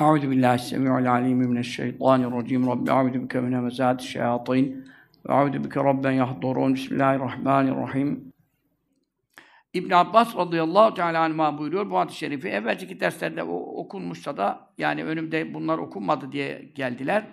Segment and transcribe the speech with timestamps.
[0.00, 2.66] Euzu billahi semiul alim mineşşeytanirracim.
[2.66, 4.86] Rabbi euzu bike min hemezatiş şeyatin
[5.28, 6.74] ve euzu bike rabben yahdurun.
[6.74, 8.32] Bismillahirrahmanirrahim.
[9.74, 12.48] İbn Abbas radıyallahu teala anhuma buyuruyor bu hadis-i şerifi.
[12.48, 17.24] Evvelki derslerde o, okunmuşsa da yani önümde bunlar okunmadı diye geldiler.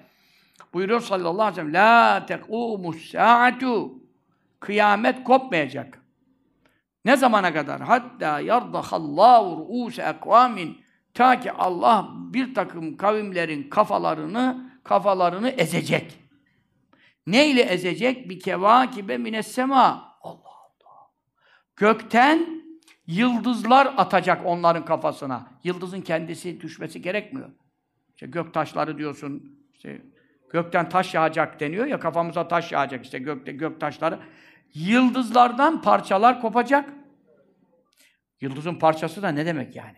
[0.73, 3.93] Buyuruyor sallallahu aleyhi ve sellem La tekumus saatu
[4.59, 6.01] Kıyamet kopmayacak.
[7.05, 7.81] Ne zamana kadar?
[7.81, 10.80] Hatta yardahallahu ru'use ekvamin
[11.13, 16.19] ta ki Allah bir takım kavimlerin kafalarını kafalarını ezecek.
[17.27, 18.29] Ne ile ezecek?
[18.29, 20.17] Bir kevakibe mines sema.
[20.21, 21.09] Allah Allah.
[21.75, 22.63] Gökten
[23.07, 25.51] yıldızlar atacak onların kafasına.
[25.63, 27.49] Yıldızın kendisi düşmesi gerekmiyor.
[28.09, 29.59] İşte gök taşları diyorsun.
[29.73, 30.01] İşte
[30.49, 34.19] gökten taş yağacak deniyor ya kafamıza taş yağacak işte gökte gök taşları.
[34.73, 36.89] Yıldızlardan parçalar kopacak.
[38.41, 39.97] Yıldızın parçası da ne demek yani?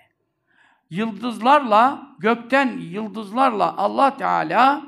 [0.93, 4.83] Yıldızlarla, gökten yıldızlarla Allah Teala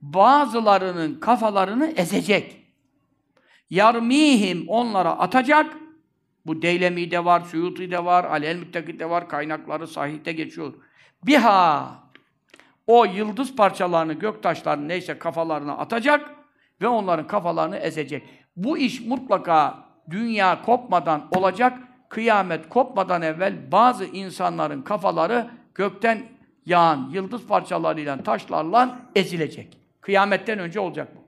[0.00, 2.56] bazılarının kafalarını ezecek.
[3.70, 5.76] Yarmihim onlara atacak.
[6.46, 10.74] Bu Deylemi de var, Suyuti de var, Ali el de var, kaynakları sahihte geçiyor.
[11.26, 11.90] Biha
[12.86, 16.30] o yıldız parçalarını, gök taşlarını neyse kafalarına atacak
[16.80, 18.22] ve onların kafalarını ezecek.
[18.56, 21.78] Bu iş mutlaka dünya kopmadan olacak.
[22.08, 26.22] Kıyamet kopmadan evvel bazı insanların kafaları gökten
[26.66, 29.78] yağan yıldız parçalarıyla, taşlarla ezilecek.
[30.00, 31.26] Kıyametten önce olacak bu.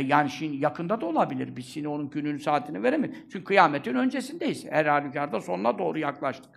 [0.00, 1.56] Yani şimdi yakında da olabilir.
[1.56, 3.16] Biz şimdi onun gününü, saatini veremeyiz.
[3.32, 4.66] Çünkü kıyametin öncesindeyiz.
[4.70, 6.50] Her halükarda sonuna doğru yaklaştık.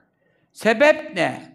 [0.53, 1.53] Sebep ne?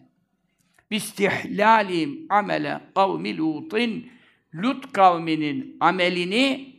[0.91, 4.11] Bistihlalim amele kavmi Lut'in
[4.55, 6.75] Lut kavminin amelini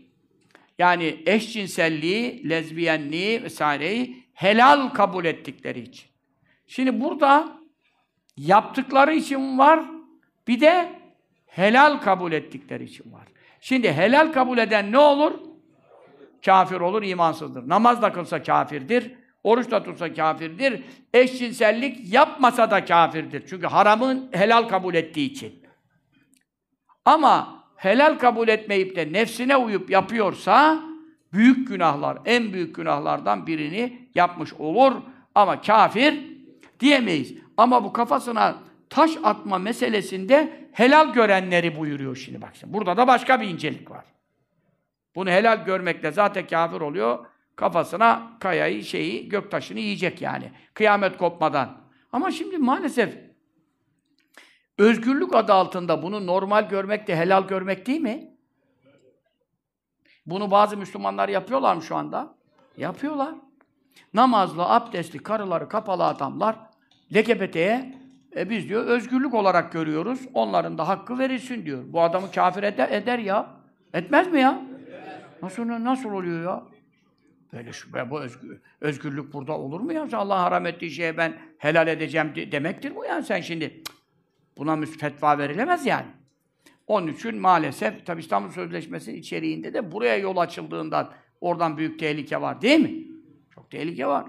[0.80, 6.10] yani eşcinselliği, lezbiyenliği vesaireyi helal kabul ettikleri için.
[6.68, 7.48] Şimdi burada
[8.38, 9.80] yaptıkları için var,
[10.48, 10.90] bir de
[11.46, 13.28] helal kabul ettikleri için var.
[13.62, 15.32] Şimdi helal kabul eden ne olur?
[16.46, 17.70] Kafir olur, imansızdır.
[17.70, 19.12] Namaz da kılsa kafirdir,
[19.44, 20.84] oruç da tutsa kafirdir,
[21.14, 23.44] eşcinsellik yapmasa da kafirdir.
[23.50, 25.64] Çünkü haramın helal kabul ettiği için.
[27.06, 30.89] Ama helal kabul etmeyip de nefsine uyup yapıyorsa,
[31.34, 34.94] büyük günahlar, en büyük günahlardan birini yapmış olur.
[35.36, 36.24] Ama kafir
[36.80, 37.34] diyemeyiz.
[37.58, 38.56] Ama bu kafasına
[38.90, 42.74] taş atma meselesinde helal görenleri buyuruyor şimdi bak şimdi.
[42.74, 44.06] Burada da başka bir incelik var.
[45.16, 47.26] Bunu helal görmekle zaten kafir oluyor.
[47.56, 50.52] Kafasına kayayı, şeyi, göktaşını yiyecek yani.
[50.74, 51.78] Kıyamet kopmadan.
[52.12, 53.18] Ama şimdi maalesef
[54.78, 58.39] özgürlük adı altında bunu normal görmek de helal görmek değil mi?
[60.26, 62.36] Bunu bazı Müslümanlar yapıyorlar mı şu anda?
[62.78, 63.36] Yapıyorlar.
[64.14, 66.56] Namazlı, abdestli, karıları kapalı adamlar
[67.16, 68.00] LGBT'ye
[68.36, 70.20] e biz diyor özgürlük olarak görüyoruz.
[70.34, 71.84] Onların da hakkı verilsin diyor.
[71.88, 73.50] Bu adamı kafir eder, eder ya.
[73.94, 74.62] Etmez mi ya?
[75.42, 76.64] Nasıl nasıl oluyor ya?
[77.54, 80.08] Böyle şu bu özgür, özgürlük burada olur mu ya?
[80.14, 83.84] Allah haram ettiği şeye ben helal edeceğim de, demektir bu yani sen şimdi.
[84.58, 86.08] Buna fetva verilemez yani.
[86.90, 92.62] Onun için maalesef tabi İstanbul Sözleşmesi içeriğinde de buraya yol açıldığından oradan büyük tehlike var
[92.62, 93.08] değil mi?
[93.56, 94.26] Çok tehlike var.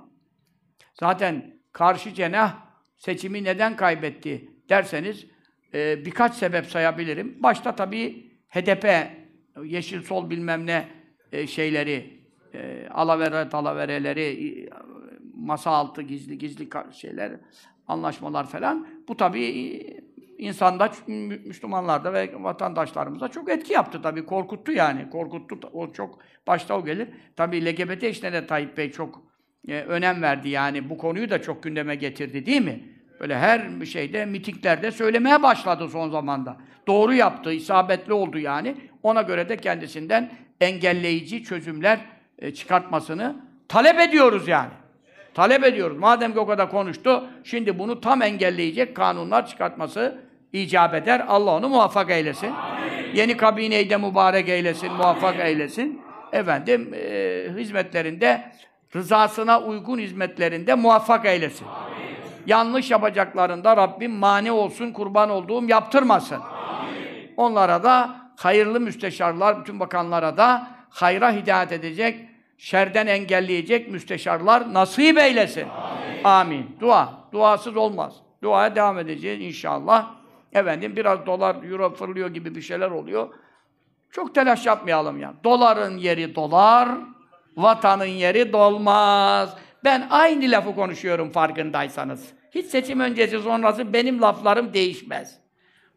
[0.94, 2.56] Zaten karşı cenah
[2.96, 5.26] seçimi neden kaybetti derseniz
[5.74, 7.42] e, birkaç sebep sayabilirim.
[7.42, 8.86] Başta tabii HDP,
[9.64, 10.88] Yeşil Sol bilmem ne
[11.32, 14.68] e, şeyleri, e, alavere talavereleri, e,
[15.34, 17.32] masa altı gizli gizli şeyler,
[17.86, 18.88] anlaşmalar falan.
[19.08, 19.99] Bu tabii
[20.40, 20.90] insanda,
[21.46, 24.26] Müslümanlarda ve vatandaşlarımıza çok etki yaptı tabii.
[24.26, 25.10] Korkuttu yani.
[25.10, 25.70] Korkuttu.
[25.72, 27.08] O çok başta o gelir.
[27.36, 29.22] Tabii LGBT işine de Tayyip Bey çok
[29.68, 30.90] e, önem verdi yani.
[30.90, 32.80] Bu konuyu da çok gündeme getirdi değil mi?
[33.20, 36.56] Böyle her şeyde, mitinglerde söylemeye başladı son zamanda.
[36.86, 38.76] Doğru yaptı, isabetli oldu yani.
[39.02, 42.00] Ona göre de kendisinden engelleyici çözümler
[42.38, 43.36] e, çıkartmasını
[43.68, 44.70] talep ediyoruz yani.
[45.34, 45.98] Talep ediyoruz.
[45.98, 51.24] Madem ki o kadar konuştu, şimdi bunu tam engelleyecek kanunlar çıkartması icap eder.
[51.28, 52.52] Allah onu muvaffak eylesin.
[52.52, 53.14] Amin.
[53.14, 56.02] Yeni kabineyi de mübarek eylesin, muvaffak eylesin.
[56.32, 58.52] Efendim, e, hizmetlerinde,
[58.96, 61.66] rızasına uygun hizmetlerinde muvaffak eylesin.
[61.66, 62.16] Amin.
[62.46, 66.40] Yanlış yapacaklarında Rabbim mani olsun, kurban olduğum yaptırmasın.
[66.40, 67.32] Amin.
[67.36, 75.66] Onlara da hayırlı müsteşarlar, bütün bakanlara da hayra hidayet edecek, şerden engelleyecek müsteşarlar nasip eylesin.
[75.68, 76.24] Amin.
[76.24, 76.76] Amin.
[76.80, 77.20] Dua.
[77.32, 78.14] Duasız olmaz.
[78.42, 80.19] Duaya devam edeceğiz inşallah.
[80.52, 83.28] Efendim biraz dolar, euro fırlıyor gibi bir şeyler oluyor.
[84.10, 85.34] Çok telaş yapmayalım ya.
[85.44, 86.88] Doların yeri dolar,
[87.56, 89.56] vatanın yeri dolmaz.
[89.84, 92.32] Ben aynı lafı konuşuyorum farkındaysanız.
[92.50, 95.40] Hiç seçim öncesi sonrası benim laflarım değişmez.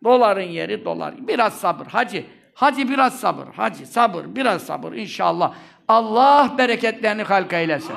[0.03, 1.13] Doların yeri dolar.
[1.27, 1.85] Biraz sabır.
[1.85, 2.25] Hacı.
[2.53, 3.47] Hacı biraz sabır.
[3.47, 4.35] Hacı sabır.
[4.35, 4.94] Biraz sabır.
[4.94, 5.53] İnşallah.
[5.88, 7.95] Allah bereketlerini halka eylesin.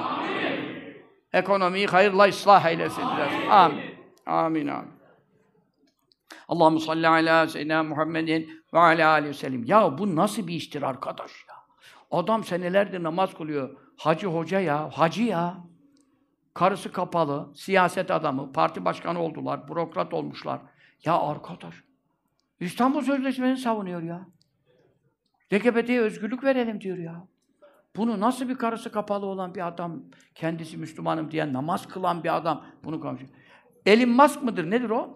[1.33, 3.05] Ekonomiyi hayırla ıslah eylesin.
[3.17, 3.51] Biraz.
[3.51, 3.81] Amin.
[4.27, 4.69] Amin.
[4.69, 4.96] Amin.
[6.49, 9.65] Allahu salli ala seyyidina Muhammedin ve ala aleyhi ve sellem.
[9.65, 11.55] Ya bu nasıl bir iştir arkadaş ya?
[12.11, 13.77] Adam senelerdir namaz kılıyor.
[13.97, 15.65] Hacı hoca ya, hacı ya.
[16.55, 20.61] Karısı kapalı, siyaset adamı, parti başkanı oldular, bürokrat olmuşlar.
[21.05, 21.75] Ya arkadaş,
[22.61, 24.27] İstanbul Sözleşmesi'ni savunuyor ya.
[25.53, 27.27] LGBT'ye özgürlük verelim diyor ya.
[27.97, 30.03] Bunu nasıl bir karısı kapalı olan bir adam,
[30.35, 33.31] kendisi Müslümanım diye namaz kılan bir adam bunu konuşuyor.
[33.87, 35.15] Elin Musk mıdır, nedir o?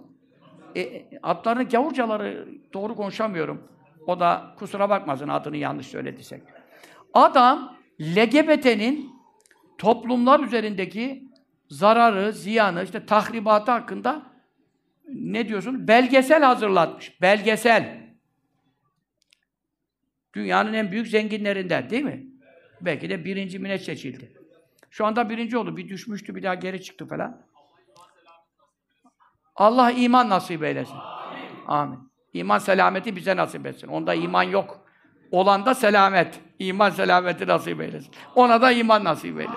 [0.76, 3.68] E, adlarını gavurcaları doğru konuşamıyorum.
[4.06, 6.42] O da kusura bakmasın adını yanlış söylediysek.
[7.14, 9.10] Adam LGBT'nin
[9.78, 11.24] toplumlar üzerindeki
[11.68, 14.22] zararı, ziyanı, işte tahribatı hakkında
[15.08, 15.88] ne diyorsun?
[15.88, 17.20] Belgesel hazırlatmış.
[17.20, 18.00] Belgesel.
[20.34, 22.26] Dünyanın en büyük zenginlerinden değil mi?
[22.80, 24.32] Belki de birinci mine seçildi.
[24.90, 25.76] Şu anda birinci oldu.
[25.76, 27.42] Bir düşmüştü, bir daha geri çıktı falan.
[29.60, 30.94] Allah iman nasip eylesin.
[30.94, 31.92] Amin.
[31.92, 31.98] Amin.
[32.32, 33.88] İman selameti bize nasip etsin.
[33.88, 34.80] Onda iman yok.
[35.30, 36.40] Olan da selamet.
[36.58, 38.10] İman selameti nasip eylesin.
[38.34, 39.52] Ona da iman nasip eylesin.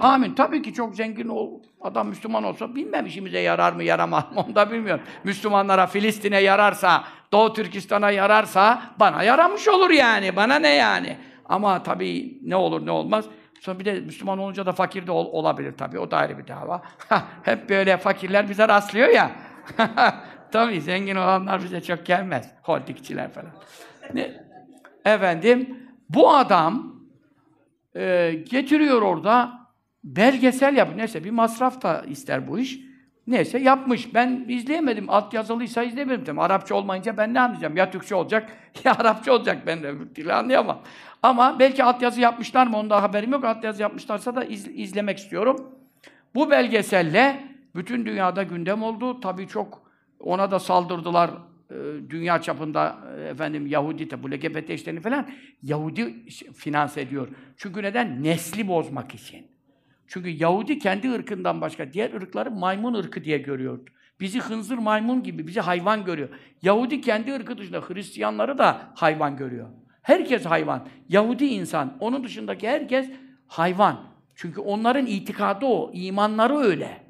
[0.00, 0.24] Amin.
[0.24, 0.34] Amin.
[0.34, 4.54] Tabii ki çok zengin ol, adam Müslüman olsa bilmem işimize yarar mı yaramaz mı onu
[4.54, 5.04] da bilmiyorum.
[5.24, 10.36] Müslümanlara Filistin'e yararsa, Doğu Türkistan'a yararsa bana yaramış olur yani.
[10.36, 11.16] Bana ne yani?
[11.44, 13.24] Ama tabii ne olur ne olmaz.
[13.60, 15.98] Sonra bir de Müslüman olunca da fakir de ol, olabilir tabii.
[15.98, 16.82] O da ayrı bir dava.
[17.42, 19.30] Hep böyle fakirler bize rastlıyor ya.
[20.52, 22.52] tabii zengin olanlar bize çok gelmez.
[22.62, 23.52] Holdikçiler falan.
[24.14, 24.46] Ne?
[25.04, 25.78] Efendim,
[26.08, 27.00] bu adam
[27.96, 29.66] e, getiriyor orada
[30.04, 30.88] belgesel yap.
[30.96, 32.78] Neyse bir masraf da ister bu iş.
[33.26, 34.14] Neyse yapmış.
[34.14, 35.10] Ben izleyemedim.
[35.10, 36.24] Alt yazılıysa izleyemedim.
[36.24, 36.40] Tabii.
[36.40, 37.76] Arapça olmayınca ben ne anlayacağım?
[37.76, 38.50] Ya Türkçe olacak
[38.84, 39.58] ya Arapça olacak.
[39.66, 40.82] Ben de öbür dili anlayamam.
[41.22, 42.76] Ama belki altyazı yapmışlar mı?
[42.78, 43.44] Onda haberim yok.
[43.44, 45.72] Altyazı yapmışlarsa da iz, izlemek istiyorum.
[46.34, 49.20] Bu belgeselle bütün dünyada gündem oldu.
[49.20, 49.82] Tabii çok
[50.20, 51.30] ona da saldırdılar
[51.70, 51.74] e,
[52.10, 55.28] dünya çapında e, efendim Yahudi bu LGBT işlerini falan
[55.62, 57.28] Yahudi finanse ediyor.
[57.56, 58.22] Çünkü neden?
[58.22, 59.46] Nesli bozmak için.
[60.06, 63.90] Çünkü Yahudi kendi ırkından başka diğer ırkları maymun ırkı diye görüyordu.
[64.20, 66.28] Bizi hınzır maymun gibi, bizi hayvan görüyor.
[66.62, 69.68] Yahudi kendi ırkı dışında Hristiyanları da hayvan görüyor.
[70.02, 70.88] Herkes hayvan.
[71.08, 71.96] Yahudi insan.
[72.00, 73.10] Onun dışındaki herkes
[73.46, 74.00] hayvan.
[74.34, 77.05] Çünkü onların itikadı o, imanları öyle.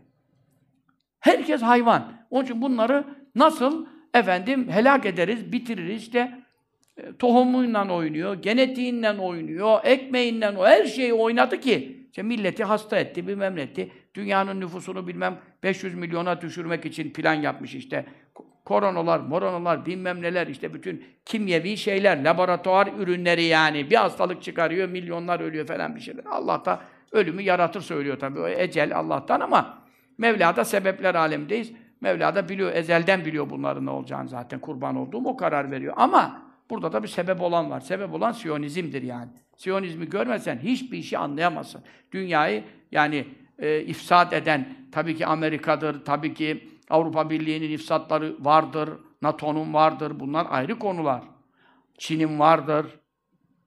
[1.26, 2.12] Herkes hayvan.
[2.30, 6.38] Onun için bunları nasıl efendim helak ederiz, bitiririz işte
[6.96, 13.28] e, tohumuyla oynuyor, genetiğiyle oynuyor, ekmeğinden o her şeyi oynadı ki işte milleti hasta etti,
[13.28, 13.68] bilmem ne.
[14.14, 18.06] Dünyanın nüfusunu bilmem 500 milyona düşürmek için plan yapmış işte.
[18.64, 23.90] Koronalar, moronalar, bilmem neler işte bütün kimyevi şeyler, laboratuvar ürünleri yani.
[23.90, 26.24] Bir hastalık çıkarıyor, milyonlar ölüyor falan bir şeyler.
[26.30, 26.80] Allah da
[27.12, 28.40] ölümü yaratır söylüyor tabii.
[28.40, 29.85] O ecel Allah'tan ama
[30.18, 31.72] Mevla da sebepler alemindeyiz.
[32.00, 34.60] Mevla da biliyor, ezelden biliyor bunların ne olacağını zaten.
[34.60, 35.94] Kurban olduğum o karar veriyor.
[35.96, 37.80] Ama burada da bir sebep olan var.
[37.80, 39.30] Sebep olan Siyonizmdir yani.
[39.56, 41.82] Siyonizmi görmesen hiçbir işi anlayamazsın.
[42.12, 43.26] Dünyayı yani
[43.58, 48.90] e, ifsad eden tabii ki Amerika'dır, tabii ki Avrupa Birliği'nin ifsatları vardır,
[49.22, 50.20] NATO'nun vardır.
[50.20, 51.22] Bunlar ayrı konular.
[51.98, 52.86] Çin'in vardır,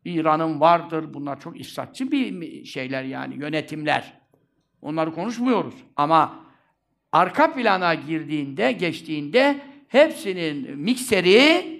[0.06, 1.13] İran'ın vardır.
[1.13, 4.18] Bunlar çok ifsatçı bir şeyler yani, yönetimler.
[4.81, 5.75] Onları konuşmuyoruz.
[5.95, 6.39] Ama
[7.12, 11.79] arka plana girdiğinde, geçtiğinde hepsinin mikseri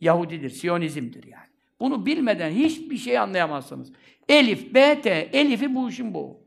[0.00, 1.48] Yahudidir, Siyonizmdir yani.
[1.80, 3.92] Bunu bilmeden hiçbir şey anlayamazsınız.
[4.28, 6.40] Elif, B, T, Elif'i bu işin bu.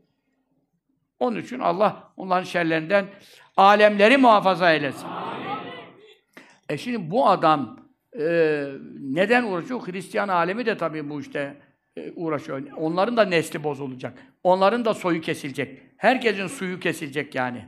[1.18, 3.06] Onun için Allah onların şerlerinden
[3.56, 5.06] alemleri muhafaza eylesin.
[5.06, 5.72] Amin.
[6.68, 7.80] E şimdi bu adam
[8.18, 8.66] e,
[9.00, 9.80] neden uğraşıyor?
[9.86, 11.56] Hristiyan alemi de tabii bu işte
[11.96, 12.62] e, uğraşıyor.
[12.76, 14.31] Onların da nesli bozulacak.
[14.44, 15.82] Onların da soyu kesilecek.
[15.96, 17.64] Herkesin suyu kesilecek yani.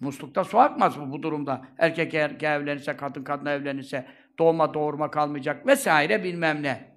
[0.00, 1.64] Muslukta su akmaz mı bu durumda?
[1.78, 4.06] Erkek erkek evlenirse, kadın kadına evlenirse,
[4.38, 6.96] doğma doğurma kalmayacak vesaire bilmem ne.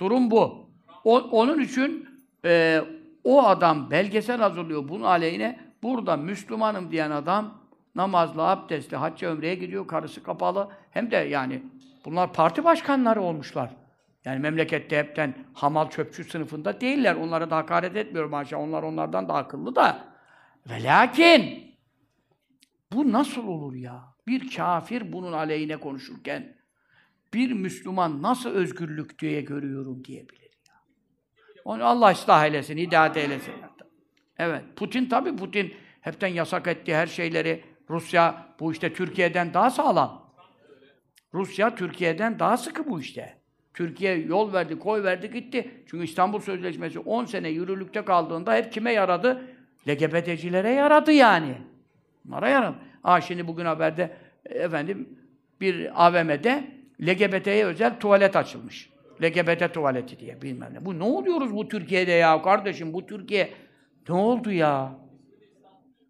[0.00, 0.70] Durum bu.
[1.04, 2.08] O, onun için
[2.44, 2.80] e,
[3.24, 5.58] o adam belgesel hazırlıyor bunun aleyhine.
[5.82, 7.62] Burada Müslümanım diyen adam
[7.94, 10.68] namazlı, abdestli, hacca ömreye gidiyor, karısı kapalı.
[10.90, 11.62] Hem de yani
[12.04, 13.70] bunlar parti başkanları olmuşlar.
[14.24, 17.14] Yani memlekette hepten hamal çöpçü sınıfında değiller.
[17.14, 18.62] Onlara da hakaret etmiyorum maşallah.
[18.62, 20.04] Onlar onlardan da akıllı da.
[20.70, 21.74] Ve lakin
[22.92, 24.04] bu nasıl olur ya?
[24.26, 26.56] Bir kafir bunun aleyhine konuşurken
[27.34, 30.74] bir Müslüman nasıl özgürlük diye görüyorum diyebilir ya.
[31.64, 33.54] Onu Allah ıslah eylesin, hidayet eylesin.
[34.38, 37.64] Evet, Putin tabii Putin hepten yasak etti her şeyleri.
[37.90, 40.32] Rusya bu işte Türkiye'den daha sağlam.
[41.34, 43.37] Rusya Türkiye'den daha sıkı bu işte.
[43.74, 45.70] Türkiye yol verdi, koy verdi, gitti.
[45.86, 49.42] Çünkü İstanbul Sözleşmesi 10 sene yürürlükte kaldığında hep kime yaradı?
[49.88, 51.54] LGBT'cilere yaradı yani.
[52.24, 52.76] Bunlara yaradı.
[53.04, 55.08] Aa şimdi bugün haberde e, efendim
[55.60, 56.64] bir AVM'de
[57.02, 58.90] LGBT'ye özel tuvalet açılmış.
[59.22, 60.84] LGBT tuvaleti diye bilmem ne.
[60.84, 62.92] Bu ne oluyoruz bu Türkiye'de ya kardeşim?
[62.92, 63.50] Bu Türkiye
[64.08, 64.98] ne oldu ya?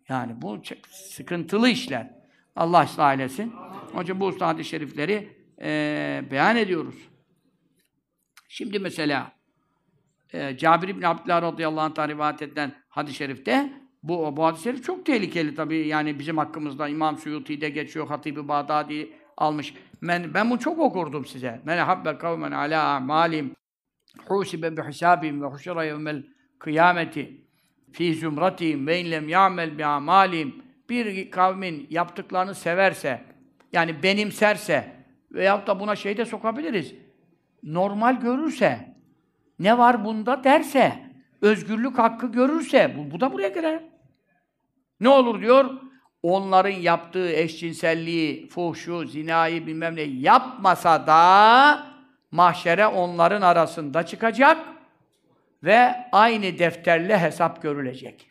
[0.09, 0.61] Yani bu
[0.91, 2.11] sıkıntılı işler.
[2.57, 3.53] Allah ıslah eylesin.
[3.95, 5.29] Onun için bu usta şerifleri
[5.61, 7.08] eee, beyan ediyoruz.
[8.49, 9.33] Şimdi mesela
[10.35, 15.07] eee Cabir İbni Abdullah radıyallahu anh'tan rivayet edilen hadis-i şerifte bu, bu hadis-i şerif çok
[15.07, 15.87] tehlikeli tabii.
[15.87, 19.75] Yani bizim hakkımızda İmam Suyuti'de geçiyor, Hatib-i Bağdadi almış.
[20.03, 21.61] Ben, ben bunu çok okurdum size.
[21.65, 23.55] Men habbe kavmen ala a'malim
[24.27, 26.23] husibe bi hisabihim ve huşra yevmel
[26.59, 27.41] kıyameti
[27.93, 33.25] fi zümratihim ve in lem ya'mel bi amalim bir kavmin yaptıklarını severse
[33.73, 34.97] yani benimserse
[35.33, 36.95] veyahut da buna şey de sokabiliriz.
[37.63, 38.97] Normal görürse
[39.59, 40.93] ne var bunda derse
[41.43, 43.83] özgürlük hakkı görürse bu, bu da buraya girer.
[45.01, 45.71] Ne olur diyor?
[46.23, 51.87] Onların yaptığı eşcinselliği, fuhşu, zinayı bilmem ne yapmasa da
[52.31, 54.59] mahşere onların arasında çıkacak
[55.63, 58.31] ve aynı defterle hesap görülecek.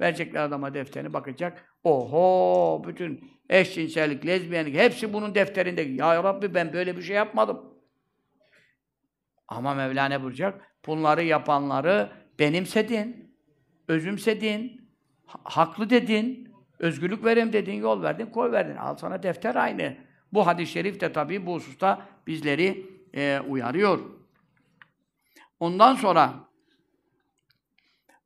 [0.00, 1.74] Verecekler adama defterini bakacak.
[1.84, 2.82] Oho!
[2.86, 5.82] Bütün eşcinsellik, lezbiyenlik hepsi bunun defterinde.
[5.82, 7.79] Ya Rabbi ben böyle bir şey yapmadım.
[9.50, 10.60] Ama Mevla ne buyuracak?
[10.86, 13.34] Bunları yapanları benimsedin,
[13.88, 14.88] özümsedin,
[15.26, 18.76] ha- haklı dedin, özgürlük vereyim dedin, yol verdin, koy verdin.
[18.76, 19.96] Al sana defter aynı.
[20.32, 23.98] Bu hadis-i şerif de tabii bu hususta bizleri e, uyarıyor.
[25.60, 26.34] Ondan sonra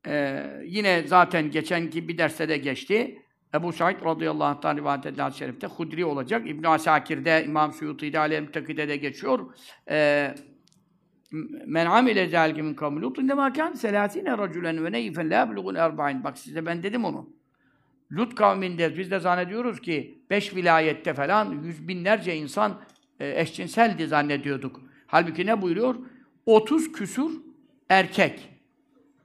[0.07, 3.19] e, yine zaten geçenki bir derste de geçti.
[3.55, 6.49] Ebu Said radıyallahu anh'tan rivayet edilen şerifte Hudri olacak.
[6.49, 9.55] İbn Asakir'de, İmam Suyuti'de, Alem Müttaki'de de geçiyor.
[9.91, 10.35] E,
[11.67, 16.25] Men amile zâlike min kavmi indemâ kâne selâsîne racülen ve neyfen lâ bulugul erba'in.
[16.25, 17.31] Bak size ben dedim onu.
[18.13, 22.81] Lut kavminde biz de zannediyoruz ki beş vilayette falan yüz binlerce insan
[23.21, 24.81] e, eşcinseldi zannediyorduk.
[25.07, 25.95] Halbuki ne buyuruyor?
[26.47, 27.31] 30 küsur
[27.89, 28.49] erkek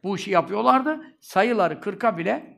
[0.03, 1.01] bu işi yapıyorlardı.
[1.19, 2.57] Sayıları 40'a bile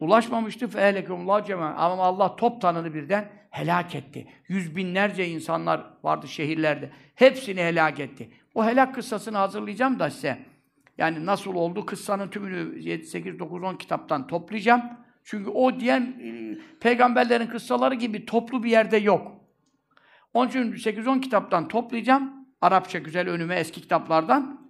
[0.00, 0.68] ulaşmamıştı.
[0.68, 1.74] Fehelekumullah cema.
[1.74, 4.26] Ama Allah top tanını birden helak etti.
[4.48, 6.90] Yüz binlerce insanlar vardı şehirlerde.
[7.14, 8.30] Hepsini helak etti.
[8.54, 10.38] O helak kıssasını hazırlayacağım da size.
[10.98, 14.82] Yani nasıl oldu kıssanın tümünü 7, 8, 9, 10 kitaptan toplayacağım.
[15.24, 19.32] Çünkü o diyen e, peygamberlerin kıssaları gibi toplu bir yerde yok.
[20.34, 22.46] Onun için 8-10 kitaptan toplayacağım.
[22.60, 24.60] Arapça güzel önüme eski kitaplardan.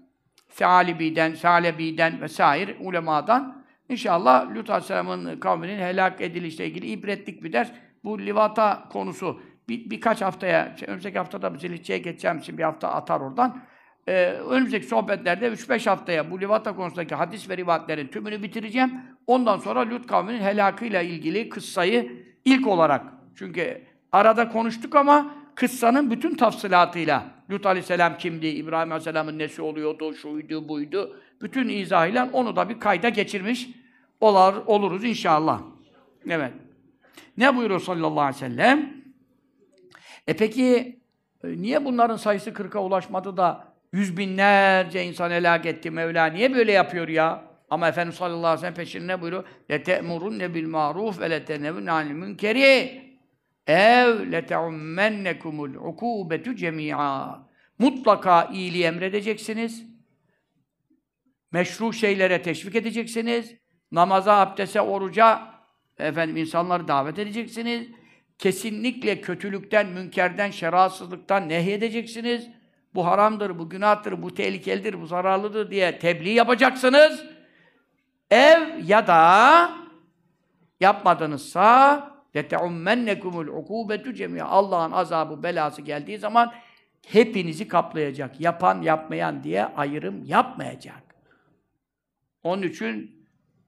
[0.49, 3.64] Sealibi'den, Salebi'den vesaire ulemadan.
[3.88, 7.70] İnşallah Lut Aleyhisselam'ın kavminin helak edilişle ilgili ibretlik bir ders.
[8.04, 13.62] Bu livata konusu bir, birkaç haftaya, önümüzdeki haftada Zilhicce'ye geçeceğim için bir hafta atar oradan.
[14.09, 18.92] Ee, önümüzdeki sohbetlerde 3-5 haftaya bu livata konusundaki hadis ve rivayetlerin tümünü bitireceğim.
[19.26, 22.12] Ondan sonra Lut kavminin helakıyla ilgili kıssayı
[22.45, 23.07] ilk olarak.
[23.37, 30.69] Çünkü arada konuştuk ama kıssanın bütün tafsilatıyla Lut Aleyhisselam kimdi, İbrahim Aleyhisselam'ın nesi oluyordu, şuydu,
[30.69, 31.21] buydu.
[31.42, 33.69] Bütün izahıyla onu da bir kayda geçirmiş
[34.21, 35.61] olar, oluruz inşallah.
[36.28, 36.52] Evet.
[37.37, 38.95] Ne buyuruyor sallallahu aleyhi ve sellem?
[40.26, 40.99] E peki
[41.45, 46.25] e, niye bunların sayısı 40'a ulaşmadı da yüz binlerce insan helak etti Mevla?
[46.25, 47.43] Niye böyle yapıyor ya?
[47.69, 49.43] Ama Efendimiz sallallahu aleyhi ve sellem peşinde ne buyuruyor?
[49.69, 53.05] لَتَأْمُرُنَّ بِالْمَعْرُوفِ وَلَتَنَوُنَّ عَنِ الْمُنْكَرِ
[53.67, 57.45] ev leteumennekumul ukubetu cemi'a.
[57.79, 59.86] Mutlaka iyiliği emredeceksiniz.
[61.51, 63.55] Meşru şeylere teşvik edeceksiniz.
[63.91, 65.41] Namaza, abdese, oruca
[66.00, 67.88] efendim insanları davet edeceksiniz.
[68.38, 72.50] Kesinlikle kötülükten, münkerden, şerasızlıktan nehyedeceksiniz.
[72.95, 77.25] Bu haramdır, bu günahtır, bu tehlikelidir, bu zararlıdır diye tebliğ yapacaksınız.
[78.31, 79.72] Ev ya da
[80.79, 86.53] yapmadınızsa لَتَعُمَّنَّكُمُ الْعُقُوبَةُ جَمِيعًا Allah'ın azabı, belası geldiği zaman
[87.07, 88.41] hepinizi kaplayacak.
[88.41, 91.15] Yapan, yapmayan diye ayrım yapmayacak.
[92.43, 93.25] Onun için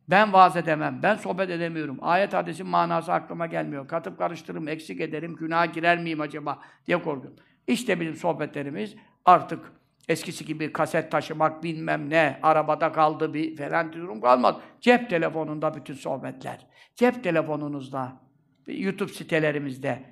[0.08, 1.98] ben vaaz edemem, ben sohbet edemiyorum.
[2.02, 3.88] Ayet hadisin manası aklıma gelmiyor.
[3.88, 7.40] Katıp karıştırırım, eksik ederim, günaha girer miyim acaba diye korkuyorum.
[7.68, 9.73] İşte bizim sohbetlerimiz artık
[10.09, 14.61] eskisi gibi kaset taşımak bilmem ne, arabada kaldı bir falan durum kalmadı.
[14.81, 16.67] Cep telefonunda bütün sohbetler.
[16.97, 18.21] Cep telefonunuzda,
[18.67, 20.05] YouTube sitelerimizde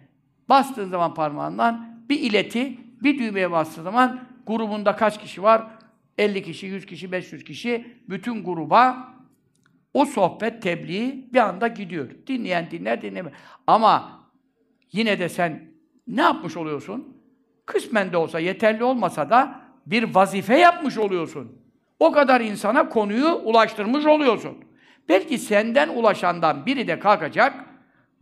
[0.49, 5.67] bastığın zaman parmağından bir ileti, bir düğmeye bastığı zaman grubunda kaç kişi var?
[6.19, 9.15] 50 kişi, 100 kişi, 500 kişi bütün gruba
[9.95, 12.11] o sohbet tebliği bir anda gidiyor.
[12.27, 13.33] Dinleyen dinler, dinleme.
[13.67, 14.21] Ama
[14.93, 15.73] yine de sen
[16.07, 17.20] ne yapmış oluyorsun?
[17.73, 21.53] Kısmen de olsa, yeterli olmasa da bir vazife yapmış oluyorsun.
[22.01, 24.57] O kadar insana konuyu ulaştırmış oluyorsun.
[25.09, 27.55] Belki senden ulaşandan biri de kalkacak,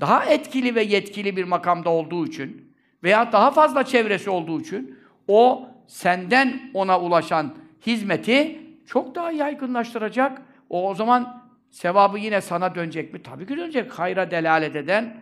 [0.00, 5.68] daha etkili ve yetkili bir makamda olduğu için veya daha fazla çevresi olduğu için o
[5.86, 7.54] senden ona ulaşan
[7.86, 10.42] hizmeti çok daha yaygınlaştıracak.
[10.70, 13.22] O o zaman sevabı yine sana dönecek mi?
[13.22, 13.98] Tabii ki dönecek.
[13.98, 15.20] Hayra delalet eden,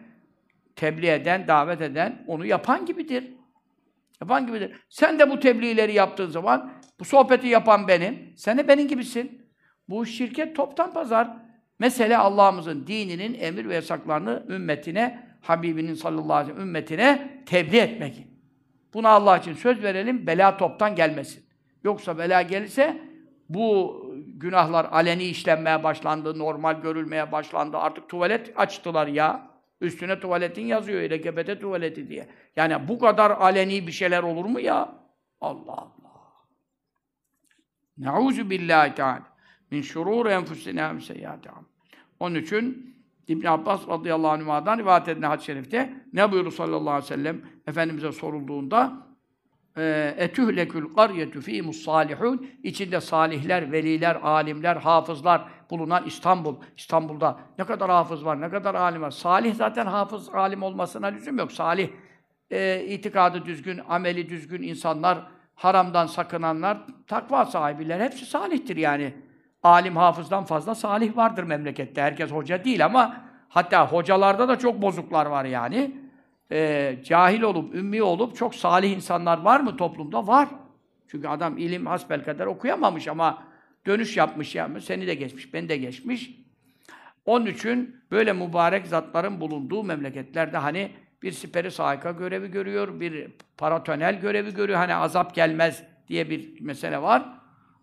[0.76, 3.24] tebliğ eden, davet eden onu yapan gibidir.
[4.20, 4.72] Yapan gibidir.
[4.88, 8.32] Sen de bu tebliğleri yaptığın zaman bu sohbeti yapan benim.
[8.36, 9.46] Sen de benim gibisin.
[9.88, 11.36] Bu şirket toptan pazar.
[11.78, 18.26] Mesele Allah'ımızın dininin emir ve yasaklarını ümmetine, Habibinin sallallahu aleyhi ve sellem ümmetine tebliğ etmek.
[18.94, 21.44] Buna Allah için söz verelim, bela toptan gelmesin.
[21.84, 23.00] Yoksa bela gelirse
[23.48, 27.76] bu günahlar aleni işlenmeye başlandı, normal görülmeye başlandı.
[27.76, 29.55] Artık tuvalet açtılar ya.
[29.80, 32.28] Üstüne tuvaletin yazıyor, LGBT tuvaleti diye.
[32.56, 34.94] Yani bu kadar aleni bir şeyler olur mu ya?
[35.40, 35.92] Allah Allah.
[37.98, 39.22] Nauzu billahi teala
[39.70, 41.28] min şurur enfusina ve
[42.20, 42.96] Onun için
[43.28, 48.12] İbn Abbas radıyallahu anh'dan rivayet edilen hadis-i şerifte ne buyurdu sallallahu aleyhi ve sellem Efendimiz'e
[48.12, 49.06] sorulduğunda
[50.16, 56.56] etühlekül qaryetu fîmus salihun içinde salihler, veliler, alimler, hafızlar bulunan İstanbul.
[56.76, 59.10] İstanbul'da ne kadar hafız var, ne kadar alim var.
[59.10, 61.52] Salih zaten hafız, alim olmasına lüzum yok.
[61.52, 61.88] Salih
[62.50, 65.18] e, itikadı düzgün, ameli düzgün insanlar,
[65.54, 69.14] haramdan sakınanlar, takva sahibiler hepsi salihtir yani.
[69.62, 72.02] Alim hafızdan fazla salih vardır memlekette.
[72.02, 73.16] Herkes hoca değil ama
[73.48, 76.06] hatta hocalarda da çok bozuklar var yani
[76.52, 80.26] e, cahil olup, ümmi olup çok salih insanlar var mı toplumda?
[80.26, 80.48] Var.
[81.08, 83.42] Çünkü adam ilim hasbel kadar okuyamamış ama
[83.86, 86.30] dönüş yapmış ya, seni de geçmiş, beni de geçmiş.
[87.24, 90.90] Onun için böyle mübarek zatların bulunduğu memleketlerde hani
[91.22, 93.28] bir siperi sahika görevi görüyor, bir
[93.58, 94.78] paratönel görevi görüyor.
[94.78, 97.28] Hani azap gelmez diye bir mesele var.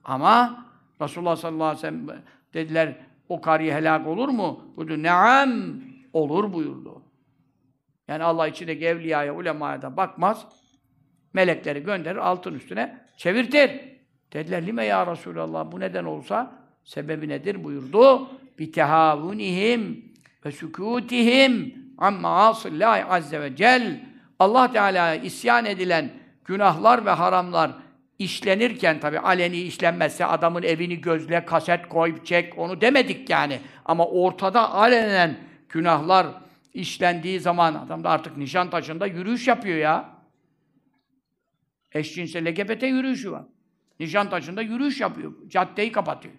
[0.04, 0.66] Ama
[1.02, 2.96] Resulullah sallallahu aleyhi ve sellem dediler
[3.30, 4.74] o kariye helak olur mu?
[4.78, 5.04] Buyurdu.
[5.04, 5.74] Neam
[6.14, 7.02] olur buyurdu.
[8.08, 10.48] Yani Allah içindeki evliyaya, ulemaya da bakmaz.
[11.34, 13.93] Melekleri gönderir, altın üstüne çevirtir.
[14.34, 16.52] Dediler, lime ya Resulallah, bu neden olsa
[16.84, 18.30] sebebi nedir buyurdu.
[18.60, 20.14] Bitehavunihim
[20.46, 24.06] ve sükûtihim amma asillâhi azze ve cel.
[24.40, 26.12] Allah Teala'ya isyan edilen
[26.46, 27.72] günahlar ve haramlar
[28.20, 33.60] işlenirken tabi aleni işlenmezse adamın evini gözle, kaset koy, çek onu demedik yani.
[33.86, 35.38] Ama ortada alenen
[35.70, 36.28] günahlar
[36.74, 40.10] işlendiği zaman adam da artık nişan taşında yürüyüş yapıyor ya.
[41.92, 43.44] Eşcinsel LGBT yürüyüşü var.
[44.00, 45.34] Nişan taşında yürüyüş yapıyor.
[45.48, 46.34] Caddeyi kapatıyor.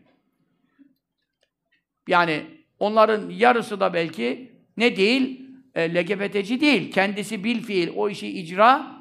[2.09, 2.45] Yani
[2.79, 5.51] onların yarısı da belki ne değil?
[5.75, 6.93] E, LGBT'ci değil.
[6.93, 8.97] Kendisi bil fiil o işi icra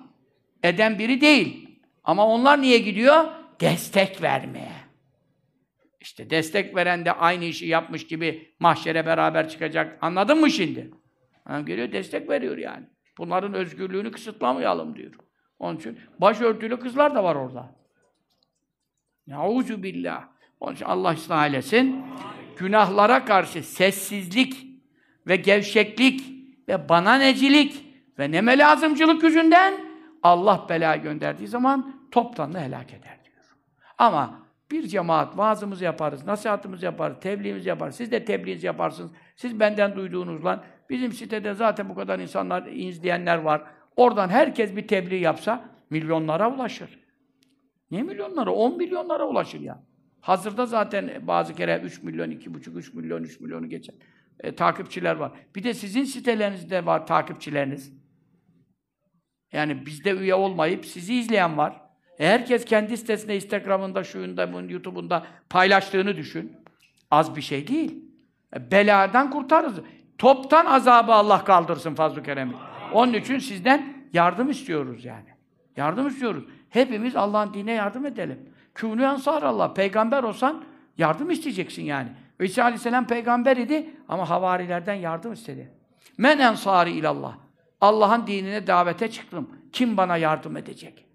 [0.64, 1.70] eden biri değil.
[2.04, 3.26] Ama onlar niye gidiyor?
[3.60, 4.84] Destek vermeye.
[6.02, 9.98] İşte destek veren de aynı işi yapmış gibi mahşere beraber çıkacak.
[10.02, 10.92] Anladın mı şimdi?
[11.50, 12.86] Yani geliyor destek veriyor yani.
[13.18, 15.14] Bunların özgürlüğünü kısıtlamayalım diyor.
[15.60, 17.76] Onun için başörtülü kızlar da var orada.
[19.28, 20.24] Nauzu billah.
[20.60, 22.06] Onun için Allah ıslah eylesin.
[22.58, 24.68] Günahlara karşı sessizlik
[25.28, 26.22] ve gevşeklik
[26.68, 27.86] ve bananecilik
[28.20, 29.74] ve neme lazımcılık yüzünden
[30.24, 33.46] Allah bela gönderdiği zaman toptan da helak eder diyor.
[33.98, 34.40] Ama
[34.72, 37.96] bir cemaat vaazımızı yaparız, nasihatımızı yaparız, tebliğimizi yaparız.
[37.96, 39.12] Siz de tebliğinizi yaparsınız.
[39.36, 43.62] Siz benden duyduğunuzla Bizim sitede zaten bu kadar insanlar, izleyenler var.
[43.96, 47.00] Oradan herkes bir tebliğ yapsa milyonlara ulaşır.
[47.94, 48.52] Niye milyonlara?
[48.52, 49.84] 10 milyonlara ulaşır ya.
[50.22, 53.96] Hazırda zaten bazı kere 3 milyon, 2,5, 3 milyon, 3 milyonu geçen
[54.40, 55.32] e, takipçiler var.
[55.56, 57.94] Bir de sizin sitelerinizde var takipçileriniz.
[59.52, 61.82] Yani bizde üye olmayıp sizi izleyen var.
[62.20, 66.58] E herkes kendi sitesinde, Instagram'ında, şuyunda, YouTube'unda paylaştığını düşün.
[67.12, 68.06] Az bir şey değil.
[68.56, 69.80] E, beladan kurtarırız.
[70.18, 72.54] Toptan azabı Allah kaldırsın fazl-ı keremi.
[72.94, 75.34] Onun için sizden yardım istiyoruz yani.
[75.78, 76.44] Yardım istiyoruz.
[76.74, 78.50] Hepimiz Allah'ın dine yardım edelim.
[78.76, 79.74] Kûnû ansar Allah.
[79.74, 80.64] Peygamber olsan
[80.98, 82.10] yardım isteyeceksin yani.
[82.40, 85.72] İsa Aleyhisselam peygamber idi ama havarilerden yardım istedi.
[86.18, 87.38] Men ensari ilallah.
[87.82, 89.50] Allah'ın dinine davete çıktım.
[89.72, 91.06] Kim bana yardım edecek?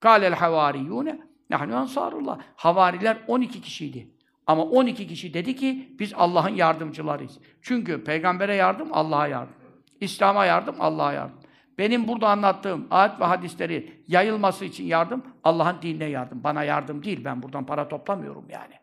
[0.00, 2.38] Kâlel havariyûne nahnu ensarullah.
[2.56, 4.08] Havariler 12 kişiydi.
[4.46, 7.38] Ama 12 kişi dedi ki biz Allah'ın yardımcılarıyız.
[7.62, 9.54] Çünkü peygambere yardım Allah'a yardım.
[10.00, 11.43] İslam'a yardım Allah'a yardım.
[11.78, 16.44] Benim burada anlattığım ayet ve hadisleri yayılması için yardım Allah'ın dinine yardım.
[16.44, 17.24] Bana yardım değil.
[17.24, 18.74] Ben buradan para toplamıyorum yani.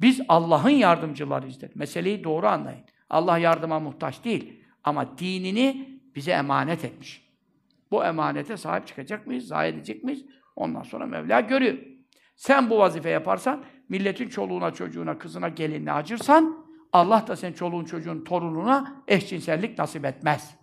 [0.00, 1.72] Biz Allah'ın yardımcılarıyız dedi.
[1.74, 2.84] Meseleyi doğru anlayın.
[3.10, 4.64] Allah yardıma muhtaç değil.
[4.84, 7.28] Ama dinini bize emanet etmiş.
[7.90, 9.46] Bu emanete sahip çıkacak mıyız?
[9.46, 10.24] Zayi edecek miyiz?
[10.56, 11.78] Ondan sonra Mevla görüyor.
[12.36, 18.24] Sen bu vazife yaparsan, milletin çoluğuna, çocuğuna, kızına, gelinine acırsan, Allah da senin çoluğun, çocuğun,
[18.24, 20.57] torununa eşcinsellik nasip etmez.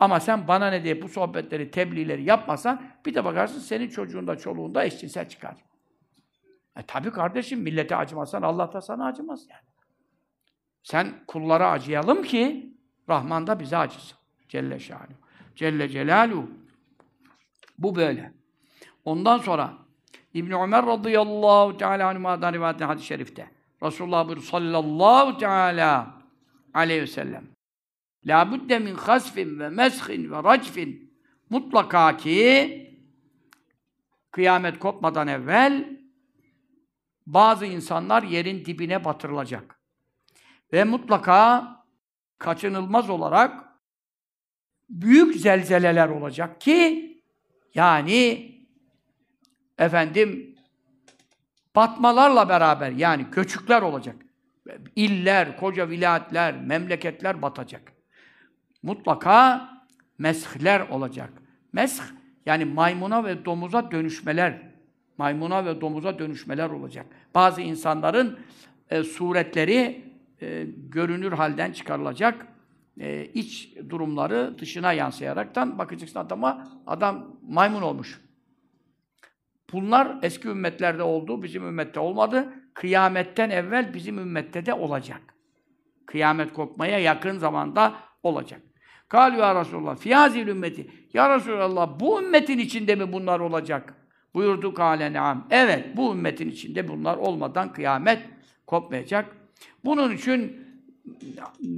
[0.00, 4.84] Ama sen bana ne diye bu sohbetleri, tebliğleri yapmasan, bir de bakarsın senin çocuğunda, çoluğunda
[4.84, 5.56] eşcinsel çıkar.
[6.76, 9.62] E tabi kardeşim, millete acımazsan Allah da sana acımaz yani.
[10.82, 12.74] Sen kullara acıyalım ki,
[13.08, 14.18] Rahman da bize acısın.
[14.48, 15.20] Celle şanuhu.
[15.56, 16.50] Celle Celaluhu.
[17.78, 18.32] Bu böyle.
[19.04, 19.72] Ondan sonra
[20.34, 23.50] İbn Ömer radıyallahu teala anhuma'dan rivayet hadis-i şerifte.
[23.82, 26.14] Resulullah buyuruyor sallallahu teala
[26.74, 27.59] aleyhi ve sellem.
[28.26, 31.14] La budde min hasfin ve meshin ve racfin.
[31.50, 33.00] Mutlaka ki
[34.30, 36.00] kıyamet kopmadan evvel
[37.26, 39.80] bazı insanlar yerin dibine batırılacak.
[40.72, 41.66] Ve mutlaka
[42.38, 43.64] kaçınılmaz olarak
[44.88, 47.06] büyük zelzeleler olacak ki
[47.74, 48.50] yani
[49.78, 50.54] efendim
[51.76, 54.16] batmalarla beraber yani göçükler olacak.
[54.96, 57.99] İller, koca vilayetler, memleketler batacak.
[58.82, 59.68] Mutlaka
[60.18, 61.30] meshler olacak.
[61.72, 62.00] Mesh
[62.46, 64.62] yani maymuna ve domuza dönüşmeler.
[65.18, 67.06] Maymuna ve domuza dönüşmeler olacak.
[67.34, 68.38] Bazı insanların
[68.90, 70.04] e, suretleri
[70.42, 72.46] e, görünür halden çıkarılacak.
[73.00, 78.20] E, iç durumları dışına yansıyaraktan bakacaksın adama, adam maymun olmuş.
[79.72, 82.54] Bunlar eski ümmetlerde oldu, bizim ümmette olmadı.
[82.74, 85.20] Kıyametten evvel bizim ümmette de olacak.
[86.06, 88.60] Kıyamet kopmaya yakın zamanda olacak.
[89.10, 90.90] Kal ya Resulallah, fiyazil ümmeti.
[91.12, 93.94] Ya Resulallah, bu ümmetin içinde mi bunlar olacak?
[94.34, 95.46] Buyurdu kâle neam.
[95.50, 98.18] Evet, bu ümmetin içinde bunlar olmadan kıyamet
[98.66, 99.36] kopmayacak.
[99.84, 100.66] Bunun için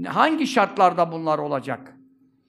[0.07, 1.97] hangi şartlarda bunlar olacak?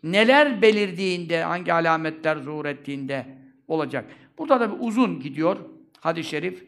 [0.04, 3.26] Neler belirdiğinde, hangi alametler zuhur ettiğinde
[3.68, 4.06] olacak?
[4.38, 5.58] Burada da bir uzun gidiyor
[6.00, 6.66] hadis-i şerif.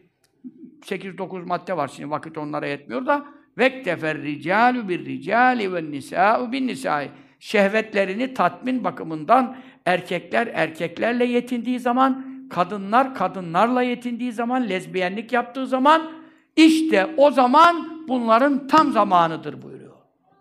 [0.82, 3.26] 8-9 madde var şimdi vakit onlara yetmiyor da
[3.58, 7.10] vektefer ricalu bir ricali ve nisa'u bin nisai
[7.46, 16.12] şehvetlerini tatmin bakımından erkekler erkeklerle yetindiği zaman kadınlar kadınlarla yetindiği zaman lezbiyenlik yaptığı zaman
[16.56, 19.94] işte o zaman bunların tam zamanıdır buyuruyor.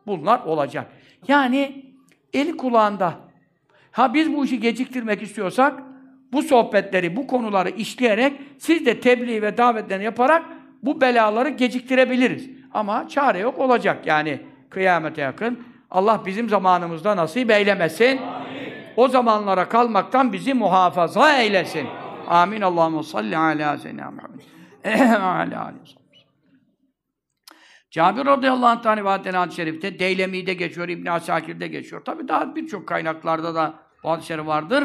[0.06, 0.86] Bunlar olacak.
[1.28, 1.84] Yani
[2.32, 3.14] eli kulağında.
[3.90, 5.82] Ha biz bu işi geciktirmek istiyorsak
[6.32, 10.42] bu sohbetleri, bu konuları işleyerek siz de tebliğ ve davetlerini yaparak
[10.82, 12.50] bu belaları geciktirebiliriz.
[12.74, 14.40] Ama çare yok olacak yani
[14.70, 15.73] kıyamete yakın.
[15.94, 18.18] Allah bizim zamanımızda nasip eylemesin.
[18.18, 18.72] Amin.
[18.96, 21.86] O zamanlara kalmaktan bizi muhafaza eylesin.
[22.28, 22.60] Amin.
[22.60, 24.40] Allahu salli ala seyyidina Muhammed.
[25.22, 25.74] ala
[27.90, 32.04] Cabir radıyallahu anh rivayet hadis-i şerifte Deylemi'de geçiyor, İbn Asakir'de geçiyor.
[32.04, 34.84] Tabi daha birçok kaynaklarda da bu şerif vardır.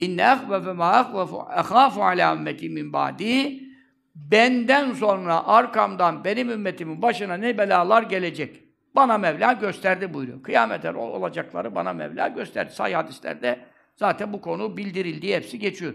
[0.00, 3.66] İnne ehvefe ma ehvefu ehâfu alâ ümmeti min ba'di
[4.14, 8.65] Benden sonra arkamdan benim ümmetimin başına ne belalar gelecek.
[8.96, 10.42] Bana Mevla gösterdi buyuruyor.
[10.42, 12.72] Kıyamete olacakları bana Mevla gösterdi.
[12.72, 13.58] Say hadislerde
[13.96, 15.94] zaten bu konu bildirildi, hepsi geçiyor.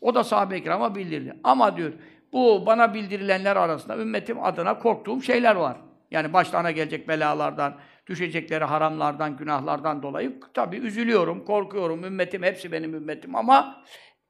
[0.00, 1.36] O da sahabe-i kirama bildirdi.
[1.44, 1.92] Ama diyor,
[2.32, 5.76] bu bana bildirilenler arasında ümmetim adına korktuğum şeyler var.
[6.10, 12.04] Yani başlarına gelecek belalardan, düşecekleri haramlardan, günahlardan dolayı tabii üzülüyorum, korkuyorum.
[12.04, 13.82] Ümmetim, hepsi benim ümmetim ama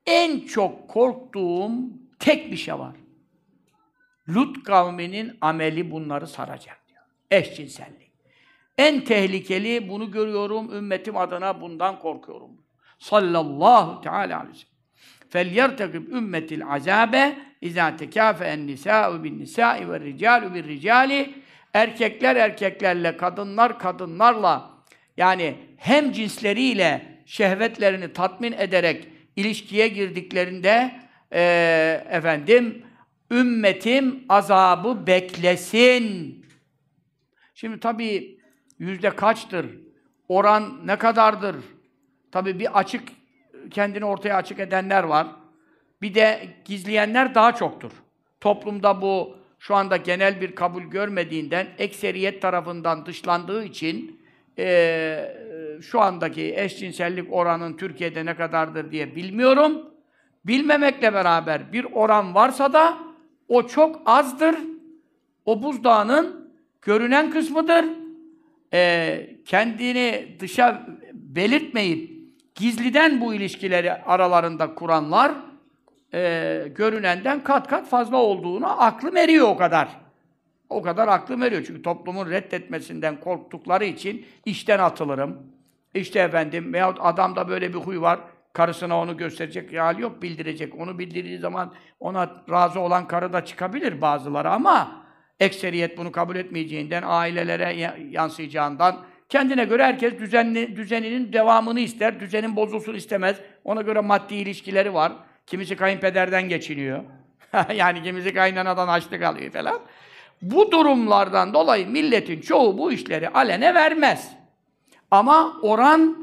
[0.07, 1.71] en çok korktuğum
[2.19, 2.97] tek bir şey var.
[4.29, 7.03] Lut kavminin ameli bunları saracak diyor.
[7.31, 7.98] Eşcinsellik.
[8.78, 12.52] En tehlikeli bunu görüyorum, ümmetim adına bundan korkuyorum.
[13.00, 14.74] Sallallahu teala aleyhi ve sellem.
[15.34, 21.30] فَلْيَرْتَقِبْ ümmetil azabe اِذَا تَكَافَ النِّسَاءُ بِالنِّسَاءِ وَالرِّجَالُ بِالرِّجَالِ
[21.74, 24.72] Erkekler erkeklerle, kadınlar kadınlarla
[25.18, 31.00] yani hem cinsleriyle şehvetlerini tatmin ederek ilişkiye girdiklerinde
[31.32, 31.42] e,
[32.10, 32.86] efendim
[33.32, 36.46] ümmetim azabı beklesin.
[37.54, 38.37] Şimdi tabii
[38.79, 39.67] yüzde kaçtır?
[40.29, 41.57] Oran ne kadardır?
[42.33, 43.09] Tabii bir açık
[43.71, 45.27] kendini ortaya açık edenler var.
[46.03, 47.91] Bir de gizleyenler daha çoktur.
[48.41, 54.21] Toplumda bu şu anda genel bir kabul görmediğinden, ekseriyet tarafından dışlandığı için
[54.59, 55.37] e,
[55.83, 59.91] şu andaki eşcinsellik oranın Türkiye'de ne kadardır diye bilmiyorum.
[60.45, 62.99] Bilmemekle beraber bir oran varsa da
[63.49, 64.57] o çok azdır.
[65.45, 67.85] O buzdağının görünen kısmıdır.
[68.73, 72.19] E, kendini dışa belirtmeyip
[72.55, 75.33] gizliden bu ilişkileri aralarında kuranlar
[76.15, 79.89] e, görünenden kat kat fazla olduğunu aklım eriyor o kadar.
[80.69, 81.65] O kadar aklım eriyor.
[81.67, 85.39] Çünkü toplumun reddetmesinden korktukları için işten atılırım.
[85.95, 88.21] İşte efendim veyahut adamda böyle bir huy var.
[88.53, 90.75] karısına onu gösterecek hali yok, bildirecek.
[90.81, 95.03] Onu bildirdiği zaman ona razı olan karı da çıkabilir bazıları ama
[95.41, 102.95] ekseriyet bunu kabul etmeyeceğinden, ailelere yansıyacağından, kendine göre herkes düzenli, düzeninin devamını ister, düzenin bozulsun
[102.95, 103.37] istemez.
[103.65, 105.13] Ona göre maddi ilişkileri var.
[105.47, 107.05] Kimisi kayınpederden geçiniyor.
[107.75, 109.81] yani kimisi kaynanadan açlık alıyor falan.
[110.43, 114.33] Bu durumlardan dolayı milletin çoğu bu işleri alene vermez.
[115.11, 116.17] Ama oran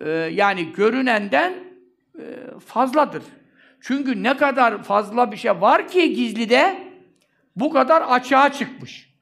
[0.00, 1.52] e, yani görünenden
[2.18, 2.24] e,
[2.66, 3.22] fazladır.
[3.80, 6.91] Çünkü ne kadar fazla bir şey var ki gizlide
[7.56, 9.12] bu kadar açığa çıkmış.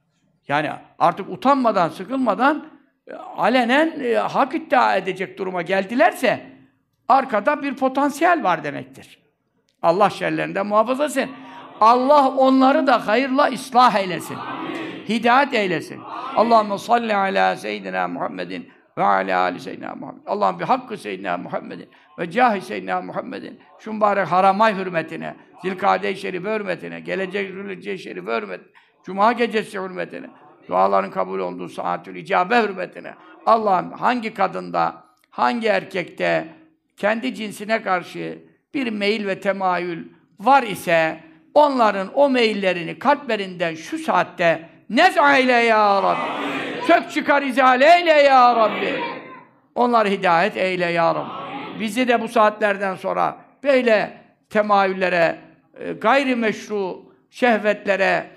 [0.49, 2.67] Yani artık utanmadan, sıkılmadan
[3.07, 6.47] e, alenen e, hak iddia edecek duruma geldilerse
[7.09, 9.19] arkada bir potansiyel var demektir.
[9.83, 11.31] Allah şerlerinden muhafaza etsin.
[11.81, 14.37] Allah onları da hayırla ıslah eylesin.
[14.37, 14.71] Amin.
[15.09, 16.01] Hidayet eylesin.
[16.37, 20.23] Allahümme salli ala seyyidina Muhammedin ve ala ali seyyidina Muhammed.
[20.27, 21.89] Allah'ım bir hakkı seyyidina Muhammedin
[22.19, 23.61] ve cahi seyyidina Muhammedin.
[23.79, 28.69] Şu mübarek haramay hürmetine, Zilkade-i Şerif hürmetine, gelecek Zülhicce-i Şerif hürmetine,
[29.05, 30.27] Cuma gecesi hürmetine,
[30.69, 33.15] duaların kabul olduğu saatül icabe hürmetine.
[33.47, 36.49] Allah'ım hangi kadında, hangi erkekte
[36.97, 38.39] kendi cinsine karşı
[38.75, 40.09] bir meyil ve temayül
[40.41, 41.21] var ise
[41.55, 46.41] onların o meyillerini kalplerinden şu saatte nez'a eyle ya Rabbi.
[46.87, 49.01] Sök çıkar izale eyle ya Rabbi.
[49.75, 51.81] Onları hidayet eyle ya Rabbi.
[51.81, 54.21] Bizi de bu saatlerden sonra böyle
[54.51, 55.39] temayüllere,
[56.01, 58.31] gayrimeşru şehvetlere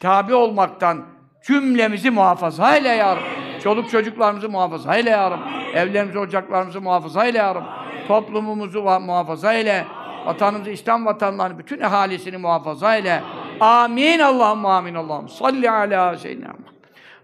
[0.00, 1.04] tabi olmaktan
[1.46, 3.62] cümlemizi muhafaza eyle ya Rabbi.
[3.62, 5.76] Çoluk çocuklarımızı muhafaza eyle ya Rabbi.
[5.76, 8.06] Evlerimizi, ocaklarımızı muhafaza eyle ya Rabbi.
[8.08, 9.84] Toplumumuzu muhafaza eyle.
[10.26, 13.22] Vatanımızı, İslam vatanlarını, bütün ehalisini muhafaza eyle.
[13.60, 14.18] Amin.
[14.18, 14.94] Allahümme amin.
[14.94, 16.54] Allahümme salli ala seyyidina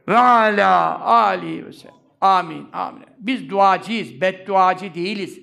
[0.08, 1.94] ve ala ali ve sellem.
[2.20, 2.66] Amin.
[2.72, 3.04] Amin.
[3.18, 5.40] Biz duacıyız, bedduacı değiliz.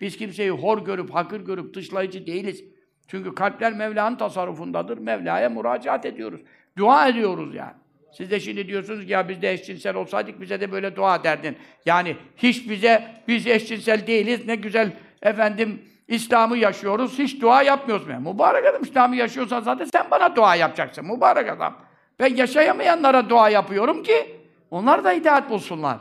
[0.00, 2.64] Biz kimseyi hor görüp, hakır görüp, dışlayıcı değiliz.
[3.10, 4.98] Çünkü kalpler Mevla'nın tasarrufundadır.
[4.98, 6.40] Mevla'ya müracaat ediyoruz.
[6.78, 7.72] Dua ediyoruz yani.
[8.12, 11.56] Siz de şimdi diyorsunuz ki ya biz de eşcinsel olsaydık bize de böyle dua derdin.
[11.86, 14.92] Yani hiç bize, biz eşcinsel değiliz, ne güzel
[15.22, 18.32] efendim İslam'ı yaşıyoruz, hiç dua yapmıyoruz mu?
[18.32, 21.76] Mübarek adam İslam'ı yaşıyorsan zaten sen bana dua yapacaksın, mübarek adam.
[22.20, 24.36] Ben yaşayamayanlara dua yapıyorum ki
[24.70, 25.98] onlar da hidayet bulsunlar.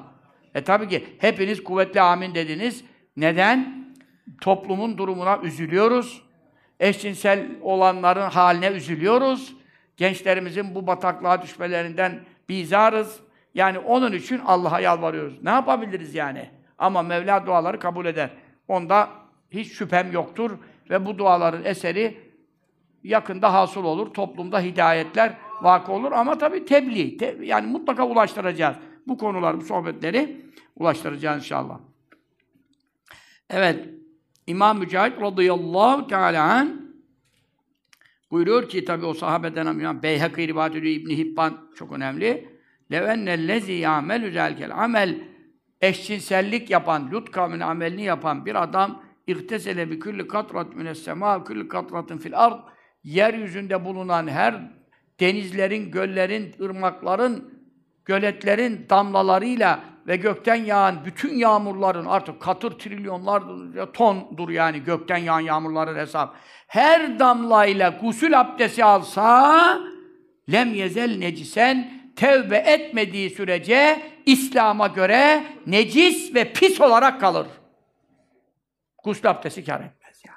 [0.56, 2.84] E tabii ki hepiniz kuvvetli amin dediniz.
[3.18, 3.86] Neden?
[4.42, 6.29] Toplumun durumuna üzülüyoruz.
[6.80, 9.56] Eşcinsel olanların haline üzülüyoruz.
[9.98, 13.20] Gençlerimizin bu bataklığa düşmelerinden bizarız.
[13.54, 15.44] Yani onun için Allah'a yalvarıyoruz.
[15.44, 16.50] Ne yapabiliriz yani?
[16.78, 18.30] Ama Mevla duaları kabul eder.
[18.68, 19.10] Onda
[19.52, 20.52] hiç şüphem yoktur
[20.90, 22.18] ve bu duaların eseri
[23.04, 24.14] yakında hasıl olur.
[24.14, 27.18] Toplumda hidayetler vakı olur ama tabii tebliğ.
[27.18, 28.78] Te, yani mutlaka ulaştıracağız.
[29.08, 31.80] Bu konular, bu sohbetleri ulaştıracağız inşallah.
[33.50, 33.90] Evet.
[34.50, 36.92] İmam Mücahit radıyallahu teala an
[38.32, 42.50] buyuruyor ki tabi o sahabeden İmam Beyhaki rivayet ediyor İbn Hibban çok önemli.
[42.92, 45.22] Levennellezî ya'melü zelkel amel
[45.82, 51.68] eşcinsellik yapan, Lut kavminin amelini yapan bir adam İhtesele bi kulli katrat mines sema kulli
[51.68, 52.60] katratın fil ard
[53.04, 54.72] yeryüzünde bulunan her
[55.20, 57.54] denizlerin, göllerin, ırmakların,
[58.06, 63.44] göletlerin damlalarıyla ve gökten yağan bütün yağmurların artık katır trilyonlar
[63.94, 66.36] tondur yani gökten yağan yağmurların hesap.
[66.68, 69.80] Her damlayla gusül abdesti alsa
[70.52, 77.48] lem yezel necisen tevbe etmediği sürece İslam'a göre necis ve pis olarak kalır.
[79.04, 80.34] Gusül abdesti kâr etmez ya.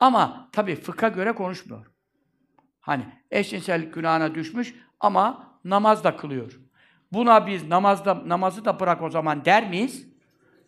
[0.00, 1.86] Ama tabii fıkha göre konuşmuyor.
[2.80, 6.61] Hani eşcinsellik günahına düşmüş ama namaz da kılıyor.
[7.12, 10.06] Buna biz namazda namazı da bırak o zaman der miyiz?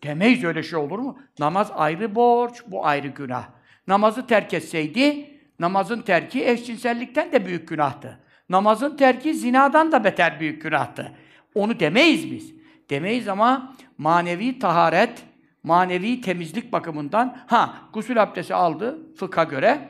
[0.02, 1.18] Demeyiz öyle şey olur mu?
[1.38, 3.44] Namaz ayrı borç, bu ayrı günah.
[3.86, 8.18] Namazı terk etseydi, namazın terki eşcinsellikten de büyük günahtı.
[8.48, 11.12] Namazın terki zinadan da beter büyük günahtı.
[11.54, 12.54] Onu demeyiz biz.
[12.90, 15.24] Demeyiz ama manevi taharet,
[15.62, 19.88] manevi temizlik bakımından ha gusül abdesti aldı fıkha göre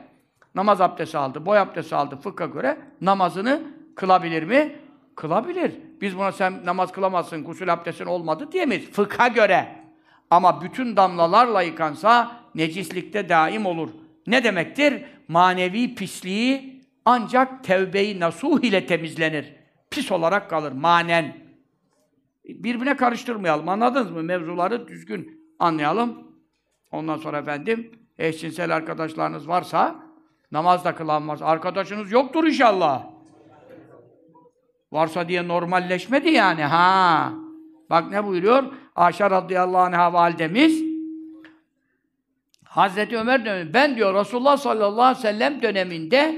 [0.55, 3.61] namaz abdesti aldı, boy abdesti aldı fıkha göre namazını
[3.95, 4.75] kılabilir mi?
[5.15, 5.73] Kılabilir.
[6.01, 8.91] Biz buna sen namaz kılamazsın, gusül abdestin olmadı diyemeyiz.
[8.91, 9.85] Fıkha göre.
[10.29, 13.89] Ama bütün damlalarla yıkansa necislikte daim olur.
[14.27, 15.03] Ne demektir?
[15.27, 19.53] Manevi pisliği ancak tevbe-i nasuh ile temizlenir.
[19.89, 21.37] Pis olarak kalır manen.
[22.45, 23.69] Birbirine karıştırmayalım.
[23.69, 24.23] Anladınız mı?
[24.23, 26.27] Mevzuları düzgün anlayalım.
[26.91, 29.95] Ondan sonra efendim eşcinsel arkadaşlarınız varsa
[30.51, 31.41] namaz da kılanmaz.
[31.41, 33.14] Arkadaşınız yoktur inşallah.
[34.95, 36.63] Varsa diye normalleşmedi yani.
[36.63, 37.33] Ha.
[37.89, 38.63] Bak ne buyuruyor?
[38.95, 40.83] Ayşe radıyallahu anh'a validemiz
[42.63, 46.35] Hazreti Ömer dönemi, ben diyor Resulullah sallallahu aleyhi ve sellem döneminde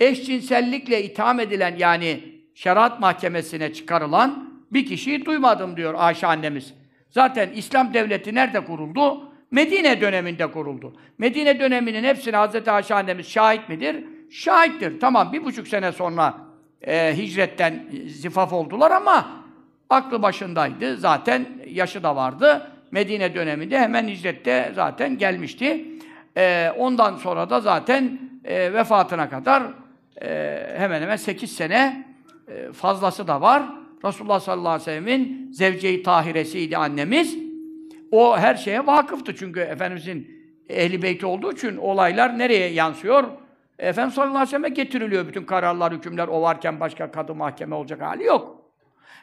[0.00, 2.20] eşcinsellikle itham edilen yani
[2.54, 6.74] şeriat mahkemesine çıkarılan bir kişiyi duymadım diyor Ayşe annemiz.
[7.10, 9.32] Zaten İslam devleti nerede kuruldu?
[9.50, 10.96] Medine döneminde kuruldu.
[11.18, 14.04] Medine döneminin hepsine Hazreti Ayşe annemiz şahit midir?
[14.30, 15.00] Şahittir.
[15.00, 16.43] Tamam bir buçuk sene sonra
[16.86, 19.26] e, hicretten zifaf oldular ama
[19.90, 20.96] aklı başındaydı.
[20.96, 22.70] Zaten yaşı da vardı.
[22.90, 25.84] Medine döneminde hemen hicrette zaten gelmişti.
[26.36, 29.62] E, ondan sonra da zaten e, vefatına kadar
[30.22, 32.06] e, hemen hemen 8 sene
[32.48, 33.62] e, fazlası da var.
[34.04, 37.38] Resulullah sallallahu aleyhi ve sellem'in zevce-i tahiresiydi annemiz.
[38.10, 43.24] O her şeye vakıftı çünkü Efendimizin ehli beyti olduğu için olaylar nereye yansıyor?
[43.78, 46.28] Efendimiz sallallahu aleyhi ve sellem'e getiriliyor bütün kararlar, hükümler.
[46.28, 48.70] O varken başka kadı mahkeme olacak hali yok.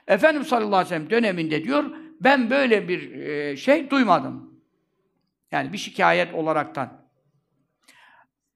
[0.07, 1.83] Efendimiz sallallahu aleyhi ve sellem döneminde diyor,
[2.21, 4.61] ben böyle bir e, şey duymadım.
[5.51, 7.01] Yani bir şikayet olaraktan.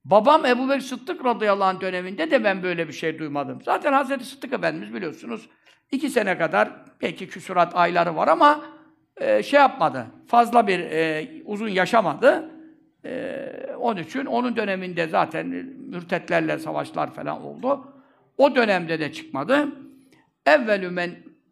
[0.05, 3.61] Babam Ebu Bekir Sıddık radıyallahu anh döneminde de ben böyle bir şey duymadım.
[3.61, 5.49] Zaten Hazreti Sıddık Efendimiz biliyorsunuz
[5.91, 8.65] iki sene kadar belki küsurat ayları var ama
[9.17, 10.07] e, şey yapmadı.
[10.27, 12.54] Fazla bir e, uzun yaşamadı.
[13.05, 15.47] E, onun için onun döneminde zaten
[15.89, 17.87] mürtetlerle savaşlar falan oldu.
[18.37, 19.67] O dönemde de çıkmadı.
[20.45, 21.11] Evvelü men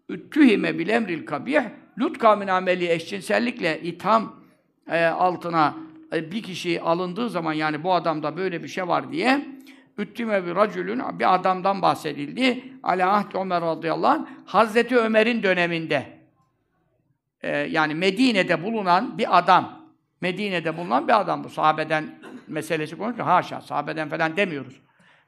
[0.09, 1.61] üttühime bil emril kabih
[1.99, 4.35] Lut kavmin ameli eşcinsellikle itham
[4.91, 5.73] e, altına
[6.13, 9.45] e, bir kişi alındığı zaman yani bu adamda böyle bir şey var diye
[9.97, 12.63] üttüme bir racülün bir adamdan bahsedildi.
[12.83, 16.05] Ala ahd Ömer radıyallahu anh Hazreti Ömer'in döneminde
[17.41, 19.82] e, yani Medine'de bulunan bir adam.
[20.23, 21.49] Medine'de bulunan bir adam bu.
[21.49, 23.27] Sahabeden meselesi konuşuyor.
[23.27, 24.81] Haşa, sahabeden falan demiyoruz.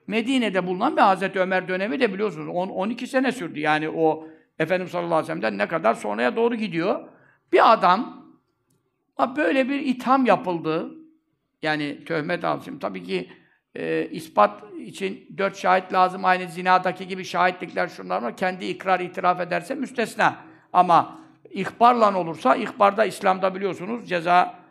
[0.08, 3.60] Medine'de bulunan bir Hazreti Ömer dönemi de biliyorsunuz 10 12 sene sürdü.
[3.60, 4.27] Yani o
[4.60, 7.08] Efendimiz sallallahu aleyhi ve sellem'den ne kadar sonraya doğru gidiyor.
[7.53, 8.25] Bir adam
[9.38, 10.91] böyle bir itham yapıldı.
[11.62, 12.79] Yani töhmet alsın.
[12.79, 13.29] Tabii ki
[13.75, 16.25] e, ispat için dört şahit lazım.
[16.25, 18.38] Aynı zinadaki gibi şahitlikler şunlar var.
[18.38, 20.36] Kendi ikrar itiraf ederse müstesna.
[20.73, 21.19] Ama
[21.51, 24.64] ihbarla olursa, ihbarda İslam'da biliyorsunuz cezalar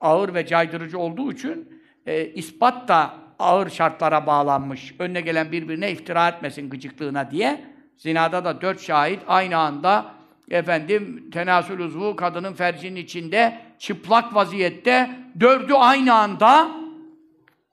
[0.00, 4.94] ağır ve caydırıcı olduğu için e, ispat da ağır şartlara bağlanmış.
[4.98, 7.64] Önüne gelen birbirine iftira etmesin gıcıklığına diye.
[7.96, 10.14] Zinada da dört şahit aynı anda
[10.50, 16.70] efendim tenasül uzvu kadının fercinin içinde çıplak vaziyette dördü aynı anda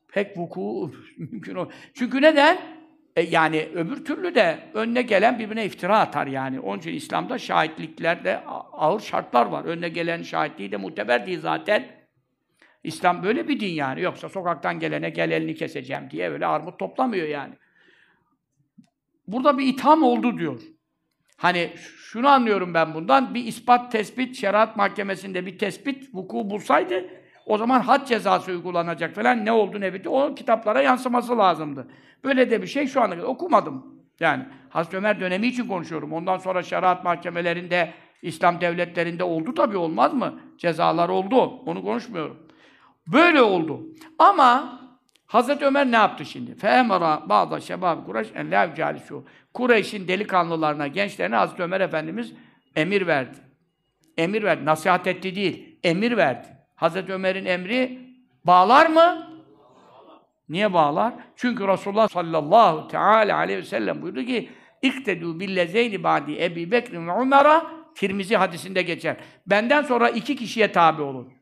[0.08, 1.70] pek vuku mümkün o.
[1.94, 2.58] Çünkü neden?
[3.16, 6.60] E, yani öbür türlü de önüne gelen birbirine iftira atar yani.
[6.60, 9.66] Onun için İslam'da şahitliklerde ağır şartlar var.
[9.66, 11.88] Önüne gelen şahitliği de muteber değil zaten.
[12.84, 14.02] İslam böyle bir din yani.
[14.02, 17.54] Yoksa sokaktan gelene gel elini keseceğim diye öyle armut toplamıyor yani.
[19.28, 20.62] Burada bir itham oldu diyor.
[21.38, 27.06] Hani şunu anlıyorum ben bundan, bir ispat, tespit, şeriat mahkemesinde bir tespit vuku bulsaydı,
[27.46, 31.88] o zaman had cezası uygulanacak falan ne oldu ne bitti, o kitaplara yansıması lazımdı.
[32.24, 33.86] Böyle de bir şey şu anda okumadım.
[34.20, 36.14] Yani Hazreti Ömer dönemi için konuşuyorum.
[36.14, 40.40] Ondan sonra şeriat mahkemelerinde, İslam devletlerinde oldu tabii olmaz mı?
[40.58, 41.42] Cezalar oldu.
[41.66, 42.38] Onu konuşmuyorum.
[43.08, 43.82] Böyle oldu.
[44.20, 44.80] Ama
[45.26, 46.56] Hazreti Ömer ne yaptı şimdi?
[46.56, 49.26] Fehemara bazı şebab Kureyş en la calisu.
[49.54, 52.34] Kureyş'in delikanlılarına, gençlerine Hazreti Ömer Efendimiz
[52.76, 53.38] emir verdi.
[54.18, 54.66] Emir verdi.
[54.66, 55.80] Nasihat etti değil.
[55.84, 56.48] Emir verdi.
[56.76, 58.00] Hazreti Ömer'in emri
[58.46, 59.31] bağlar mı?
[60.52, 61.14] Niye bağlar?
[61.36, 64.50] Çünkü Resulullah sallallahu teala aleyhi ve sellem buyurdu ki
[64.84, 69.16] İktedû billezeyni ba'di Ebi Bekr ve Umer'a Tirmizi hadisinde geçer.
[69.48, 71.34] Benden sonra iki kişiye tabi olun.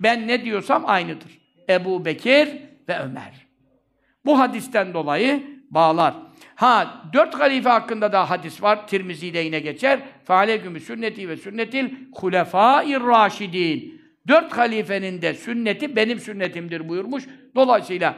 [0.00, 1.38] Ben ne diyorsam aynıdır.
[1.68, 2.48] Ebu Bekir
[2.88, 3.46] ve Ömer.
[4.24, 6.14] Bu hadisten dolayı bağlar.
[6.54, 8.88] Ha, dört halife hakkında da hadis var.
[8.88, 10.00] Tirmizi'de yine geçer.
[10.24, 14.00] Fealeykümü sünneti ve sünnetil hulefâir raşidin.
[14.28, 17.24] Dört halifenin de sünneti benim sünnetimdir buyurmuş.
[17.54, 18.16] Dolayısıyla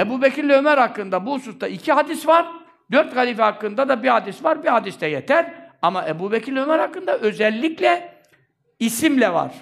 [0.00, 2.46] Ebu Bekir ile Ömer hakkında bu hususta iki hadis var.
[2.92, 4.62] Dört halife hakkında da bir hadis var.
[4.62, 5.52] Bir hadis de yeter.
[5.82, 8.14] Ama Ebu Bekir ile Ömer hakkında özellikle
[8.78, 9.52] isimle var.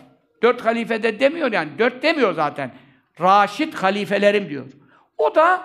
[0.42, 1.70] Dört halifede demiyor yani.
[1.78, 2.70] Dört demiyor zaten.
[3.20, 4.66] Raşid halifelerim diyor.
[5.18, 5.60] O da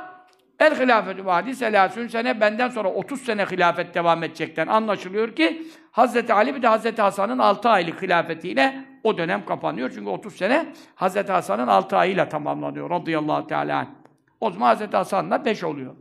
[0.60, 6.34] el hilafetü vadi selasün sene benden sonra 30 sene hilafet devam edecekten anlaşılıyor ki Hazreti
[6.34, 9.92] Ali bir de Hazreti Hasan'ın 6 aylık hilafetiyle o dönem kapanıyor.
[9.96, 14.03] Çünkü 30 sene Hazreti Hasan'ın 6 ayıyla tamamlanıyor radıyallahu teala anh.
[14.44, 15.96] O zaman Hazreti Hasan'la 5 oluyor.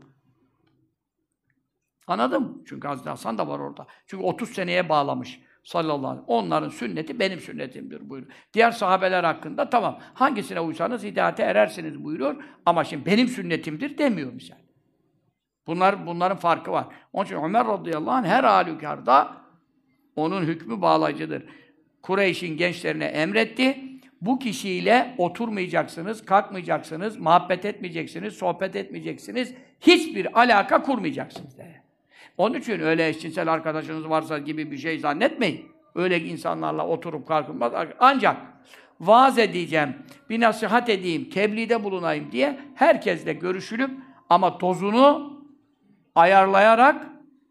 [2.06, 3.86] Anladın Çünkü Hazreti Hasan da var orada.
[4.06, 6.44] Çünkü 30 seneye bağlamış sallallahu aleyhi ve sellem.
[6.44, 8.32] Onların sünneti benim sünnetimdir buyuruyor.
[8.54, 12.42] Diğer sahabeler hakkında tamam hangisine uysanız hidayete erersiniz buyuruyor.
[12.66, 14.56] Ama şimdi benim sünnetimdir demiyor misal.
[15.66, 16.86] Bunlar, bunların farkı var.
[17.12, 19.36] Onun için Ömer radıyallahu anh her halükarda
[20.16, 21.42] onun hükmü bağlayıcıdır.
[22.02, 23.91] Kureyş'in gençlerine emretti.
[24.22, 31.82] Bu kişiyle oturmayacaksınız, kalkmayacaksınız, muhabbet etmeyeceksiniz, sohbet etmeyeceksiniz, hiçbir alaka kurmayacaksınız diye.
[32.38, 35.66] Onun için öyle eşcinsel arkadaşınız varsa gibi bir şey zannetmeyin.
[35.94, 37.72] Öyle insanlarla oturup kalkılmaz.
[37.98, 38.36] Ancak
[39.00, 39.94] vaaz edeceğim,
[40.30, 43.90] bir nasihat edeyim, tebliğde bulunayım diye herkesle görüşülüp
[44.28, 45.40] ama tozunu
[46.14, 47.06] ayarlayarak,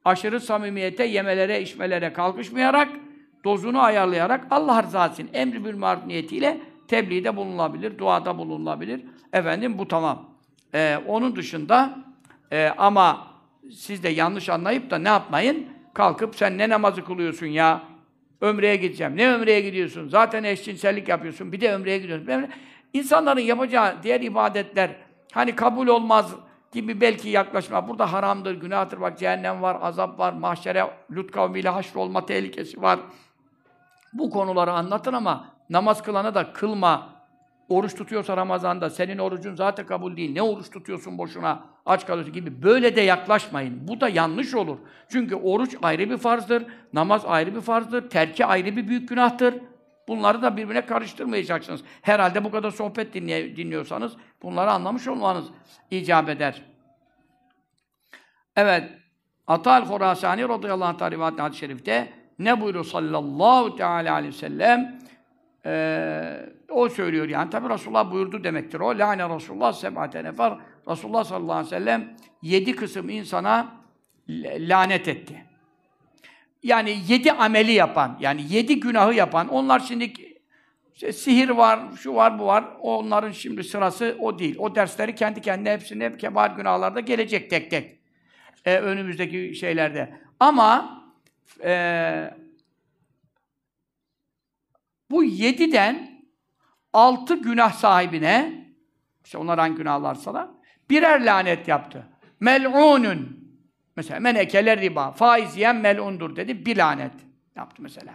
[0.05, 2.89] aşırı samimiyete, yemelere, içmelere kalkışmayarak,
[3.44, 9.02] dozunu ayarlayarak Allah rızası için emri bil maruf niyetiyle tebliğde bulunulabilir, duada bulunulabilir.
[9.34, 10.30] Efendim bu tamam.
[10.74, 11.98] Ee, onun dışında
[12.52, 13.28] e, ama
[13.72, 15.66] siz de yanlış anlayıp da ne yapmayın?
[15.94, 17.82] Kalkıp sen ne namazı kılıyorsun ya?
[18.42, 19.18] Ömreye gideceğim.
[19.18, 20.08] Ne ömreye gidiyorsun?
[20.08, 21.52] Zaten eşcinsellik yapıyorsun.
[21.52, 22.48] Bir de ömreye gidiyorsun.
[22.94, 24.89] İnsanların yapacağı diğer ibadetler
[25.32, 26.36] hani kabul olmaz
[26.72, 27.88] gibi belki yaklaşma.
[27.88, 29.02] Burada haramdır, günahtır.
[29.02, 33.00] Bak cehennem var, azap var, mahşere Lut kavmiyle haşr olma tehlikesi var.
[34.14, 37.22] Bu konuları anlatın ama namaz kılana da kılma.
[37.70, 40.34] Oruç tutuyorsa Ramazan'da senin orucun zaten kabul değil.
[40.34, 41.64] Ne oruç tutuyorsun boşuna?
[41.86, 42.64] Aç kalıyorsun gibi.
[42.64, 43.88] Böyle de yaklaşmayın.
[43.88, 44.78] Bu da yanlış olur.
[45.09, 46.64] Çünkü oruç ayrı bir farzdır.
[46.93, 48.09] Namaz ayrı bir farzdır.
[48.09, 49.55] Terki ayrı bir büyük günahtır.
[50.07, 51.82] Bunları da birbirine karıştırmayacaksınız.
[52.01, 55.45] Herhalde bu kadar sohbet dinley dinliyorsanız bunları anlamış olmanız
[55.91, 56.62] icap eder.
[58.55, 58.89] Evet.
[59.47, 65.00] Atal Horasani radıyallahu anh rivayet hadis-i şerifte ne buyuruyor sallallahu teala aleyhi ve sellem?
[65.66, 67.50] Ee, o söylüyor yani.
[67.50, 68.89] Tabi Resulullah buyurdu demektir o.
[68.89, 70.54] Lâne Resulullah seb'ate nefer.
[70.89, 73.72] Resulullah sallallahu aleyhi ve sellem yedi kısım insana
[74.60, 75.46] lanet etti.
[76.64, 80.14] Yani yedi ameli yapan, yani yedi günahı yapan, onlar şimdi
[80.94, 82.66] işte sihir var, şu var, bu var.
[82.80, 84.56] Onların şimdi sırası o değil.
[84.60, 88.00] O dersleri kendi kendine hepsine hep kebar günahlarda gelecek tek tek.
[88.66, 90.18] Ee, önümüzdeki şeylerde.
[90.39, 91.01] Ama
[91.64, 92.34] e,
[95.12, 96.12] bu yediden
[96.93, 98.66] altı günah sahibine,
[99.26, 100.52] işte onlar hangi günahlarsa da,
[100.89, 102.08] birer lanet yaptı.
[102.39, 103.41] Mel'unun.
[103.95, 105.12] Mesela men ekeler riba.
[105.12, 106.66] Faiz yiyen mel'undur dedi.
[106.66, 107.14] Bir lanet
[107.56, 108.14] yaptı mesela.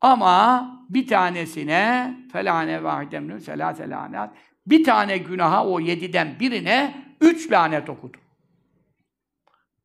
[0.00, 4.30] Ama bir tanesine felane vahidemnü selase lanet.
[4.66, 8.18] Bir tane günaha o yediden birine üç lanet okudu.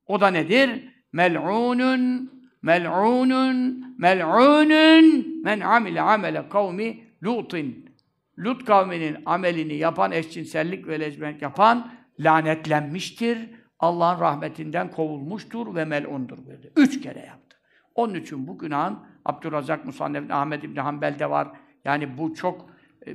[0.06, 0.94] O da nedir?
[1.14, 2.32] Mel'unun
[2.62, 7.92] mel'unun mel'unun men amile amele kavmi Lut'in.
[8.40, 13.50] Lut kavminin amelini yapan, eşcinsellik ve lezbiyenlik yapan lanetlenmiştir.
[13.80, 16.68] Allah'ın rahmetinden kovulmuştur ve mel'undur buyurdu.
[16.76, 17.58] Üç kere yaptı.
[17.96, 21.48] Onun için bu günahın Abdurrazak Musannef Ahmed İbni Hanbel'de var.
[21.86, 22.70] Yani bu çok
[23.06, 23.10] e,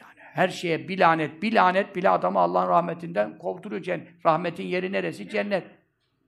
[0.00, 3.82] yani her şeye bir lanet, bir lanet bile adamı Allah'ın rahmetinden kovduruyor.
[3.82, 4.26] Cennet.
[4.26, 5.28] Rahmetin yeri neresi?
[5.28, 5.64] Cennet.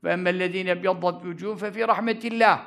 [0.05, 2.61] Ve emmellezîne biyaddat vücûhum fe fî rahmetillah.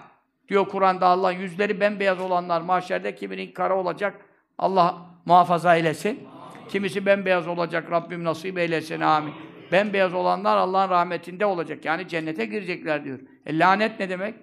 [0.47, 4.25] Diyor Kur'an'da Allah yüzleri bembeyaz olanlar mahşerde kiminin kara olacak.
[4.57, 6.27] Allah muhafaza eylesin.
[6.69, 7.91] Kimisi bembeyaz olacak.
[7.91, 9.01] Rabbim nasip eylesin.
[9.01, 9.33] Amin.
[9.71, 11.85] Bembeyaz olanlar Allah'ın rahmetinde olacak.
[11.85, 13.19] Yani cennete girecekler diyor.
[13.45, 14.35] E lanet ne demek?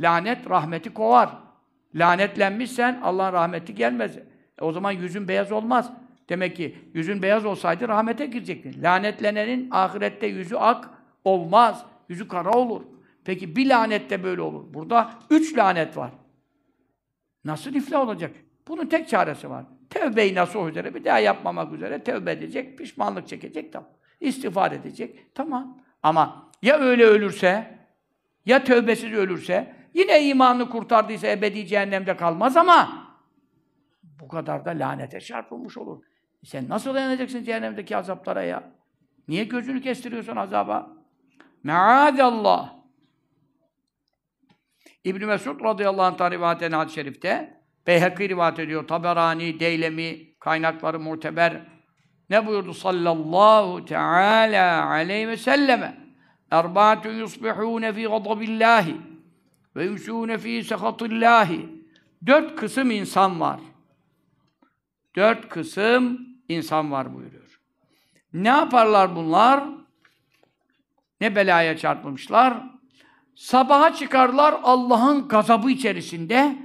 [0.00, 1.28] Lanet rahmeti kovar.
[1.94, 4.16] Lanetlenmişsen Allah'ın rahmeti gelmez.
[4.16, 5.92] E o zaman yüzün beyaz olmaz.
[6.28, 8.82] Demek ki yüzün beyaz olsaydı rahmete girecektin.
[8.82, 10.90] Lanetlenenin ahirette yüzü ak
[11.24, 11.84] olmaz.
[12.08, 12.82] Yüzü kara olur.
[13.24, 14.74] Peki bir lanet de böyle olur.
[14.74, 16.10] Burada üç lanet var.
[17.44, 18.36] Nasıl iflah olacak?
[18.68, 19.64] Bunun tek çaresi var.
[19.90, 23.90] Tevbe-i nasuh üzere, bir daha yapmamak üzere tevbe edecek, pişmanlık çekecek, tamam.
[24.20, 25.82] İstiğfar edecek, tamam.
[26.02, 27.78] Ama ya öyle ölürse,
[28.46, 33.08] ya tövbesiz ölürse, yine imanını kurtardıysa ebedi cehennemde kalmaz ama
[34.02, 36.04] bu kadar da lanete çarpılmış olur.
[36.44, 38.72] Sen nasıl dayanacaksın cehennemdeki azaplara ya?
[39.28, 40.97] Niye gözünü kestiriyorsun azaba?
[41.62, 42.74] Me'adallah.
[45.04, 48.88] İbn Mesud radıyallahu anh'tan rivayet eden hadis-i şerifte Beyhekî rivayet ediyor.
[48.88, 51.62] Taberani, Deylemi, kaynakları muteber.
[52.30, 55.98] Ne buyurdu sallallahu teala aleyhi ve selleme?
[56.50, 58.96] Erbaatun yusbihûne fî gadabillâhi
[59.76, 61.68] ve yumsûne fî sehatillâhi.
[62.26, 63.60] Dört kısım insan var.
[65.16, 67.60] Dört kısım insan var buyuruyor.
[68.32, 69.64] Ne yaparlar bunlar?
[71.20, 72.54] Ne belaya çarpılmışlar?
[73.34, 76.56] Sabaha çıkarlar Allah'ın gazabı içerisinde,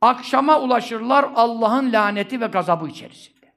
[0.00, 3.52] akşama ulaşırlar Allah'ın laneti ve gazabı içerisinde.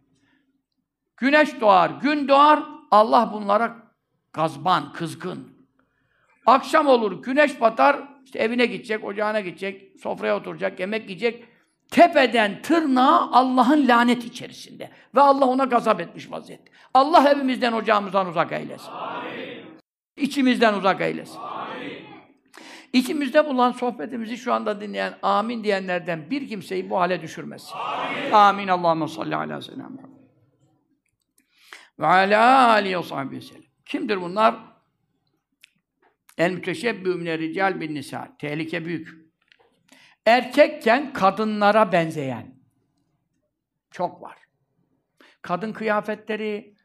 [1.17, 2.59] Güneş doğar, gün doğar,
[2.91, 3.75] Allah bunlara
[4.33, 5.57] gazban, kızgın.
[6.45, 11.45] Akşam olur, güneş batar, işte evine gidecek, ocağına gidecek, sofraya oturacak, yemek yiyecek.
[11.91, 14.89] Tepeden tırnağa Allah'ın laneti içerisinde.
[15.15, 16.71] Ve Allah ona gazap etmiş vaziyette.
[16.93, 18.91] Allah evimizden, ocağımızdan uzak eylesin.
[18.91, 19.46] Amin.
[20.17, 21.39] İçimizden uzak eylesin.
[21.39, 22.07] Amin.
[22.93, 27.73] İçimizde bulunan sohbetimizi şu anda dinleyen amin diyenlerden bir kimseyi bu hale düşürmesin.
[27.75, 28.31] Amin.
[28.31, 28.67] Amin.
[28.67, 30.17] Allahümme salli ala seyyidina Muhammed.
[31.99, 33.63] Ve ala alihi ve sahbihi sellem.
[33.85, 34.55] Kimdir bunlar?
[36.37, 38.37] El müteşebbü mine rical bin nisa.
[38.39, 39.09] Tehlike büyük.
[40.25, 42.57] Erkekken kadınlara benzeyen.
[43.91, 44.37] Çok var.
[45.41, 46.75] Kadın kıyafetleri,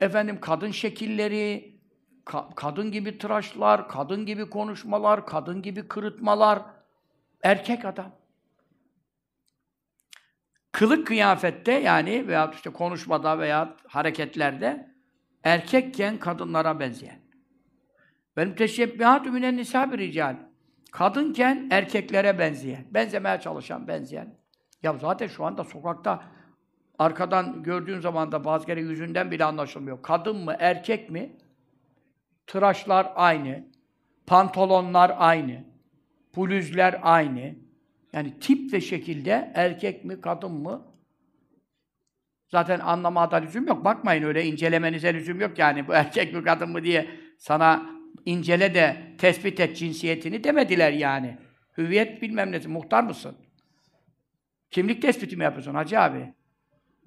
[0.00, 1.77] efendim kadın şekilleri,
[2.28, 6.62] ka- kadın gibi tıraşlar, kadın gibi konuşmalar, kadın gibi kırıtmalar.
[7.42, 8.12] Erkek adam.
[10.72, 14.94] Kılık kıyafette yani veya işte konuşmada veya hareketlerde
[15.44, 17.20] erkekken kadınlara benzeyen.
[18.36, 20.36] Ve müteşebbihatü minen nisa bir rical.
[20.92, 24.38] Kadınken erkeklere benzeyen, benzemeye çalışan, benzeyen.
[24.82, 26.22] Ya zaten şu anda sokakta
[26.98, 30.02] arkadan gördüğün zaman da bazı kere yüzünden bile anlaşılmıyor.
[30.02, 31.36] Kadın mı, erkek mi?
[32.48, 33.64] Tıraşlar aynı,
[34.26, 35.64] pantolonlar aynı,
[36.36, 37.54] bluzler aynı.
[38.12, 40.86] Yani tip ve şekilde erkek mi, kadın mı?
[42.48, 43.84] Zaten anlamada lüzum yok.
[43.84, 47.90] Bakmayın öyle incelemenize lüzum yok yani bu erkek mi, kadın mı diye sana
[48.24, 51.38] incele de tespit et cinsiyetini demediler yani.
[51.78, 53.36] Hüviyet bilmem nesi, muhtar mısın?
[54.70, 56.34] Kimlik tespiti mi yapıyorsun hacı abi?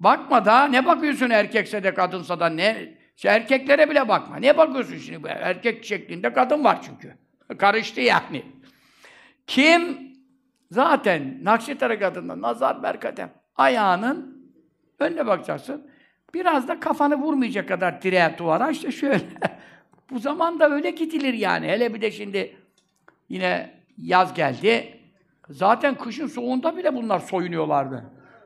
[0.00, 3.01] Bakma da ne bakıyorsun erkekse de kadınsa da ne?
[3.22, 4.36] İşte erkeklere bile bakma.
[4.36, 5.28] Ne bakıyorsun şimdi?
[5.28, 7.14] Erkek şeklinde kadın var çünkü.
[7.58, 8.42] Karıştı yani.
[9.46, 9.98] Kim
[10.70, 14.46] zaten Nakşi tarikatında nazar merkadem ayağının
[14.98, 15.90] önüne bakacaksın.
[16.34, 19.24] Biraz da kafanı vurmayacak kadar direğe duvara işte şöyle.
[20.10, 21.66] Bu zamanda öyle gidilir yani.
[21.66, 22.56] Hele bir de şimdi
[23.28, 25.00] yine yaz geldi.
[25.48, 28.04] Zaten kışın soğuğunda bile bunlar soyunuyorlardı.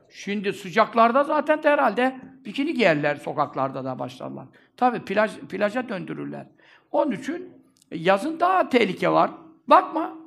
[0.09, 2.15] Şimdi sıcaklarda zaten de herhalde
[2.47, 4.45] bikini giyerler sokaklarda da başlarlar.
[4.77, 6.47] Tabii plaj, plaja döndürürler.
[6.91, 9.31] Onun için yazın daha tehlike var.
[9.67, 10.17] Bakma.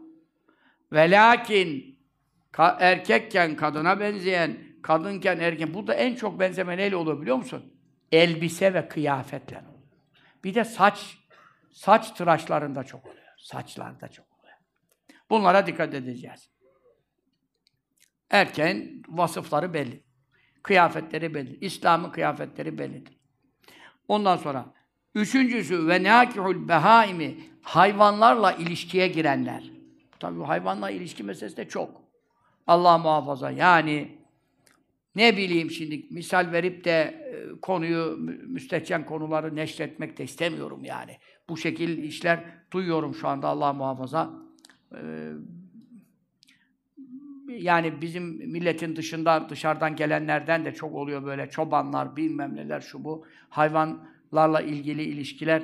[0.92, 1.98] Ve lakin
[2.52, 5.74] ka- erkekken kadına benzeyen, kadınken erkek.
[5.74, 7.74] Burada en çok benzeme neyle oluyor biliyor musun?
[8.12, 9.70] Elbise ve kıyafetle oluyor.
[10.44, 11.18] Bir de saç,
[11.72, 13.20] saç tıraşlarında çok oluyor.
[13.38, 14.56] Saçlarda çok oluyor.
[15.30, 16.50] Bunlara dikkat edeceğiz.
[18.30, 20.09] Erkeğin vasıfları belli.
[20.62, 21.58] Kıyafetleri belli.
[21.61, 23.12] İslam'ın kıyafetleri bellidir.
[24.08, 24.66] Ondan sonra
[25.14, 29.70] üçüncüsü ve nakihul behaimi hayvanlarla ilişkiye girenler.
[30.20, 32.02] Tabii hayvanla ilişki meselesi de çok.
[32.66, 33.50] Allah muhafaza.
[33.50, 34.18] Yani
[35.14, 41.16] ne bileyim şimdi misal verip de e, konuyu müstehcen konuları neşretmek de istemiyorum yani.
[41.48, 44.30] Bu şekil işler duyuyorum şu anda Allah muhafaza.
[44.94, 44.98] Ee,
[47.59, 53.26] yani bizim milletin dışında dışarıdan gelenlerden de çok oluyor böyle çobanlar, bilmem neler şu bu.
[53.48, 55.62] Hayvanlarla ilgili ilişkiler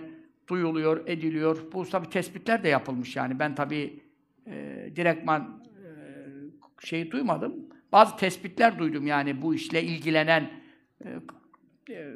[0.48, 1.58] duyuluyor, ediliyor.
[1.72, 3.38] Bu tabii tespitler de yapılmış yani.
[3.38, 4.00] Ben tabii
[4.46, 7.54] e, direktman e, şeyi duymadım.
[7.92, 10.50] Bazı tespitler duydum yani bu işle ilgilenen
[11.04, 11.08] e,
[11.90, 12.12] e,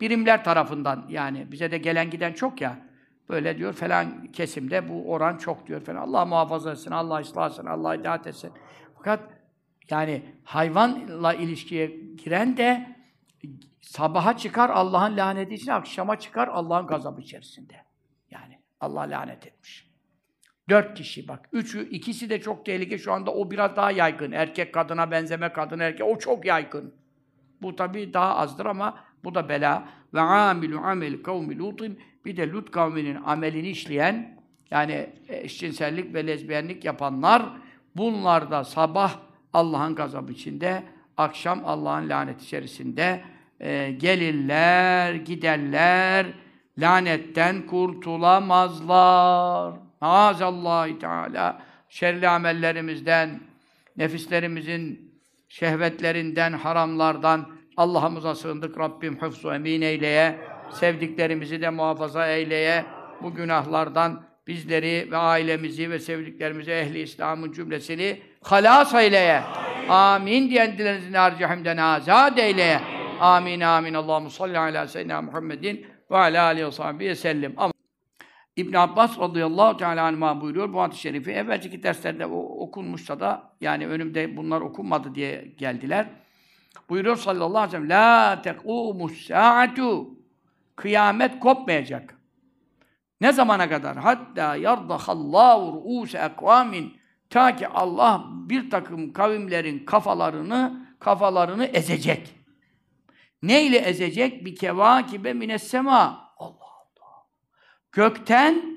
[0.00, 2.78] birimler tarafından yani bize de gelen giden çok ya.
[3.28, 5.96] Böyle diyor falan kesimde bu oran çok diyor falan.
[5.96, 8.50] Allah muhafaza etsin, Allah ıslah etsin, Allah itaat etsin.
[9.04, 9.30] Fakat
[9.90, 11.86] yani hayvanla ilişkiye
[12.24, 12.96] giren de
[13.80, 17.74] sabaha çıkar Allah'ın laneti için, akşama çıkar Allah'ın gazabı içerisinde.
[18.30, 19.90] Yani Allah lanet etmiş.
[20.68, 21.48] Dört kişi bak.
[21.52, 22.98] Üçü, ikisi de çok tehlike.
[22.98, 24.32] Şu anda o biraz daha yaygın.
[24.32, 26.06] Erkek kadına benzeme, kadın erkek.
[26.06, 26.94] O çok yaygın.
[27.62, 29.88] Bu tabii daha azdır ama bu da bela.
[30.14, 32.00] Ve amilu amel kavmi lutin.
[32.24, 37.42] Bir de Lut kavminin amelini işleyen, yani eşcinsellik ve lezbiyenlik yapanlar,
[37.96, 39.12] bunlar da sabah
[39.52, 40.82] Allah'ın gazabı içinde,
[41.16, 43.20] akşam Allah'ın lanet içerisinde
[43.60, 46.26] e, gelirler, giderler,
[46.78, 49.74] lanetten kurtulamazlar.
[50.00, 53.40] Maazallah Teala şerli amellerimizden,
[53.96, 55.12] nefislerimizin
[55.48, 58.78] şehvetlerinden, haramlardan Allah'ımıza sığındık.
[58.78, 60.38] Rabbim hıfzu emin eyleye,
[60.70, 62.84] sevdiklerimizi de muhafaza eyleye,
[63.22, 69.42] bu günahlardan bizleri ve ailemizi ve sevdiklerimizi, ehli İslam'ın cümlesini halas eyleye.
[69.88, 72.80] Amin diyen dilerinizin harcahimden azad eyleye.
[73.20, 73.94] Amin amin.
[73.94, 77.54] Allahu salli ala seyyidina Muhammedin ve ala aleyhi ve sahbihi sellem.
[78.56, 81.30] İbn Abbas radıyallahu teala anhuma buyuruyor bu hadis-i şerifi.
[81.30, 86.06] Evvelki derslerde o, okunmuşsa da yani önümde bunlar okunmadı diye geldiler.
[86.88, 90.22] Buyuruyor sallallahu aleyhi ve sellem La tekumus saatu
[90.76, 92.21] Kıyamet kopmayacak.
[93.22, 93.96] Ne zamana kadar?
[93.96, 96.96] Hatta yardahallahu ru'use ekvamin
[97.30, 102.34] ta ki Allah bir takım kavimlerin kafalarını kafalarını ezecek.
[103.42, 104.44] Neyle ezecek?
[104.44, 106.32] Bir kevakibe mines sema.
[106.38, 107.26] Allah Allah.
[107.92, 108.72] Gökten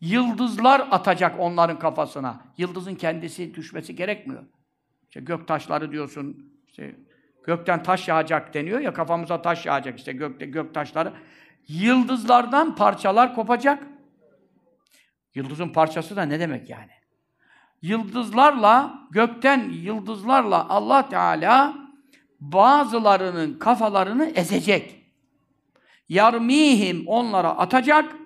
[0.00, 2.40] Yıldızlar atacak onların kafasına.
[2.58, 4.42] Yıldızın kendisi düşmesi gerekmiyor.
[5.08, 6.96] İşte gök taşları diyorsun, işte
[7.44, 11.12] gökten taş yağacak deniyor ya, kafamıza taş yağacak işte gökte gök taşları.
[11.68, 13.86] Yıldızlardan parçalar kopacak.
[15.34, 16.90] Yıldızın parçası da ne demek yani?
[17.82, 21.74] Yıldızlarla, gökten yıldızlarla Allah Teala
[22.40, 24.96] bazılarının kafalarını ezecek.
[26.08, 28.16] Yarmihim onlara atacak.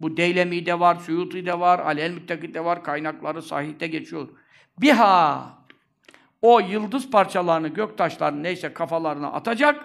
[0.00, 4.28] Bu Deylemi'de var, Suyuti'de var, Alel Müttakit'te var, kaynakları sahihte geçiyor.
[4.80, 5.48] Biha
[6.42, 9.84] o yıldız parçalarını, gök taşlarını neyse kafalarına atacak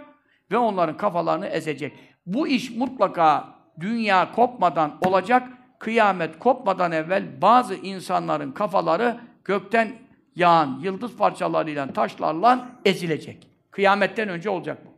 [0.52, 1.94] ve onların kafalarını ezecek.
[2.26, 5.50] Bu iş mutlaka dünya kopmadan olacak.
[5.80, 9.92] Kıyamet kopmadan evvel bazı insanların kafaları gökten
[10.36, 13.48] yağan yıldız parçalarıyla, taşlarla ezilecek.
[13.72, 14.92] Kıyametten önce olacak bu.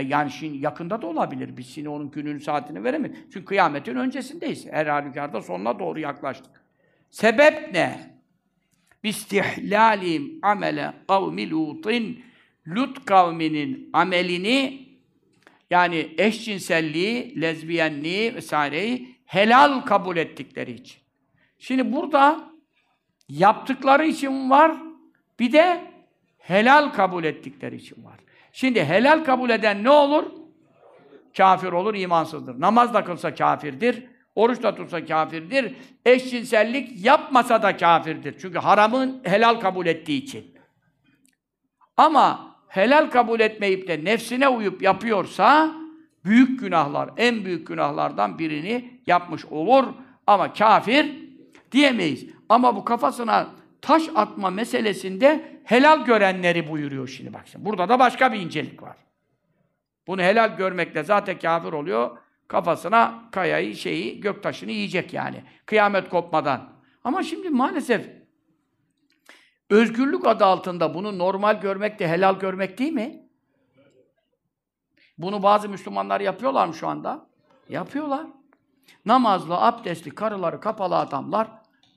[0.00, 1.56] Yani şimdi yakında da olabilir.
[1.56, 3.16] Biz şimdi onun gününü, saatini veremeyiz.
[3.32, 4.66] Çünkü kıyametin öncesindeyiz.
[4.70, 6.50] Her halükarda sonuna doğru yaklaştık.
[7.10, 8.16] Sebep ne?
[9.06, 12.24] bistihlalim amele kavmi Lut'in
[12.68, 14.85] Lut kavminin amelini
[15.70, 20.98] yani eşcinselliği, lezbiyenliği vesaireyi helal kabul ettikleri için.
[21.58, 22.50] Şimdi burada
[23.28, 24.76] yaptıkları için var,
[25.38, 25.80] bir de
[26.38, 28.16] helal kabul ettikleri için var.
[28.52, 30.24] Şimdi helal kabul eden ne olur?
[31.36, 32.60] Kafir olur, imansızdır.
[32.60, 34.06] Namaz da kılsa kafirdir.
[34.34, 35.74] Oruç da tutsa kafirdir.
[36.06, 38.38] Eşcinsellik yapmasa da kafirdir.
[38.38, 40.54] Çünkü haramın helal kabul ettiği için.
[41.96, 45.74] Ama helal kabul etmeyip de nefsine uyup yapıyorsa
[46.24, 49.84] büyük günahlar, en büyük günahlardan birini yapmış olur.
[50.26, 51.12] Ama kafir
[51.72, 52.26] diyemeyiz.
[52.48, 53.46] Ama bu kafasına
[53.82, 57.64] taş atma meselesinde helal görenleri buyuruyor şimdi bak şimdi.
[57.64, 58.96] Burada da başka bir incelik var.
[60.06, 65.42] Bunu helal görmekle zaten kafir oluyor kafasına kayayı, şeyi, göktaşını yiyecek yani.
[65.66, 66.68] Kıyamet kopmadan.
[67.04, 68.06] Ama şimdi maalesef
[69.70, 73.22] özgürlük adı altında bunu normal görmek de helal görmek değil mi?
[75.18, 77.26] Bunu bazı Müslümanlar yapıyorlar mı şu anda?
[77.68, 78.26] Yapıyorlar.
[79.04, 81.48] Namazlı, abdestli, karıları kapalı adamlar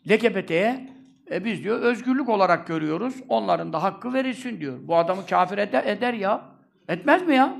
[0.09, 0.89] LGBT'ye
[1.31, 3.15] e biz diyor özgürlük olarak görüyoruz.
[3.29, 4.77] Onların da hakkı verilsin diyor.
[4.81, 6.45] Bu adamı kafir eder, eder ya.
[6.87, 7.57] Etmez mi ya?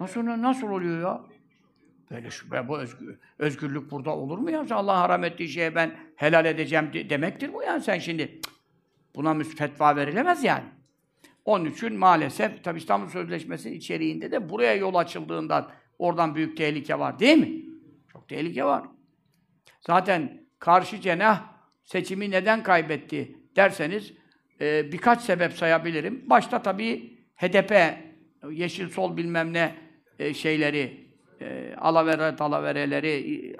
[0.00, 1.20] Nasıl nasıl oluyor ya?
[2.10, 4.66] Böyle şüphe, bu özgür, özgürlük burada olur mu ya?
[4.70, 8.40] Allah haram ettiği şeye ben helal edeceğim de, demektir bu yani sen şimdi.
[9.14, 10.64] Buna fetva verilemez yani.
[11.44, 17.18] Onun için maalesef tabi İstanbul Sözleşmesi içeriğinde de buraya yol açıldığından oradan büyük tehlike var
[17.18, 17.64] değil mi?
[18.12, 18.84] Çok tehlike var.
[19.80, 21.52] Zaten karşı cenah
[21.84, 24.12] seçimi neden kaybetti derseniz
[24.60, 26.30] e, birkaç sebep sayabilirim.
[26.30, 27.72] Başta tabii HDP,
[28.50, 29.74] Yeşil Sol bilmem ne
[30.18, 31.10] e, şeyleri,
[31.40, 33.56] e, alavere dalavereleri,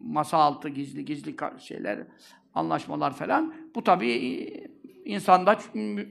[0.00, 1.98] masa altı gizli gizli şeyler,
[2.54, 3.54] anlaşmalar falan.
[3.74, 4.71] Bu tabii
[5.04, 5.58] insanda,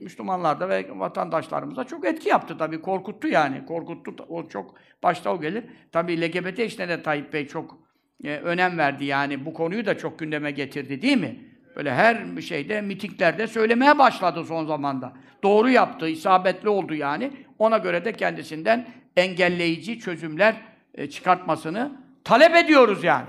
[0.01, 2.81] Müslümanlarda ve vatandaşlarımızda çok etki yaptı tabii.
[2.81, 3.65] Korkuttu yani.
[3.65, 4.25] Korkuttu.
[4.29, 5.63] O çok başta o gelir.
[5.91, 7.77] Tabii LGBT işine de Tayyip Bey çok
[8.23, 9.45] e, önem verdi yani.
[9.45, 11.39] Bu konuyu da çok gündeme getirdi değil mi?
[11.75, 15.13] Böyle her şeyde, mitinglerde söylemeye başladı son zamanda.
[15.43, 17.31] Doğru yaptı, isabetli oldu yani.
[17.59, 18.87] Ona göre de kendisinden
[19.17, 20.55] engelleyici çözümler
[20.95, 21.91] e, çıkartmasını
[22.23, 23.27] talep ediyoruz yani.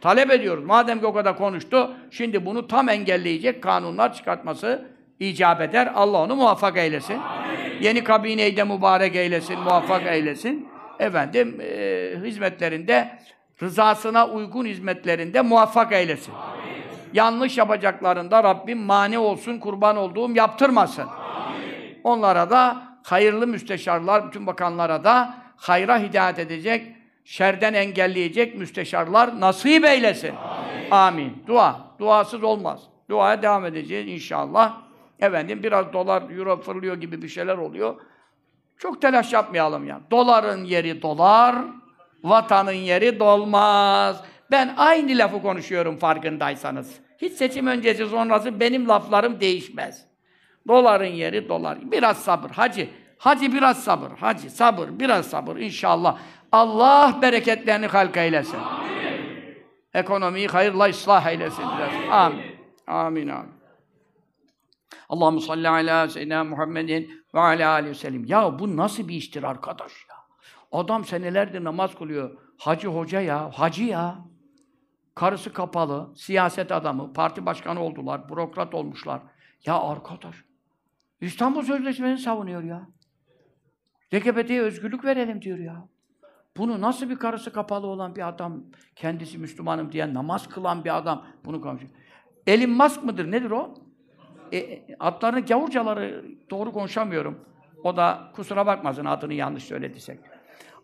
[0.00, 0.64] Talep ediyoruz.
[0.64, 4.91] Madem ki o kadar konuştu, şimdi bunu tam engelleyecek kanunlar çıkartması
[5.28, 5.92] icap eder.
[5.94, 7.18] Allah onu muvaffak eylesin.
[7.18, 7.82] Amin.
[7.82, 10.68] Yeni kabineyi de mübarek eylesin, muvaffak eylesin.
[10.98, 13.18] Efendim, e, hizmetlerinde,
[13.62, 16.32] rızasına uygun hizmetlerinde muvaffak eylesin.
[16.32, 16.82] Amin.
[17.12, 21.06] Yanlış yapacaklarında Rabbim mani olsun, kurban olduğum yaptırmasın.
[21.06, 22.00] Amin.
[22.04, 26.86] Onlara da hayırlı müsteşarlar, bütün bakanlara da hayra hidayet edecek,
[27.24, 30.34] şerden engelleyecek müsteşarlar nasip eylesin.
[30.90, 30.90] Amin.
[30.90, 31.42] Amin.
[31.46, 31.80] Dua.
[31.98, 32.80] Duasız olmaz.
[33.10, 34.91] Duaya devam edeceğiz inşallah.
[35.22, 38.00] Efendim biraz dolar, euro fırlıyor gibi bir şeyler oluyor.
[38.78, 40.00] Çok telaş yapmayalım ya.
[40.10, 41.56] Doların yeri dolar,
[42.22, 44.24] vatanın yeri dolmaz.
[44.50, 47.00] Ben aynı lafı konuşuyorum farkındaysanız.
[47.18, 50.04] Hiç seçim öncesi sonrası benim laflarım değişmez.
[50.68, 51.78] Doların yeri dolar.
[51.92, 52.50] Biraz sabır.
[52.50, 54.10] Hacı, hacı biraz sabır.
[54.10, 56.18] Hacı, sabır, biraz sabır inşallah.
[56.52, 58.58] Allah bereketlerini halk eylesin.
[58.58, 58.92] Amin.
[59.94, 61.62] Ekonomiyi hayırla ıslah eylesin.
[61.62, 62.10] Amin.
[62.10, 62.42] Amin.
[62.86, 63.28] Amin.
[63.28, 63.61] amin.
[65.12, 68.24] Allahu salli ala seyyidina Muhammedin ve ala aleyhi ve sellem.
[68.24, 70.16] Ya bu nasıl bir iştir arkadaş ya?
[70.72, 72.38] Adam senelerdir namaz kılıyor.
[72.58, 74.18] Hacı hoca ya, hacı ya.
[75.14, 79.20] Karısı kapalı, siyaset adamı, parti başkanı oldular, bürokrat olmuşlar.
[79.66, 80.36] Ya arkadaş,
[81.20, 82.88] İstanbul Sözleşmesi'ni savunuyor ya.
[84.14, 85.88] LGBT'ye özgürlük verelim diyor ya.
[86.56, 88.64] Bunu nasıl bir karısı kapalı olan bir adam,
[88.96, 91.92] kendisi Müslümanım diyen, namaz kılan bir adam bunu konuşuyor.
[92.46, 93.30] Elin Musk mıdır?
[93.30, 93.74] Nedir o?
[94.52, 97.44] E, adlarını gavurcaları doğru konuşamıyorum.
[97.84, 100.20] O da kusura bakmasın adını yanlış söylediysek.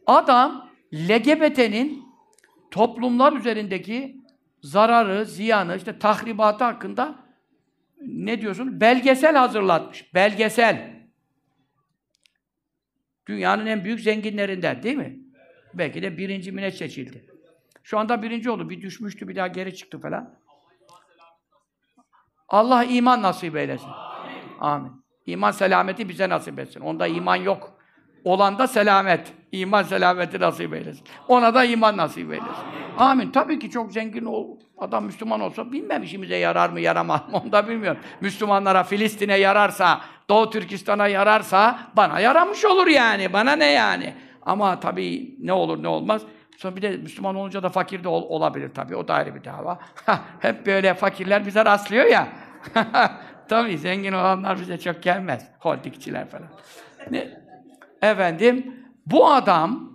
[0.06, 2.04] Adam LGBT'nin
[2.70, 4.20] toplumlar üzerindeki
[4.62, 7.14] zararı, ziyanı, işte tahribatı hakkında
[8.00, 8.80] ne diyorsun?
[8.80, 10.14] Belgesel hazırlatmış.
[10.14, 10.98] Belgesel.
[13.26, 15.18] Dünyanın en büyük zenginlerinden değil mi?
[15.74, 17.24] Belki de birinci mine seçildi.
[17.82, 18.70] Şu anda birinci oldu.
[18.70, 20.38] Bir düşmüştü, bir daha geri çıktı falan.
[22.49, 23.90] Allah iman nasip eylesin.
[24.61, 24.92] Amin.
[25.26, 26.80] İman selameti bize nasip etsin.
[26.80, 27.72] Onda iman yok.
[28.24, 29.32] Olan da selamet.
[29.53, 31.05] İman selameti nasip eylesin.
[31.28, 32.64] Ona da iman nasip eylesin.
[32.99, 33.30] Amin.
[33.30, 37.53] Tabii ki çok zengin ol, adam Müslüman olsa bilmem işimize yarar mı yaramaz mı onu
[37.53, 38.01] da bilmiyorum.
[38.20, 43.32] Müslümanlara Filistin'e yararsa, Doğu Türkistan'a yararsa bana yaramış olur yani.
[43.32, 44.14] Bana ne yani?
[44.42, 46.22] Ama tabii ne olur ne olmaz.
[46.59, 48.96] Sonra bir de Müslüman olunca da fakir de ol, olabilir tabii.
[48.96, 49.78] O da ayrı bir dava.
[50.40, 52.28] Hep böyle fakirler bize rastlıyor ya.
[53.48, 55.48] tabii zengin olanlar bize çok gelmez.
[55.59, 56.48] Holdikçiler falan.
[57.11, 57.40] Ne?
[58.02, 58.74] Efendim,
[59.06, 59.92] bu adam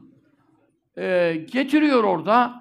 [0.98, 2.54] e, getiriyor orada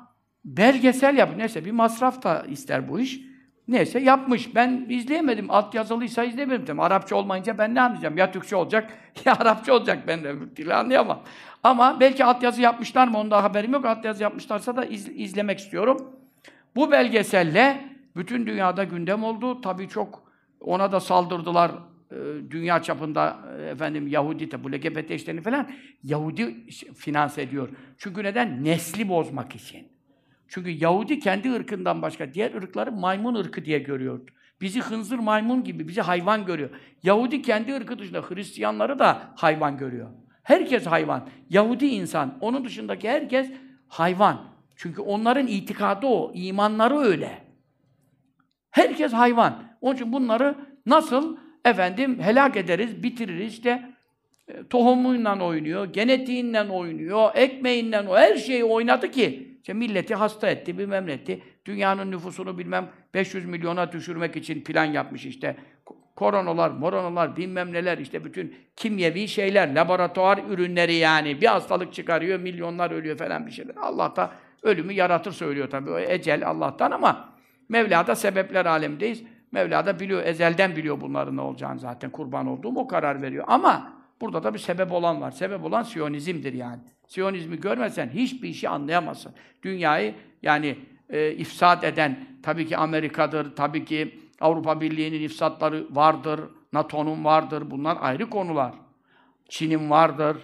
[0.45, 1.39] belgesel yapıyor.
[1.39, 3.21] Neyse bir masraf da ister bu iş.
[3.69, 4.55] Neyse yapmış.
[4.55, 5.51] Ben izleyemedim.
[5.51, 6.67] Alt yazılıysa izleyemedim.
[6.67, 6.83] Tabii.
[6.83, 8.17] Arapça olmayınca ben ne anlayacağım?
[8.17, 8.91] Ya Türkçe olacak
[9.25, 9.99] ya Arapça olacak.
[10.07, 11.23] Ben öbür dili anlayamam.
[11.63, 13.19] Ama belki altyazı yapmışlar mı?
[13.19, 13.85] Onda haberim yok.
[13.85, 16.17] Altyazı yapmışlarsa da iz, izlemek istiyorum.
[16.77, 17.85] Bu belgeselle
[18.17, 19.61] bütün dünyada gündem oldu.
[19.61, 21.71] Tabii çok ona da saldırdılar
[22.11, 22.17] e,
[22.51, 25.71] dünya çapında e, efendim Yahudi de bu LGBT işlerini falan
[26.05, 27.69] Yahudi finanse ediyor.
[27.99, 28.65] Çünkü neden?
[28.65, 29.89] Nesli bozmak için.
[30.49, 34.31] Çünkü Yahudi kendi ırkından başka diğer ırkları maymun ırkı diye görüyordu.
[34.61, 36.71] Bizi hınzır maymun gibi, bizi hayvan görüyor.
[37.03, 40.11] Yahudi kendi ırkı dışında Hristiyanları da hayvan görüyor.
[40.43, 41.29] Herkes hayvan.
[41.51, 42.39] Yahudi insan.
[42.41, 43.51] Onun dışındaki herkes
[43.89, 44.45] hayvan.
[44.77, 47.39] Çünkü onların itikadı o, imanları öyle.
[48.71, 49.63] Herkes hayvan.
[49.81, 50.55] Onun için bunları
[50.87, 53.89] nasıl efendim helak ederiz, bitiririz işte
[54.49, 60.79] e, tohumuyla oynuyor, genetiğinden oynuyor, ekmeğinden o her şeyi oynadı ki işte milleti hasta etti,
[60.79, 61.19] bilmem ne.
[61.65, 65.57] Dünyanın nüfusunu bilmem 500 milyona düşürmek için plan yapmış işte.
[66.17, 71.41] Koronalar, moronalar, bilmem neler işte bütün kimyevi şeyler, laboratuvar ürünleri yani.
[71.41, 73.75] Bir hastalık çıkarıyor, milyonlar ölüyor falan bir şeyler.
[73.77, 74.31] Allah da
[74.63, 75.91] ölümü yaratır söylüyor tabii.
[75.91, 77.33] O ecel Allah'tan ama
[77.69, 79.23] Mevla da sebepler alemdeyiz.
[79.53, 82.11] Mevla da biliyor, ezelden biliyor bunların ne olacağını zaten.
[82.11, 83.45] Kurban olduğum o karar veriyor.
[83.49, 85.31] Ama burada da bir sebep olan var.
[85.31, 86.81] Sebep olan Siyonizmdir yani.
[87.07, 89.33] Siyonizmi görmesen hiçbir işi anlayamazsın.
[89.63, 90.79] Dünyayı yani
[91.11, 96.41] e, ifsad eden tabii ki Amerika'dır, tabii ki Avrupa Birliği'nin ifsatları vardır,
[96.73, 97.71] NATO'nun vardır.
[97.71, 98.75] Bunlar ayrı konular.
[99.49, 100.37] Çin'in vardır,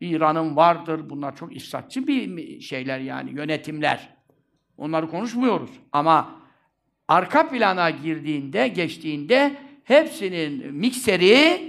[0.00, 1.10] İran'ın vardır.
[1.10, 4.16] Bunlar çok ifsatçı bir şeyler yani, yönetimler.
[4.78, 5.70] Onları konuşmuyoruz.
[5.92, 6.40] Ama
[7.08, 11.60] arka plana girdiğinde, geçtiğinde hepsinin mikseri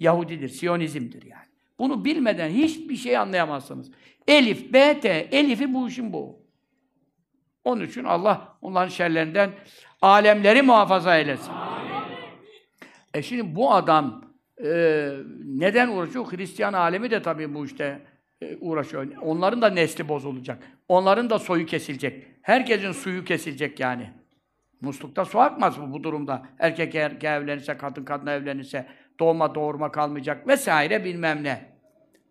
[0.00, 1.46] Yahudidir, Siyonizmdir yani.
[1.78, 3.90] Bunu bilmeden hiçbir şey anlayamazsınız.
[4.28, 6.42] Elif, B, T, Elif'i bu işin bu.
[7.64, 9.50] Onun için Allah onların şerlerinden
[10.02, 11.52] alemleri muhafaza eylesin.
[11.52, 11.72] Amin.
[13.14, 14.24] E şimdi bu adam
[14.64, 15.10] e,
[15.44, 16.32] neden uğraşıyor?
[16.32, 18.00] Hristiyan alemi de tabii bu işte
[18.42, 19.06] e, uğraşıyor.
[19.22, 20.58] Onların da nesli bozulacak.
[20.88, 22.26] Onların da soyu kesilecek.
[22.42, 24.10] Herkesin suyu kesilecek yani.
[24.80, 26.42] Muslukta su akmaz mı bu durumda?
[26.58, 28.86] Erkek erkeğe evlenirse, kadın kadına evlenirse,
[29.20, 31.72] doğma doğurma kalmayacak vesaire bilmem ne.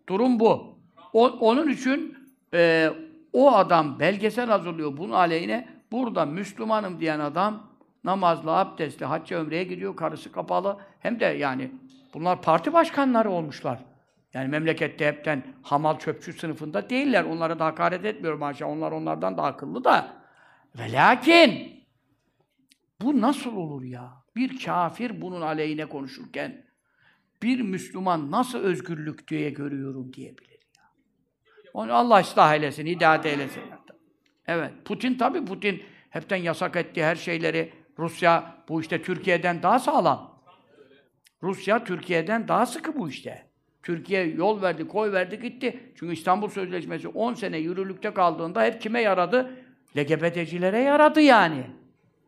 [0.08, 0.78] Durum bu.
[1.12, 2.16] O, onun için
[2.54, 2.90] e,
[3.32, 5.68] o adam belgesel hazırlıyor bunun aleyhine.
[5.92, 7.66] Burada Müslümanım diyen adam
[8.04, 10.78] namazlı, abdestli, hacca ömreye gidiyor, karısı kapalı.
[11.00, 11.70] Hem de yani
[12.14, 13.78] bunlar parti başkanları olmuşlar.
[14.34, 17.24] Yani memlekette hepten hamal çöpçü sınıfında değiller.
[17.24, 18.72] Onlara da hakaret etmiyorum maşallah.
[18.72, 20.22] Onlar onlardan da akıllı da.
[20.78, 21.82] Ve lakin
[23.00, 24.12] bu nasıl olur ya?
[24.36, 26.64] Bir kafir bunun aleyhine konuşurken
[27.42, 30.82] bir Müslüman nasıl özgürlük diye görüyorum diyebilir ya.
[31.74, 33.62] Onu Allah ıslah eylesin, hidayet eylesin.
[34.52, 37.72] Evet, Putin tabii Putin hepten yasak etti her şeyleri.
[37.98, 40.42] Rusya bu işte Türkiye'den daha sağlam.
[41.42, 43.42] Rusya Türkiye'den daha sıkı bu işte.
[43.82, 45.80] Türkiye yol verdi, koy verdi, gitti.
[45.94, 49.50] Çünkü İstanbul Sözleşmesi 10 sene yürürlükte kaldığında hep kime yaradı?
[49.96, 51.62] LGBT'cilere yaradı yani.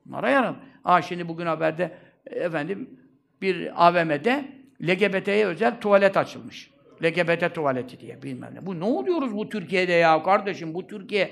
[0.07, 0.57] Bunlara yaradı.
[0.85, 3.01] Aa şimdi bugün haberde efendim
[3.43, 4.45] bir AVM'de
[4.83, 6.70] LGBT'ye özel tuvalet açılmış.
[7.03, 8.66] LGBT tuvaleti diye bilmem ne.
[8.66, 10.75] Bu ne oluyoruz bu Türkiye'de ya kardeşim?
[10.75, 11.31] Bu Türkiye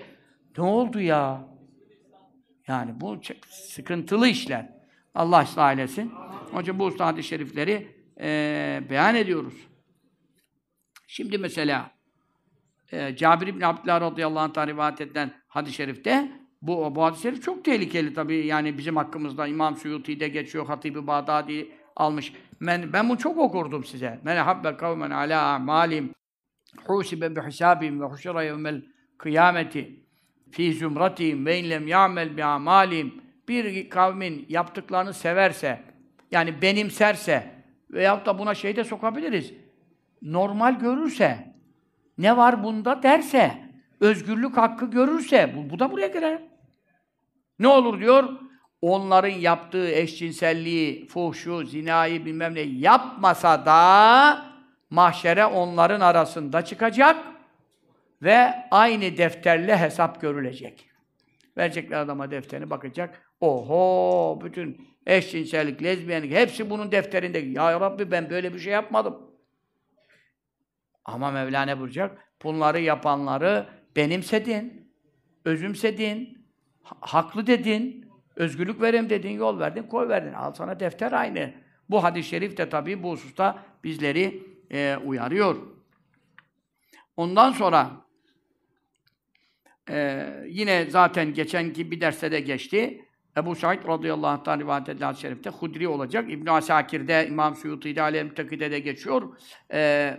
[0.59, 1.49] ne oldu ya?
[2.69, 4.73] Yani bu sıkıntılı işler.
[5.15, 6.13] Allah ıslah eylesin.
[6.53, 9.55] Onun için bu usta hadis-i şerifleri e, beyan ediyoruz.
[11.07, 11.91] Şimdi mesela
[12.93, 16.33] e, Cabir İbni Abdullah radıyallahu anh'tan rivayet edilen hadis-i şerifte
[16.63, 18.47] bu, bu hadis-i şerif çok tehlikeli tabii.
[18.47, 22.33] Yani bizim hakkımızda İmam Suyuti'de geçiyor, Hatibi Bağdadi almış.
[22.61, 24.21] Ben, ben bunu çok okurdum size.
[24.25, 26.15] Men habbe kavmen ala a'malim
[26.87, 28.83] husibe bi hisabihim ve huşra yevmel
[29.19, 30.02] kıyameti
[30.53, 35.83] fi zümratihim ve inlem ya'mel bi amalim bir kavmin yaptıklarını severse
[36.31, 37.51] yani benimserse
[37.91, 39.53] veyahut da buna şey de sokabiliriz.
[40.23, 41.55] Normal görürse
[42.19, 43.59] ne var bunda derse
[44.01, 46.43] özgürlük hakkı görürse bu, bu da buraya girer.
[47.59, 48.29] Ne olur diyor?
[48.83, 54.45] Onların yaptığı eşcinselliği, fuhşu, zinayı bilmem ne yapmasa da
[54.91, 57.32] mahşere onların arasında çıkacak
[58.23, 60.89] ve aynı defterle hesap görülecek.
[61.57, 63.23] Verecekler adama defterini bakacak.
[63.41, 64.41] Oho!
[64.45, 67.39] Bütün eşcinsellik, lezbiyenlik hepsi bunun defterinde.
[67.39, 69.31] Ya Rabbi ben böyle bir şey yapmadım.
[71.05, 72.19] Ama Mevla ne buyuracak?
[72.43, 73.67] Bunları yapanları
[73.97, 74.93] benimsedin,
[75.45, 76.47] özümsedin,
[76.83, 80.33] ha- haklı dedin, özgürlük vereyim dedin, yol verdin, koy verdin.
[80.33, 81.55] Al sana defter aynı.
[81.91, 85.57] Bu hadis-i şerif de tabii bu hususta bizleri e, uyarıyor.
[87.17, 87.91] Ondan sonra
[89.91, 93.05] e, yine zaten geçenki bir derste de geçti.
[93.37, 96.33] Ebu Said radıyallahu anh'tan rivayet edilen hadis-i şerifte Hudri olacak.
[96.33, 99.37] İbn Asakir'de, İmam Suyuti'de, Alem Müttaki'de de geçiyor.
[99.73, 100.17] E,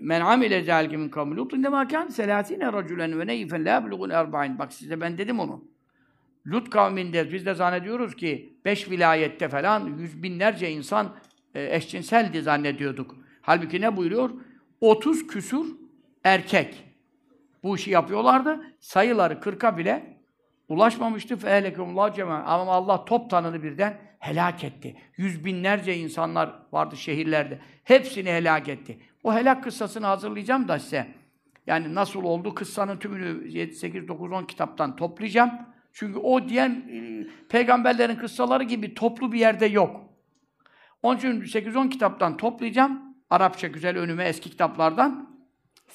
[0.00, 4.58] Men amile zâlike kavmi Lut indemâ kâne selâsîne racülen ve neyfen lâ bulugun erba'in.
[4.58, 5.64] Bak size ben dedim onu.
[6.46, 11.16] Lut kavminde biz de zannediyoruz ki beş vilayette falan yüz binlerce insan
[11.54, 13.16] e, eşcinseldi zannediyorduk.
[13.42, 14.30] Halbuki ne buyuruyor?
[14.80, 15.66] 30 küsur
[16.24, 16.83] erkek
[17.64, 18.60] bu işi yapıyorlardı.
[18.80, 20.18] Sayıları 40'a bile
[20.68, 21.36] ulaşmamıştı.
[21.36, 22.42] Fehlekumullah cema.
[22.42, 24.96] Ama Allah top tanını birden helak etti.
[25.16, 27.58] Yüz binlerce insanlar vardı şehirlerde.
[27.84, 28.98] Hepsini helak etti.
[29.22, 31.06] O helak kıssasını hazırlayacağım da size.
[31.66, 32.54] Yani nasıl oldu?
[32.54, 35.50] Kıssanın tümünü 7, 8, 9, 10 kitaptan toplayacağım.
[35.92, 40.00] Çünkü o diğer e, peygamberlerin kıssaları gibi toplu bir yerde yok.
[41.02, 43.16] Onun için 8-10 kitaptan toplayacağım.
[43.30, 45.33] Arapça güzel önüme eski kitaplardan.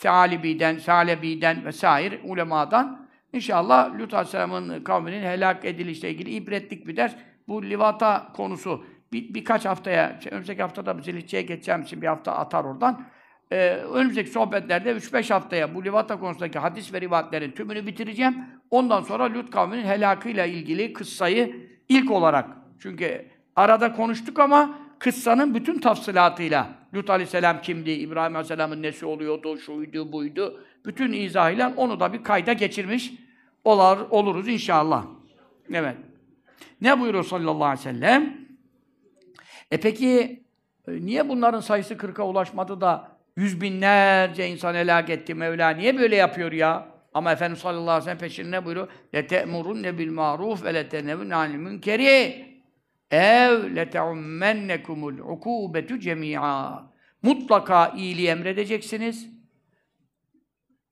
[0.01, 3.07] Salibi'den, Salebi'den vesaire ulemadan.
[3.33, 7.15] İnşallah Lut Aleyhisselam'ın kavminin helak edilişle ilgili ibretlik bir ders.
[7.47, 12.63] Bu livata konusu bir, birkaç haftaya, şey, önümüzdeki haftada Zilhicce'ye geçeceğim için bir hafta atar
[12.63, 13.05] oradan.
[13.51, 18.37] Ee, önümüzdeki sohbetlerde 3-5 haftaya bu livata konusundaki hadis ve rivayetlerin tümünü bitireceğim.
[18.69, 22.49] Ondan sonra Lut kavminin helakıyla ilgili kıssayı ilk olarak.
[22.79, 23.25] Çünkü
[23.55, 30.64] arada konuştuk ama kıssanın bütün tafsilatıyla Lut Aleyhisselam kimdi, İbrahim Aleyhisselam'ın nesi oluyordu, şuydu, buydu.
[30.86, 33.12] Bütün izahıyla onu da bir kayda geçirmiş
[33.64, 35.04] olar, oluruz inşallah.
[35.72, 35.96] Evet.
[36.80, 38.36] Ne buyuruyor sallallahu aleyhi ve sellem?
[39.70, 40.42] E peki
[40.88, 45.70] e, niye bunların sayısı 40'a ulaşmadı da yüz binlerce insan helak etti Mevla?
[45.70, 46.86] Niye böyle yapıyor ya?
[47.14, 48.88] Ama Efendimiz sallallahu aleyhi ve sellem peşinde ne buyuruyor?
[49.14, 52.47] لَتَأْمُرُنَّ بِالْمَعْرُوفِ وَلَتَنَّوُنَّ عَنِ الْمُنْكَرِ
[53.11, 56.89] ev leteumennekumul ukubetu cemi'a.
[57.21, 59.29] Mutlaka iyiliği emredeceksiniz.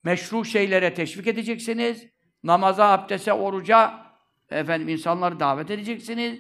[0.03, 2.07] Meşru şeylere teşvik edeceksiniz.
[2.43, 3.93] Namaza, abdese, oruca
[4.49, 6.39] efendim insanları davet edeceksiniz.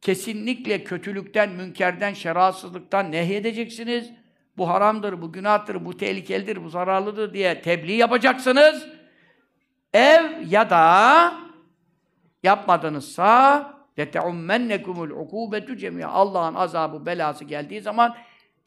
[0.00, 4.10] Kesinlikle kötülükten, münkerden, şerasızlıktan nehyedeceksiniz.
[4.56, 8.88] Bu haramdır, bu günahtır, bu tehlikelidir, bu zararlıdır diye tebliğ yapacaksınız.
[9.92, 11.34] Ev ya da
[12.42, 18.15] yapmadınızsa لَتَعُمَّنَّكُمُ الْعُقُوبَةُ جَمِيعًا Allah'ın azabı, belası geldiği zaman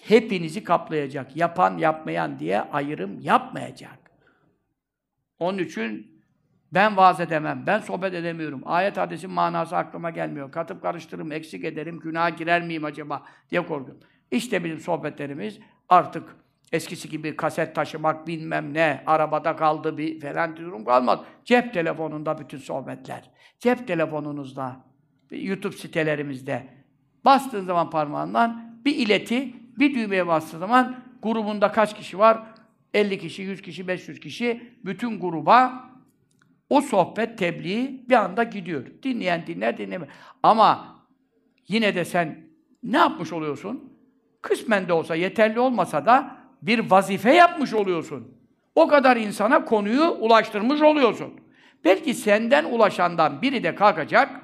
[0.03, 1.37] hepinizi kaplayacak.
[1.37, 3.99] Yapan, yapmayan diye ayrım yapmayacak.
[5.39, 6.17] Onun için
[6.73, 8.63] ben vaaz edemem, ben sohbet edemiyorum.
[8.65, 10.53] Ayet hadisin manası aklıma gelmiyor.
[10.53, 14.03] Katıp karıştırırım, eksik ederim, günaha girer miyim acaba diye korkuyorum.
[14.31, 16.37] İşte bizim sohbetlerimiz artık
[16.73, 21.25] eskisi gibi kaset taşımak bilmem ne, arabada kaldı bir falan durum kalmadı.
[21.45, 23.31] Cep telefonunda bütün sohbetler.
[23.59, 24.77] Cep telefonunuzda,
[25.32, 26.68] YouTube sitelerimizde
[27.26, 32.44] bastığın zaman parmağından bir ileti, bir düğmeye bastığı zaman grubunda kaç kişi var?
[32.94, 35.90] 50 kişi, 100 kişi, 500 kişi bütün gruba
[36.70, 38.86] o sohbet tebliği bir anda gidiyor.
[39.04, 40.08] Dinleyen dinler, dinleme.
[40.44, 40.96] Ama
[41.68, 42.40] yine de sen
[42.84, 43.94] ne yapmış oluyorsun?
[44.42, 48.38] Kısmen de olsa, yeterli olmasa da bir vazife yapmış oluyorsun.
[48.76, 51.34] O kadar insana konuyu ulaştırmış oluyorsun.
[51.86, 54.42] Belki senden ulaşandan biri de kalkacak,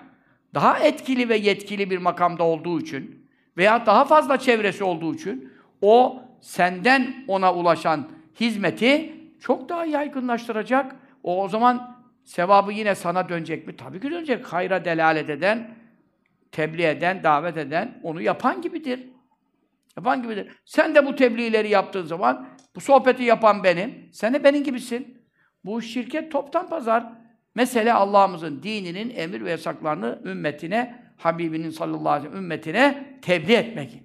[0.53, 6.23] daha etkili ve yetkili bir makamda olduğu için veya daha fazla çevresi olduğu için o
[6.41, 10.95] senden ona ulaşan hizmeti çok daha yaygınlaştıracak.
[11.23, 13.75] O o zaman sevabı yine sana dönecek mi?
[13.75, 14.45] Tabii ki dönecek.
[14.45, 15.75] Hayra delalet eden,
[16.51, 19.09] tebliğ eden, davet eden onu yapan gibidir.
[19.97, 20.51] Yapan gibidir.
[20.65, 24.09] Sen de bu tebliğleri yaptığın zaman Bu sohbeti yapan benim.
[24.13, 25.23] Sen de benim gibisin.
[25.65, 27.05] Bu şirket toptan pazar.
[27.57, 34.03] Mesele Allah'ımızın dininin emir ve yasaklarını ümmetine, Habibinin sallallahu aleyhi ve sellem ümmetine tebliğ etmek.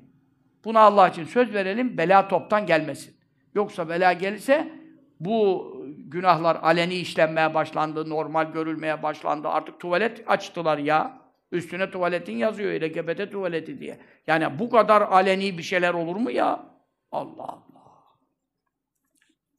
[0.65, 3.17] Buna Allah için söz verelim, bela toptan gelmesin.
[3.55, 4.73] Yoksa bela gelirse
[5.21, 9.49] bu günahlar aleni işlenmeye başlandı, normal görülmeye başlandı.
[9.49, 11.23] Artık tuvalet açtılar ya.
[11.53, 13.99] Üstüne tuvaletin yazıyor, LGBT tuvaleti diye.
[14.27, 16.67] Yani bu kadar aleni bir şeyler olur mu ya?
[17.11, 17.83] Allah Allah.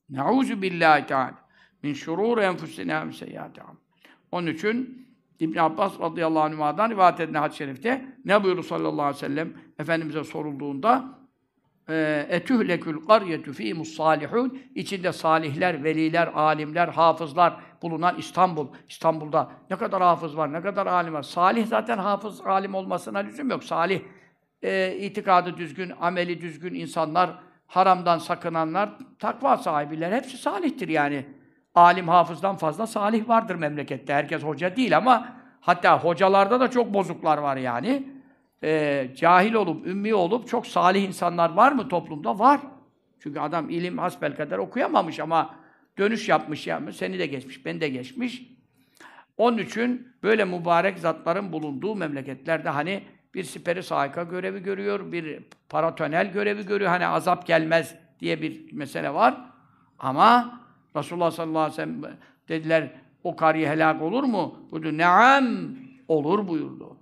[0.10, 1.34] Nauzu billahi teala
[1.84, 3.62] min şurur enfusina ve seyyiati
[4.34, 5.08] Onun için
[5.40, 10.24] İbn Abbas radıyallahu anh'dan rivayet edilen hadis-i şerifte ne buyurdu sallallahu aleyhi ve sellem Efendimiz'e
[10.24, 11.06] sorulduğunda
[11.90, 18.68] e, etühlekül qaryetu fîmus salihun içinde salihler, veliler, alimler, hafızlar bulunan İstanbul.
[18.90, 21.24] İstanbul'da ne kadar hafız var, ne kadar alim var.
[21.24, 23.64] Salih zaten hafız, alim olmasına lüzum yok.
[23.64, 24.02] Salih,
[24.62, 31.26] e, itikadı düzgün, ameli düzgün insanlar, haramdan sakınanlar, takva sahibiler hepsi salihtir yani.
[31.76, 34.14] Alim hafızdan fazla salih vardır memlekette.
[34.14, 38.08] Herkes hoca değil ama hatta hocalarda da çok bozuklar var yani.
[38.64, 42.40] Ee, cahil olup, ümmi olup çok salih insanlar var mı toplumda?
[42.40, 42.60] Var.
[43.20, 45.56] Çünkü adam ilim hasbel kadar okuyamamış ama
[45.98, 46.96] dönüş yapmış yapmış.
[46.96, 48.44] Seni de geçmiş, beni de geçmiş.
[49.38, 53.04] Onun için böyle mübarek zatların bulunduğu memleketlerde hani
[53.34, 56.90] bir siperi sahika görevi görüyor, bir paratönel görevi görüyor.
[56.90, 59.38] Hani azap gelmez diye bir mesele var.
[60.00, 60.60] Ama
[60.96, 62.18] Resulullah sallallahu aleyhi ve sellem
[62.50, 62.92] dediler
[63.24, 64.68] o kariye helak olur mu?
[64.72, 64.98] Buyurdu.
[64.98, 65.46] Neam
[66.08, 66.98] olur buyurdu.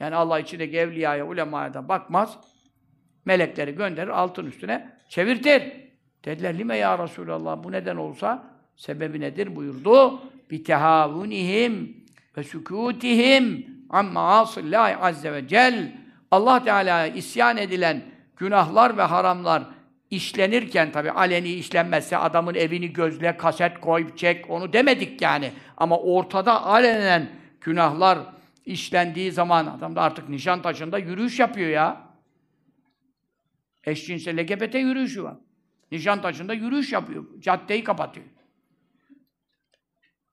[0.00, 2.38] Yani Allah içindeki evliyaya, ulemaya da bakmaz.
[3.24, 5.62] Melekleri gönderir altın üstüne çevirtir.
[6.24, 8.44] Dediler lime ya Resulallah bu neden olsa
[8.76, 10.20] sebebi nedir buyurdu.
[10.50, 12.04] Bitehavunihim
[12.36, 15.96] ve sükutihim amma asillahi azze ve cel.
[16.30, 18.02] Allah Teala'ya isyan edilen
[18.36, 19.62] günahlar ve haramlar
[20.10, 25.52] işlenirken tabi aleni işlenmezse adamın evini gözle, kaset koy, çek onu demedik yani.
[25.76, 27.30] Ama ortada alenen
[27.60, 28.18] günahlar
[28.66, 32.10] işlendiği zaman adam da artık nişan taşında yürüyüş yapıyor ya.
[33.84, 35.36] Eşcinsel LGBT yürüyüşü var.
[35.92, 37.24] Nişan taşında yürüyüş yapıyor.
[37.40, 38.26] Caddeyi kapatıyor.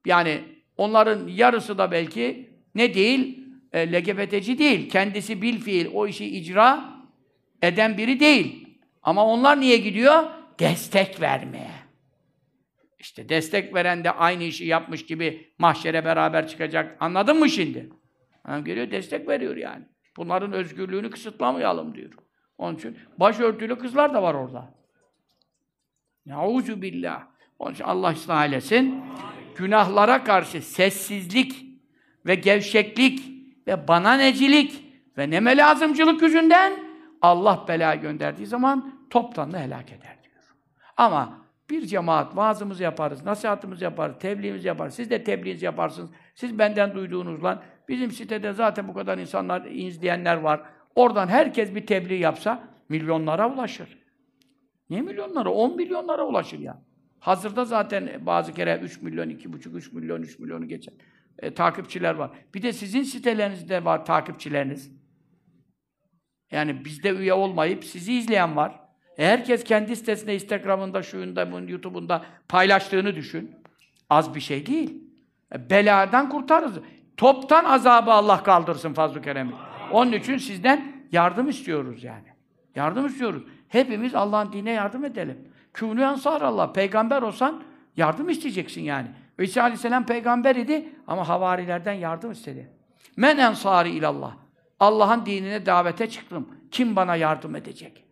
[0.05, 0.41] Yani
[0.77, 3.47] onların yarısı da belki ne değil?
[3.73, 4.89] E, LGBT'ci değil.
[4.89, 6.93] Kendisi bil fiil o işi icra
[7.61, 8.66] eden biri değil.
[9.07, 10.23] Ama onlar niye gidiyor?
[10.59, 11.71] Destek vermeye.
[12.99, 16.97] İşte destek veren de aynı işi yapmış gibi mahşere beraber çıkacak.
[16.99, 17.89] Anladın mı şimdi?
[18.43, 19.85] Ha, geliyor destek veriyor yani.
[20.17, 22.13] Bunların özgürlüğünü kısıtlamayalım diyor.
[22.57, 24.73] Onun için başörtülü kızlar da var orada.
[26.25, 27.23] Nauzu billah.
[27.59, 29.01] Onun için Allah ıslah eylesin.
[29.55, 31.65] Günahlara karşı sessizlik
[32.25, 33.21] ve gevşeklik
[33.67, 34.83] ve bana necilik
[35.17, 36.73] ve neme lazımcılık yüzünden
[37.21, 40.43] Allah bela gönderdiği zaman toptan da helak eder diyor.
[40.97, 44.93] Ama bir cemaat vaazımızı yaparız, nasihatımızı yaparız, tebliğimizi yaparız.
[44.93, 46.09] Siz de tebliğinizi yaparsınız.
[46.35, 50.61] Siz benden duyduğunuzla bizim sitede zaten bu kadar insanlar, izleyenler var.
[50.95, 53.97] Oradan herkes bir tebliğ yapsa milyonlara ulaşır.
[54.89, 55.49] Ne milyonlara?
[55.49, 56.81] 10 milyonlara ulaşır ya.
[57.19, 60.93] Hazırda zaten bazı kere 3 milyon, 2,5, 3 milyon, 3 milyonu geçen
[61.39, 62.31] e, takipçiler var.
[62.53, 64.91] Bir de sizin sitelerinizde var takipçileriniz.
[66.51, 68.86] Yani bizde üye olmayıp sizi izleyen var.
[69.17, 73.55] Herkes kendi sitesinde, Instagram'ında, şuyunda, YouTube'unda paylaştığını düşün.
[74.09, 75.03] Az bir şey değil.
[75.55, 76.73] E, beladan kurtarırız.
[77.17, 79.51] Toptan azabı Allah kaldırsın fazl-ı keremi.
[79.91, 82.27] Onun için sizden yardım istiyoruz yani.
[82.75, 83.43] Yardım istiyoruz.
[83.67, 85.37] Hepimiz Allah'ın dine yardım edelim.
[85.73, 86.73] Kûnü ansar Allah.
[86.73, 87.63] Peygamber olsan
[87.97, 89.07] yardım isteyeceksin yani.
[89.39, 92.71] İsa Aleyhisselam peygamber idi ama havarilerden yardım istedi.
[93.15, 94.35] Men ensari ilallah.
[94.79, 96.49] Allah'ın dinine davete çıktım.
[96.71, 98.06] Kim bana yardım edecek?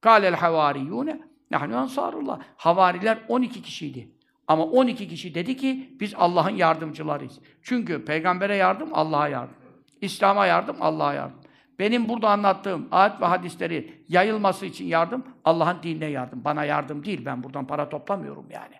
[0.00, 1.20] Kâlel havariyûne
[1.50, 2.40] nahnu ensarullah.
[2.56, 4.08] Havariler 12 kişiydi.
[4.48, 7.38] Ama 12 kişi dedi ki biz Allah'ın yardımcılarıyız.
[7.62, 9.56] Çünkü peygambere yardım Allah'a yardım.
[10.00, 11.40] İslam'a yardım Allah'a yardım.
[11.78, 16.44] Benim burada anlattığım ayet ve hadisleri yayılması için yardım Allah'ın dinine yardım.
[16.44, 17.24] Bana yardım değil.
[17.24, 18.74] Ben buradan para toplamıyorum yani.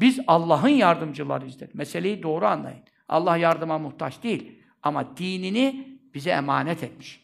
[0.00, 1.70] Biz Allah'ın yardımcılarıyız dedi.
[1.74, 2.82] Meseleyi doğru anlayın.
[3.08, 4.62] Allah yardıma muhtaç değil.
[4.82, 7.21] Ama dinini bize emanet etmiş.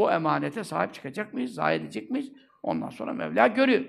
[0.00, 1.54] Bu emanete sahip çıkacak mıyız?
[1.54, 2.32] Zayi edecek miyiz?
[2.62, 3.84] Ondan sonra Mevla görüyor.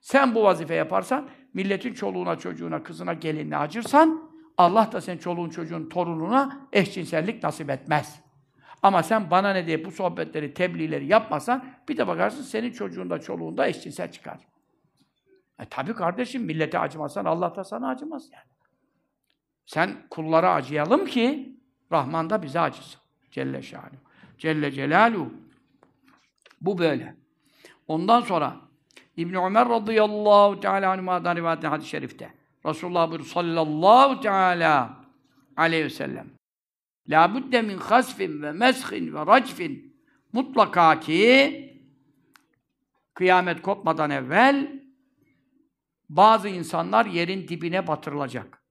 [0.00, 5.88] Sen bu vazife yaparsan, milletin çoluğuna, çocuğuna, kızına, gelinine acırsan, Allah da senin çoluğun, çocuğun,
[5.88, 8.20] torununa eşcinsellik nasip etmez.
[8.82, 13.68] Ama sen bana ne diye bu sohbetleri, tebliğleri yapmasan, bir de bakarsın senin çocuğunda, çoluğunda
[13.68, 14.38] eşcinsel çıkar.
[15.60, 18.50] E tabi kardeşim, millete acımazsan Allah da sana acımaz yani.
[19.66, 21.56] Sen kullara acıyalım ki,
[21.92, 23.00] Rahman da bize acısın.
[23.30, 24.08] Celle Şanuhu.
[24.38, 25.47] Celle Celaluhu.
[26.60, 27.16] Bu böyle.
[27.88, 28.56] Ondan sonra
[29.16, 32.34] İbn Ömer radıyallahu teala anhuma'dan rivayet hadis-i şerifte.
[32.66, 35.04] Resulullah buyuruyor sallallahu teala
[35.56, 36.26] aleyhi ve sellem.
[37.08, 39.98] La budde min hasfin ve meshin ve racfin.
[40.32, 41.64] Mutlaka ki
[43.14, 44.82] kıyamet kopmadan evvel
[46.08, 48.62] bazı insanlar yerin dibine batırılacak.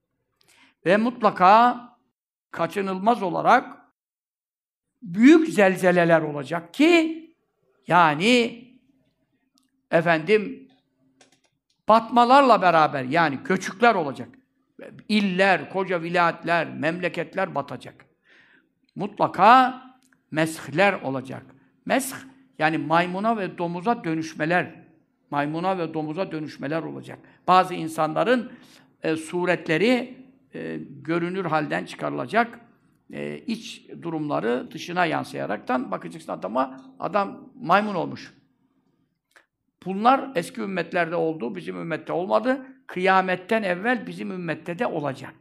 [0.86, 1.88] Ve mutlaka
[2.50, 3.78] kaçınılmaz olarak
[5.02, 7.27] büyük zelzeleler olacak ki
[7.88, 8.64] yani
[9.90, 10.68] efendim
[11.88, 14.28] batmalarla beraber yani göçükler olacak.
[15.08, 18.04] İller, koca vilayetler, memleketler batacak.
[18.94, 19.82] Mutlaka
[20.30, 21.42] meshler olacak.
[21.86, 22.12] Mesh
[22.58, 24.74] yani maymuna ve domuza dönüşmeler,
[25.30, 27.18] maymuna ve domuza dönüşmeler olacak.
[27.48, 28.52] Bazı insanların
[29.02, 30.18] e, suretleri
[30.54, 32.60] e, görünür halden çıkarılacak.
[33.12, 38.34] E, iç durumları dışına yansıyaraktan bakacaksın adama, adam maymun olmuş.
[39.86, 42.66] Bunlar eski ümmetlerde oldu, bizim ümmette olmadı.
[42.86, 45.34] Kıyametten evvel bizim ümmette de olacak.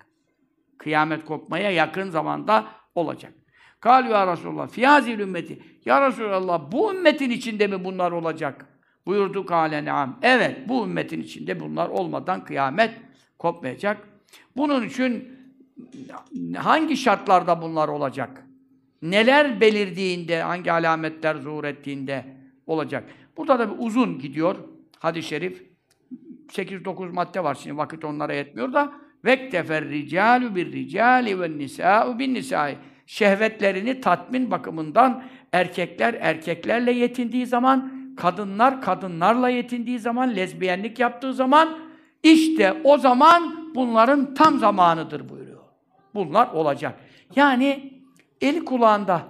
[0.77, 2.65] Kıyamet kopmaya yakın zamanda
[2.95, 3.33] olacak.
[3.79, 5.59] Kal ya Resulallah, fiyazil ümmeti.
[5.85, 8.65] Ya Resulallah, bu ümmetin içinde mi bunlar olacak?
[9.05, 10.19] Buyurdu kâle neam.
[10.21, 12.91] Evet, bu ümmetin içinde bunlar olmadan kıyamet
[13.39, 14.07] kopmayacak.
[14.57, 15.36] Bunun için
[16.55, 18.43] hangi şartlarda bunlar olacak?
[19.01, 22.25] Neler belirdiğinde, hangi alametler zuhur ettiğinde
[22.67, 23.09] olacak?
[23.37, 24.55] Burada da bir uzun gidiyor
[24.99, 25.67] hadis-i şerif.
[26.47, 28.93] 8-9 madde var şimdi vakit onlara yetmiyor da
[29.25, 35.23] vektefer ricalu bir ricali ve nisa'u bin nisai şehvetlerini tatmin bakımından
[35.53, 41.79] erkekler erkeklerle yetindiği zaman kadınlar kadınlarla yetindiği zaman lezbiyenlik yaptığı zaman
[42.23, 45.46] işte o zaman bunların tam zamanıdır buyuruyor.
[46.17, 46.99] Bunlar olacak.
[47.35, 47.93] Yani
[48.41, 49.21] eli kulağında.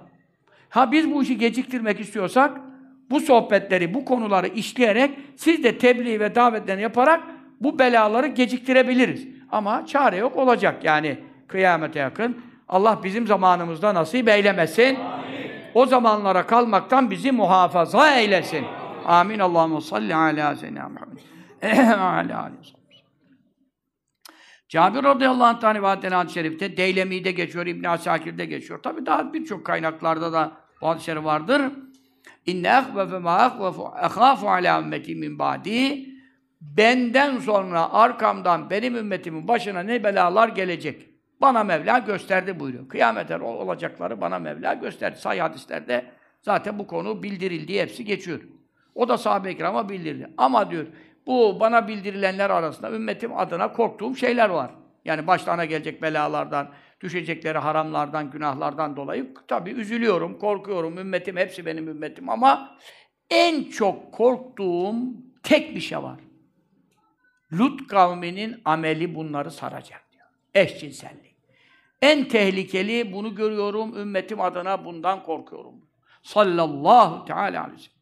[0.70, 2.62] Ha biz bu işi geciktirmek istiyorsak
[3.10, 7.24] bu sohbetleri, bu konuları işleyerek siz de tebliğ ve davetlerini yaparak
[7.62, 9.28] bu belaları geciktirebiliriz.
[9.52, 11.18] Ama çare yok olacak yani
[11.48, 12.42] kıyamete yakın.
[12.70, 14.96] Allah bizim zamanımızda nasip eylemesin.
[14.96, 15.52] Amin.
[15.74, 18.66] O zamanlara kalmaktan bizi muhafaza eylesin.
[19.06, 19.40] Amin.
[19.40, 21.20] Allahu salli ala seyyidina Muhammed.
[22.00, 22.52] ala
[24.70, 28.84] Cabir radıyallahu anh rivayet hadis-i şerifte Deylemi'de geçiyor, İbn Asakir'de geçiyor.
[28.84, 30.52] Tabi daha birçok kaynaklarda da
[30.82, 31.62] bu hadis vardır.
[32.46, 36.08] İnne ehvefe ma ehvefu ehâfu alâ ümmeti min ba'di
[36.62, 41.10] Benden sonra arkamdan benim ümmetimin başına ne belalar gelecek.
[41.42, 42.90] Bana Mevla gösterdi buyuruyor.
[42.90, 45.20] Kıyamete olacakları bana Mevla gösterdi.
[45.20, 46.06] Say hadislerde
[46.42, 48.40] zaten bu konu bildirildi, hepsi geçiyor.
[48.96, 50.30] O da sahabe-i kirama bildirdi.
[50.38, 50.86] Ama diyor,
[51.28, 54.72] bu bana bildirilenler arasında ümmetim adına korktuğum şeyler var.
[55.06, 56.70] Yani başlarına gelecek belalardan,
[57.02, 60.98] düşecekleri haramlardan, günahlardan dolayı tabii üzülüyorum, korkuyorum.
[60.98, 62.78] Ümmetim, hepsi benim ümmetim ama
[63.30, 64.96] en çok korktuğum
[65.44, 66.20] tek bir şey var.
[67.54, 70.28] Lut kavminin ameli bunları saracak diyor.
[70.56, 71.36] Eşcinsellik.
[72.02, 73.98] En tehlikeli bunu görüyorum.
[73.98, 75.74] Ümmetim adına bundan korkuyorum.
[76.24, 77.98] Sallallahu teala aleyhi ve sellem.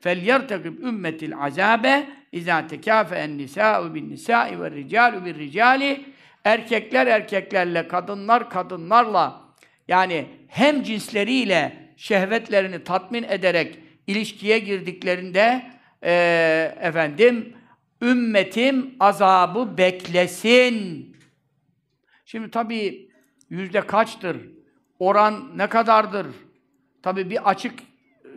[0.00, 6.14] Felyertekib ümmetil azabe İzâ tekâfe en nisâ'u bin nisâ'i ve ricâlu bir ricâli
[6.44, 9.40] Erkekler erkeklerle, kadınlar kadınlarla
[9.88, 15.70] yani hem cinsleriyle şehvetlerini tatmin ederek ilişkiye girdiklerinde
[16.02, 16.12] e,
[16.80, 17.56] efendim
[18.02, 21.16] ümmetim azabı beklesin.
[22.24, 23.10] Şimdi tabii
[23.50, 24.36] yüzde kaçtır?
[24.98, 26.26] Oran ne kadardır?
[27.02, 27.74] Tabii bir açık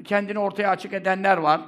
[0.03, 1.61] kendini ortaya açık edenler var.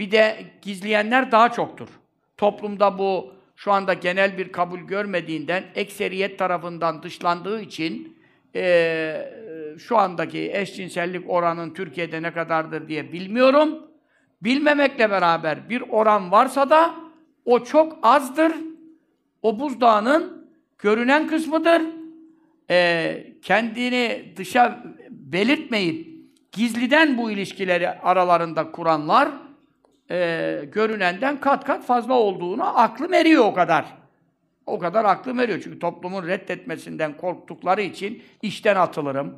[0.00, 1.88] Bir de gizleyenler daha çoktur.
[2.36, 8.18] Toplumda bu şu anda genel bir kabul görmediğinden, ekseriyet tarafından dışlandığı için
[8.54, 9.32] e,
[9.78, 13.78] şu andaki eşcinsellik oranın Türkiye'de ne kadardır diye bilmiyorum.
[14.42, 16.94] Bilmemekle beraber bir oran varsa da
[17.44, 18.52] o çok azdır.
[19.42, 20.46] O buzdağının
[20.78, 21.82] görünen kısmıdır.
[22.70, 26.08] E, kendini dışa belirtmeyip
[26.52, 29.49] gizliden bu ilişkileri aralarında kuranlar
[30.10, 33.84] e, görünenden kat kat fazla olduğunu aklım eriyor o kadar.
[34.66, 35.60] O kadar aklım eriyor.
[35.64, 39.34] Çünkü toplumun reddetmesinden korktukları için işten atılırım.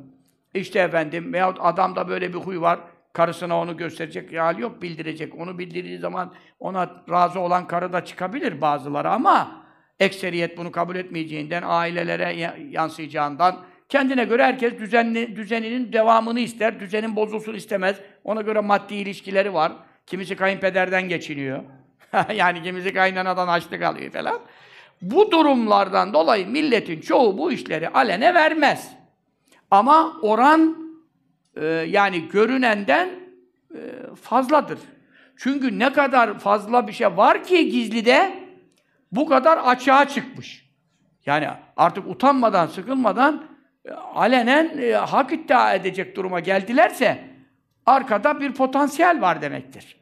[0.53, 2.79] İşte efendim veyahut adamda böyle bir huy var.
[3.13, 5.39] Karısına onu gösterecek hali yok, bildirecek.
[5.39, 9.63] Onu bildirdiği zaman ona razı olan karı da çıkabilir bazıları ama
[9.99, 17.53] ekseriyet bunu kabul etmeyeceğinden, ailelere yansıyacağından kendine göre herkes düzenli, düzeninin devamını ister, düzenin bozulsun
[17.53, 17.99] istemez.
[18.23, 19.71] Ona göre maddi ilişkileri var.
[20.05, 21.63] Kimisi kayınpederden geçiniyor.
[22.35, 24.39] yani kimisi kaynanadan açlık alıyor falan.
[25.01, 28.91] Bu durumlardan dolayı milletin çoğu bu işleri alene vermez.
[29.71, 30.77] Ama oran
[31.55, 33.09] e, yani görünenden
[33.75, 33.79] e,
[34.21, 34.79] fazladır.
[35.37, 38.33] Çünkü ne kadar fazla bir şey var ki gizlide
[39.11, 40.69] bu kadar açığa çıkmış.
[41.25, 41.47] Yani
[41.77, 43.45] artık utanmadan, sıkılmadan
[43.85, 47.32] e, alenen e, hak iddia edecek duruma geldilerse
[47.85, 49.97] arkada bir potansiyel var demektir.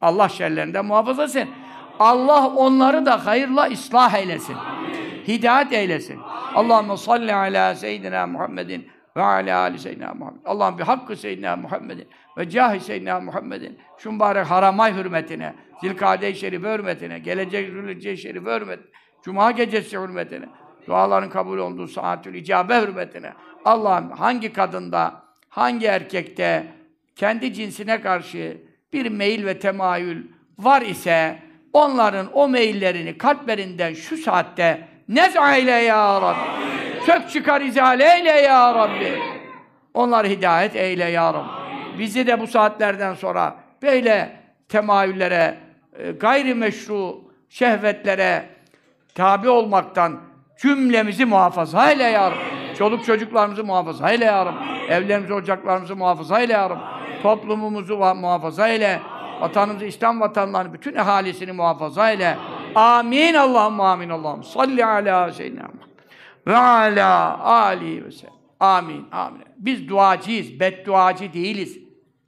[0.00, 1.50] Allah şerlerinden muhafaza etsin.
[1.98, 4.56] Allah onları da hayırla ıslah eylesin.
[5.28, 6.20] Hidayet eylesin.
[6.54, 10.40] Allahümme salli ala seyyidina Muhammedin ve ala ali seyyidina Muhammed.
[10.44, 13.78] Allah'ım bir hakkı seyyidina Muhammedin ve cahi seyyidina Muhammedin.
[13.98, 18.86] Şu mübarek haramay hürmetine, Zilkade-i Şerife hürmetine, gelecek Zülhicce-i Şerife hürmetine,
[19.22, 20.48] Cuma gecesi hürmetine,
[20.86, 23.32] duaların kabul olduğu saatül icabe hürmetine.
[23.64, 26.66] Allah'ım hangi kadında, hangi erkekte
[27.16, 28.56] kendi cinsine karşı
[28.92, 30.26] bir meyil ve temayül
[30.58, 31.38] var ise
[31.72, 36.74] onların o meyillerini kalplerinden şu saatte nez'a eyle ya Rabbi.
[37.06, 39.18] Sök çıkar izale eyle ya Rabbi.
[39.94, 41.98] Onları hidayet eyle ya Rabbi.
[41.98, 44.36] Bizi de bu saatlerden sonra böyle
[44.68, 45.58] temayüllere,
[45.98, 48.44] e, gayrimeşru şehvetlere
[49.14, 50.20] tabi olmaktan
[50.58, 52.76] cümlemizi muhafaza eyle ya Rabbi.
[52.78, 54.92] Çoluk çocuklarımızı muhafaza eyle ya Rabbi.
[54.92, 57.03] Evlerimizi, ocaklarımızı muhafaza eyle ya Rabbi.
[57.24, 59.00] Toplumumuzu muhafaza eyle.
[59.40, 62.38] Vatanımızı, İslam vatanlarını, bütün ahalisini muhafaza eyle.
[62.74, 63.34] Amin.
[63.34, 64.08] Allahümme amin.
[64.08, 65.68] Allahümme salli ala seyyidina
[66.46, 68.34] ve ala ali ve sellem.
[68.60, 69.06] Amin.
[69.12, 69.42] Amin.
[69.56, 71.78] Biz duacıyız, bedduacı değiliz.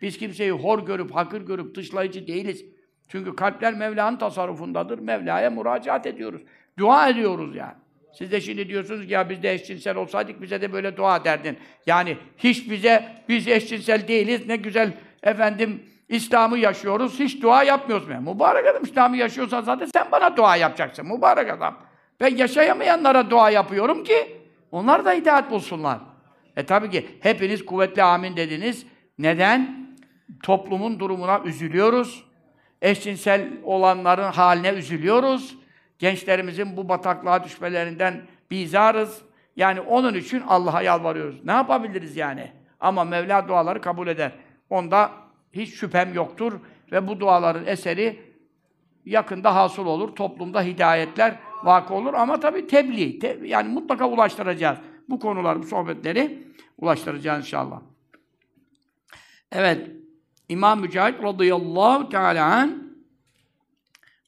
[0.03, 2.65] Biz kimseyi hor görüp, hakır görüp, dışlayıcı değiliz.
[3.09, 4.99] Çünkü kalpler Mevla'nın tasarrufundadır.
[4.99, 6.43] Mevla'ya müracaat ediyoruz.
[6.79, 7.75] Dua ediyoruz yani.
[8.19, 11.59] Siz de şimdi diyorsunuz ki ya biz de eşcinsel olsaydık bize de böyle dua derdin.
[11.87, 18.09] Yani hiç bize, biz eşcinsel değiliz, ne güzel efendim İslam'ı yaşıyoruz, hiç dua yapmıyoruz.
[18.09, 18.35] mu?
[18.35, 21.79] Mübarek adam İslam'ı yaşıyorsan zaten sen bana dua yapacaksın, mübarek adam.
[22.21, 24.37] Ben yaşayamayanlara dua yapıyorum ki
[24.71, 25.99] onlar da hidayet bulsunlar.
[26.57, 28.87] E tabii ki hepiniz kuvvetli amin dediniz.
[29.19, 29.87] Neden?
[30.43, 32.25] Toplumun durumuna üzülüyoruz.
[32.83, 35.57] Eşcinsel olanların haline üzülüyoruz.
[35.99, 39.23] Gençlerimizin bu bataklığa düşmelerinden bizarız.
[39.57, 41.45] Yani onun için Allah'a yalvarıyoruz.
[41.45, 42.53] Ne yapabiliriz yani?
[42.81, 44.33] Ama Mevla duaları kabul eder.
[44.71, 45.11] Onda
[45.53, 46.61] hiç şüphem yoktur
[46.93, 48.21] ve bu duaların eseri
[49.05, 50.17] yakında hasıl olur.
[50.17, 53.19] Toplumda hidayetler vakı olur ama tabii tebliğ.
[53.19, 54.79] Te yani mutlaka ulaştıracağız.
[55.09, 56.47] Bu konuları, bu sohbetleri
[56.79, 57.81] ulaştıracağız inşallah.
[59.53, 59.91] Evet.
[60.49, 62.69] İmam Mücahit radıyallahu teala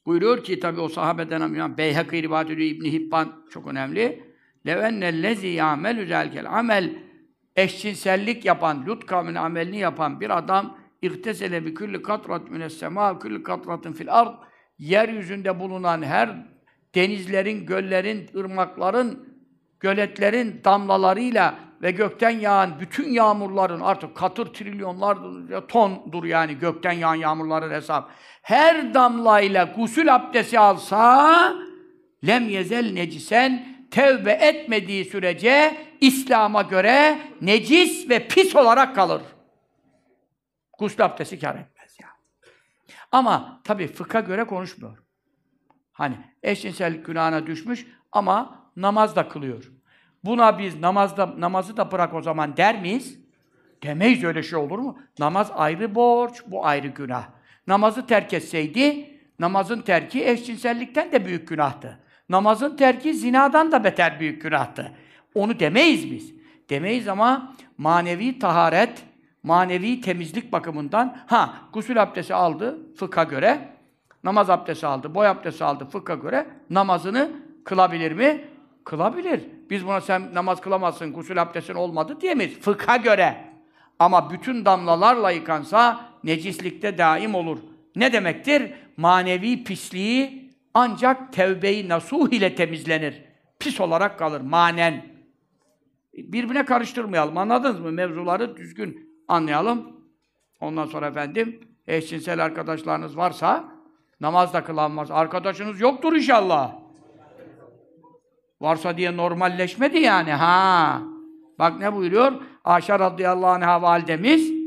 [0.09, 4.23] buyuruyor ki tabii o sahabeden İmam Beyhaki rivayet ediyor İbn Hibban çok önemli.
[4.67, 6.95] Levennellezî ya'melü zelkel amel
[7.55, 13.43] eşcinsellik yapan, Lut kavminin amelini yapan bir adam İhtesele bi kulli katrat mines sema kulli
[13.43, 14.33] katratin fil ard
[14.77, 16.45] yeryüzünde bulunan her
[16.95, 19.39] denizlerin, göllerin, ırmakların,
[19.79, 25.17] göletlerin damlalarıyla ve gökten yağan bütün yağmurların artık katır trilyonlar
[25.67, 28.11] tondur yani gökten yağan yağmurların hesap.
[28.49, 31.53] Her damlayla gusül abdesti alsa
[32.27, 39.21] lem yezel necisen tevbe etmediği sürece İslam'a göre necis ve pis olarak kalır.
[40.79, 42.07] Gusül abdesti kar etmez ya.
[43.11, 44.97] Ama tabii fıkha göre konuşmuyor.
[45.91, 49.71] Hani eşcinsellik günahına düşmüş ama namaz da kılıyor.
[50.23, 53.19] Buna biz namazda namazı da bırak o zaman der miyiz?
[53.83, 54.99] Demeyiz öyle şey olur mu?
[55.19, 57.38] Namaz ayrı borç, bu ayrı günah.
[57.69, 59.09] Namazı terk etseydi,
[59.39, 61.99] namazın terki eşcinsellikten de büyük günahtı.
[62.29, 64.91] Namazın terki zinadan da beter büyük günahtı.
[65.35, 66.33] Onu demeyiz biz.
[66.69, 69.03] Demeyiz ama manevi taharet,
[69.43, 73.69] manevi temizlik bakımından ha gusül abdesti aldı fıkha göre
[74.23, 77.31] namaz abdesti aldı, boy abdesti aldı fıkha göre namazını
[77.65, 78.45] kılabilir mi?
[78.83, 79.41] Kılabilir.
[79.69, 82.59] Biz buna sen namaz kılamazsın, gusül abdestin olmadı diyemeyiz.
[82.59, 83.49] Fıkha göre.
[83.99, 87.59] Ama bütün damlalarla yıkansa necislikte daim olur.
[87.95, 88.73] Ne demektir?
[88.97, 93.21] Manevi pisliği ancak tevbe-i nasuh ile temizlenir.
[93.59, 95.05] Pis olarak kalır manen.
[96.13, 97.37] Birbirine karıştırmayalım.
[97.37, 97.91] Anladınız mı?
[97.91, 99.99] Mevzuları düzgün anlayalım.
[100.61, 103.71] Ondan sonra efendim eşcinsel arkadaşlarınız varsa
[104.21, 105.11] namaz da kılanmaz.
[105.11, 106.75] Arkadaşınız yoktur inşallah.
[108.61, 110.31] Varsa diye normalleşmedi yani.
[110.31, 111.01] Ha.
[111.59, 112.31] Bak ne buyuruyor?
[112.63, 114.58] Ayşe radıyallahu anh'a validemiz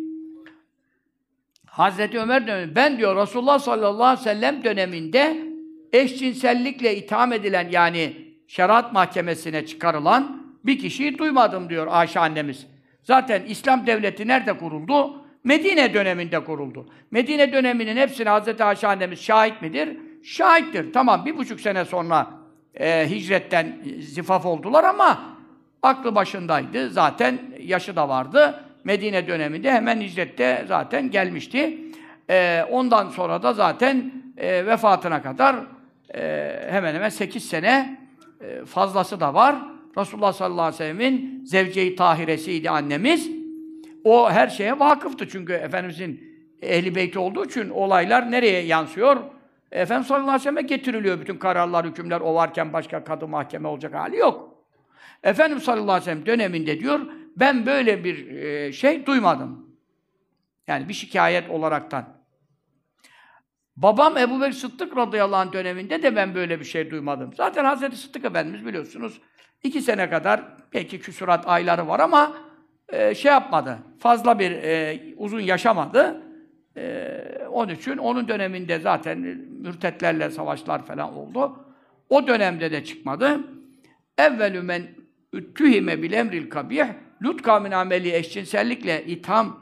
[1.73, 2.75] Hazreti Ömer dönemi.
[2.75, 5.37] Ben diyor Resulullah sallallahu aleyhi ve sellem döneminde
[5.93, 8.17] eşcinsellikle itham edilen yani
[8.47, 12.67] şeriat mahkemesine çıkarılan bir kişiyi duymadım diyor Ayşe annemiz.
[13.03, 15.25] Zaten İslam devleti nerede kuruldu?
[15.45, 16.87] Medine döneminde kuruldu.
[17.11, 19.99] Medine döneminin hepsine Hazreti Ayşe annemiz şahit midir?
[20.25, 20.93] Şahittir.
[20.93, 22.31] Tamam bir buçuk sene sonra
[22.75, 25.21] e, hicretten zifaf oldular ama
[25.83, 26.91] aklı başındaydı.
[26.91, 28.65] Zaten yaşı da vardı.
[28.85, 31.79] Medine döneminde hemen hicrette zaten gelmişti.
[32.31, 35.57] E, ondan sonra da zaten e, vefatına kadar
[36.15, 38.01] e, hemen hemen 8 sene
[38.41, 39.57] e, fazlası da var.
[39.99, 43.31] Resulullah sallallahu aleyhi ve sellemin zevce-i tahiresiydi annemiz.
[44.05, 46.33] O her şeye vakıftı çünkü Efendimizin
[46.63, 49.17] ehli beyti olduğu için olaylar nereye yansıyor?
[49.73, 52.21] Efendimiz sallallahu aleyhi ve sellem'e getiriliyor bütün kararlar, hükümler.
[52.21, 54.55] O varken başka kadı mahkeme olacak hali yok.
[55.23, 57.01] Efendimiz sallallahu aleyhi ve sellem döneminde diyor,
[57.37, 59.77] ben böyle bir e, şey duymadım.
[60.67, 62.23] Yani bir şikayet olaraktan.
[63.77, 67.35] Babam Ebu Bekir Sıddık radıyallahu anh döneminde de ben böyle bir şey duymadım.
[67.35, 69.21] Zaten Hazreti Sıddık Efendimiz biliyorsunuz
[69.63, 70.43] iki sene kadar
[70.73, 72.37] belki küsurat ayları var ama
[72.89, 73.79] e, şey yapmadı.
[73.99, 76.23] Fazla bir e, uzun yaşamadı.
[76.77, 77.19] E,
[77.51, 79.19] onun için onun döneminde zaten
[79.61, 81.65] mürtetlerle savaşlar falan oldu.
[82.09, 83.41] O dönemde de çıkmadı.
[84.19, 84.83] Evvelü men
[85.33, 86.85] üttühime bil emril kabih
[87.23, 89.61] Lut kavmin ameli eşcinsellikle itham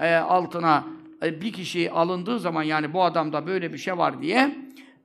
[0.00, 0.84] e, altına
[1.22, 4.56] e, bir kişi alındığı zaman yani bu adamda böyle bir şey var diye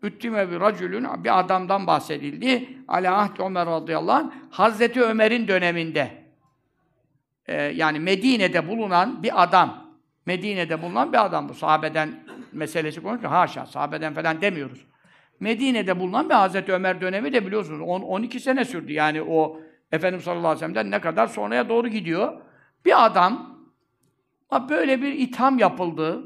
[0.04, 2.70] üttüme bir racülün bir adamdan bahsedildi.
[2.88, 6.12] Ala ahd Ömer radıyallahu anh Hazreti Ömer'in döneminde
[7.46, 9.94] e, yani Medine'de bulunan bir adam
[10.26, 11.54] Medine'de bulunan bir adam bu.
[11.54, 13.32] Sahabeden meselesi konuşuyor.
[13.32, 14.86] Haşa, sahabeden falan demiyoruz.
[15.40, 18.94] Medine'de bulunan bir Hazreti Ömer dönemi de biliyorsunuz 10 12 sene sürdü.
[18.94, 19.60] Yani o
[19.94, 22.34] Efendimiz sallallahu aleyhi ve sellem'den ne kadar sonraya doğru gidiyor.
[22.86, 23.60] Bir adam
[24.70, 26.24] böyle bir itham yapıldı.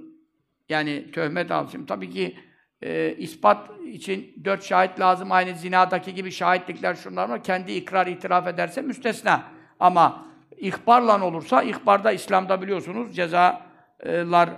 [0.70, 1.86] Yani töhmet alsın.
[1.86, 2.38] Tabii ki
[2.82, 5.32] e, ispat için dört şahit lazım.
[5.32, 7.44] Aynı zinadaki gibi şahitlikler şunlar var.
[7.44, 9.44] Kendi ikrar itiraf ederse müstesna.
[9.80, 10.26] Ama
[10.58, 14.50] ihbarla olursa, ihbarda İslam'da biliyorsunuz cezalar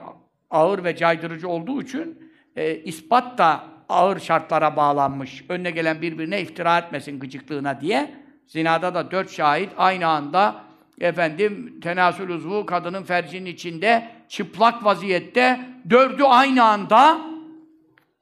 [0.49, 5.45] ağır ve caydırıcı olduğu için e, ispat da ağır şartlara bağlanmış.
[5.49, 8.28] Önüne gelen birbirine iftira etmesin gıcıklığına diye.
[8.49, 10.63] Zinada da dört şahit aynı anda
[11.01, 15.59] efendim tenasül uzvu kadının fercinin içinde çıplak vaziyette
[15.89, 17.21] dördü aynı anda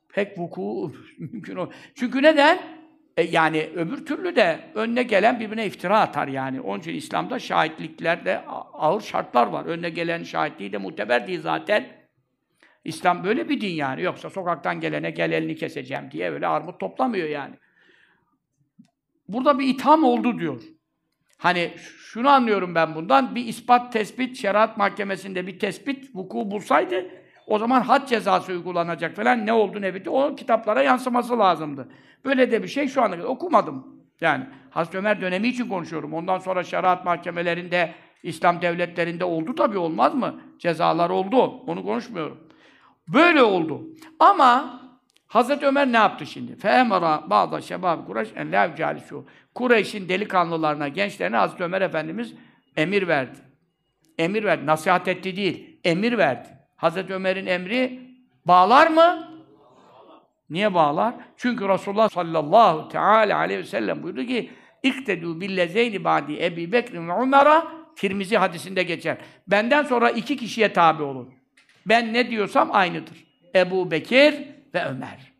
[0.10, 1.70] pek vuku mümkün o.
[1.96, 2.60] Çünkü neden?
[3.18, 6.62] E, yani öbür türlü de önüne gelen birbirine iftira atar yani.
[6.62, 9.66] Onun için İslam'da şahitliklerde ağır şartlar var.
[9.66, 11.88] Önüne gelen şahitliği de muteber değil zaten.
[12.86, 14.02] İslam böyle bir din yani.
[14.02, 17.56] Yoksa sokaktan gelene gel elini keseceğim diye öyle armut toplamıyor yani.
[19.28, 20.62] Burada bir itham oldu diyor.
[21.38, 27.06] Hani şunu anlıyorum ben bundan, bir ispat, tespit, şeriat mahkemesinde bir tespit vuku bulsaydı,
[27.48, 31.88] o zaman had cezası uygulanacak falan ne oldu ne bitti, o kitaplara yansıması lazımdı.
[32.26, 33.88] Böyle de bir şey şu anda okumadım.
[34.22, 36.14] Yani Hazreti Ömer dönemi için konuşuyorum.
[36.14, 37.94] Ondan sonra şeriat mahkemelerinde,
[38.24, 40.42] İslam devletlerinde oldu tabii olmaz mı?
[40.60, 41.44] Cezalar oldu.
[41.44, 42.38] Onu konuşmuyorum.
[43.08, 43.88] Böyle oldu.
[44.20, 44.82] Ama
[45.38, 46.56] Hazreti Ömer ne yaptı şimdi?
[46.56, 49.26] Fehemara bazı şebab Kureyş en la şu.
[49.56, 52.34] Kureyş'in delikanlılarına, gençlerine Hazreti Ömer Efendimiz
[52.78, 53.38] emir verdi.
[54.18, 54.66] Emir verdi.
[54.66, 55.80] Nasihat etti değil.
[55.84, 56.50] Emir verdi.
[56.76, 58.00] Hazreti Ömer'in emri
[58.46, 59.28] bağlar mı?
[60.50, 61.16] Niye bağlar?
[61.38, 64.50] Çünkü Resulullah sallallahu teala aleyhi ve sellem buyurdu ki
[64.84, 69.18] İktedû billezeyni ba'di Ebi Bekr ve Umer'a Tirmizi hadisinde geçer.
[69.48, 71.34] Benden sonra iki kişiye tabi olun.
[71.86, 73.28] Ben ne diyorsam aynıdır.
[73.56, 75.34] Ebu Bekir ve Ömer.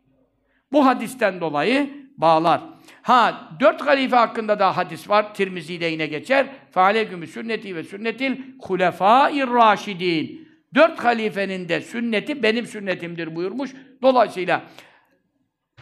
[0.72, 2.60] Bu hadisten dolayı bağlar.
[3.02, 5.34] Ha, dört halife hakkında da hadis var.
[5.34, 6.46] Tirmizi'de yine geçer.
[6.70, 10.48] Fealeykümü sünneti ve sünnetil hulefâir raşidin.
[10.74, 13.70] Dört halifenin de sünneti benim sünnetimdir buyurmuş.
[14.02, 14.62] Dolayısıyla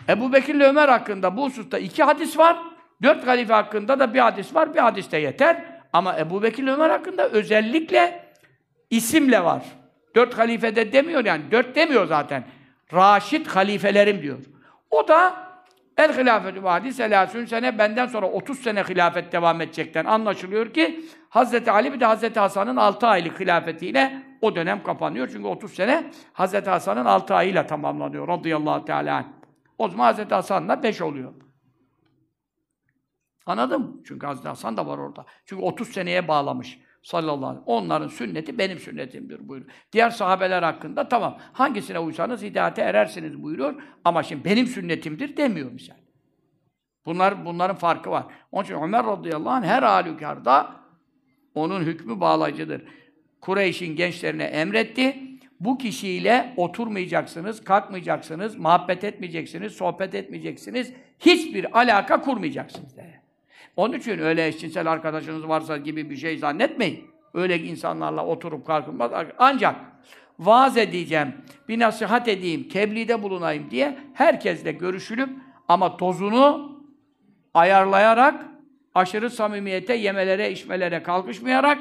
[0.08, 2.56] Ebu Bekir ile Ömer hakkında bu hususta iki hadis var.
[3.02, 4.74] Dört halife hakkında da bir hadis var.
[4.74, 5.64] Bir hadis de yeter.
[5.92, 8.24] Ama Ebu Bekir ile Ömer hakkında özellikle
[8.90, 9.62] isimle var.
[10.14, 11.42] Dört halifede demiyor yani.
[11.50, 12.44] Dört demiyor zaten.
[12.92, 14.38] Raşid halifelerim diyor.
[14.90, 15.46] O da
[15.96, 21.70] El hilafetü vadi selasün sene benden sonra 30 sene hilafet devam edecekten anlaşılıyor ki Hazreti
[21.70, 25.28] Ali bir de Hazreti Hasan'ın 6 aylık hilafetiyle o dönem kapanıyor.
[25.32, 29.24] Çünkü 30 sene Hazreti Hasan'ın 6 ayıyla tamamlanıyor radıyallahu teala.
[29.78, 31.32] O zaman Hazreti Hasan'la 5 oluyor.
[33.46, 34.02] Anladım.
[34.06, 35.26] Çünkü Hazreti Hasan da var orada.
[35.44, 37.84] Çünkü 30 seneye bağlamış sallallahu aleyhi ve sellem.
[37.84, 39.72] Onların sünneti benim sünnetimdir buyuruyor.
[39.92, 43.82] Diğer sahabeler hakkında tamam hangisine uysanız hidayete erersiniz buyuruyor.
[44.04, 45.94] Ama şimdi benim sünnetimdir demiyor misal.
[47.06, 48.24] Bunlar, bunların farkı var.
[48.52, 50.76] Onun için Ömer radıyallahu anh her halükarda
[51.54, 52.82] onun hükmü bağlayıcıdır.
[53.40, 55.16] Kureyş'in gençlerine emretti.
[55.60, 60.92] Bu kişiyle oturmayacaksınız, kalkmayacaksınız, muhabbet etmeyeceksiniz, sohbet etmeyeceksiniz.
[61.18, 63.15] Hiçbir alaka kurmayacaksınız dedi.
[63.76, 67.10] Onun için öyle eşcinsel arkadaşınız varsa gibi bir şey zannetmeyin.
[67.34, 69.10] Öyle insanlarla oturup kalkılmaz.
[69.38, 69.76] Ancak
[70.38, 71.34] vaaz edeceğim,
[71.68, 75.28] bir nasihat edeyim, tebliğde bulunayım diye herkesle görüşülüp
[75.68, 76.76] ama tozunu
[77.54, 78.46] ayarlayarak,
[78.94, 81.78] aşırı samimiyete, yemelere, içmelere kalkışmayarak,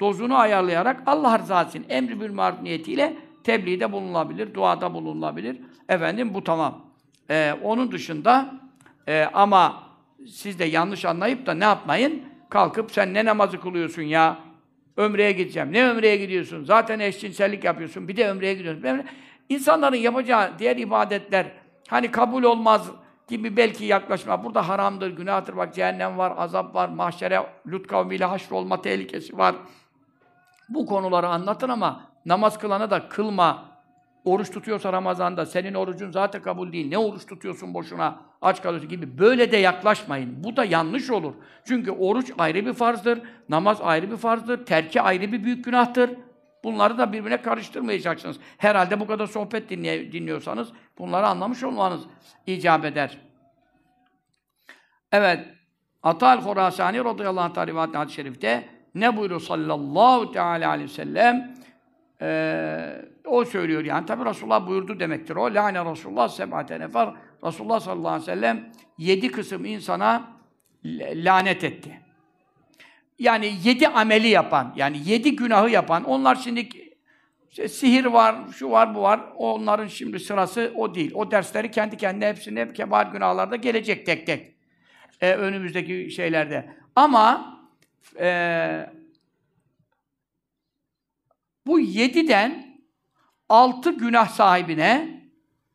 [0.00, 5.56] dozunu ayarlayarak Allah rızası için emri bil maruf niyetiyle tebliğde bulunabilir, duada bulunabilir.
[5.88, 6.86] Efendim bu tamam.
[7.30, 8.54] Ee, onun dışında
[9.08, 9.82] e, ama
[10.28, 12.22] siz de yanlış anlayıp da ne yapmayın?
[12.50, 14.38] Kalkıp sen ne namazı kılıyorsun ya?
[14.96, 15.72] Ömreye gideceğim.
[15.72, 16.64] Ne ömreye gidiyorsun?
[16.64, 18.08] Zaten eşcinsellik yapıyorsun.
[18.08, 19.04] Bir de ömreye gidiyorsun.
[19.48, 21.46] İnsanların yapacağı diğer ibadetler
[21.88, 22.90] hani kabul olmaz
[23.28, 24.44] gibi belki yaklaşma.
[24.44, 25.56] Burada haramdır, günahtır.
[25.56, 29.54] Bak cehennem var, azap var, mahşere Lut kavmiyle haşrolma tehlikesi var.
[30.68, 33.71] Bu konuları anlatın ama namaz kılana da kılma.
[34.24, 36.88] Oruç tutuyorsa Ramazan'da senin orucun zaten kabul değil.
[36.88, 38.20] Ne oruç tutuyorsun boşuna?
[38.42, 39.18] Aç kalıyorsun gibi.
[39.18, 40.44] Böyle de yaklaşmayın.
[40.44, 41.34] Bu da yanlış olur.
[41.64, 43.22] Çünkü oruç ayrı bir farzdır.
[43.48, 44.66] Namaz ayrı bir farzdır.
[44.66, 46.10] Terki ayrı bir büyük günahtır.
[46.64, 48.36] Bunları da birbirine karıştırmayacaksınız.
[48.58, 50.68] Herhalde bu kadar sohbet dinley- dinliyorsanız
[50.98, 52.00] bunları anlamış olmanız
[52.46, 53.18] icap eder.
[55.12, 55.46] Evet.
[56.02, 61.54] Atal Horasani radıyallahu anh rivayet hadis-i şerifte ne buyuruyor sallallahu teala aleyhi ve sellem?
[62.22, 64.06] Ee, o söylüyor yani.
[64.06, 65.44] Tabi Resulullah buyurdu demektir o.
[65.54, 67.08] Lâne Resulullah seb'ate nefer.
[67.44, 70.28] Resulullah sallallahu aleyhi ve sellem yedi kısım insana
[71.14, 72.00] lanet etti.
[73.18, 76.68] Yani yedi ameli yapan, yani yedi günahı yapan, onlar şimdi
[77.50, 79.20] işte sihir var, şu var, bu var.
[79.36, 81.10] Onların şimdi sırası o değil.
[81.14, 84.54] O dersleri kendi kendine hepsine kebar günahlarda gelecek tek tek.
[85.20, 86.70] Ee, önümüzdeki şeylerde.
[86.96, 87.58] Ama
[88.20, 88.86] e,
[91.66, 92.78] bu yediden
[93.48, 95.22] altı günah sahibine,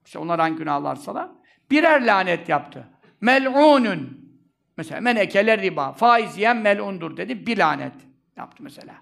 [0.05, 1.35] işte onlar hangi günahlarsa da,
[1.71, 2.87] birer lanet yaptı.
[3.21, 4.27] Mel'unun.
[4.77, 5.91] Mesela men ekele riba.
[5.91, 7.47] Faiz yiyen mel'undur dedi.
[7.47, 7.93] Bir lanet
[8.37, 8.95] yaptı mesela.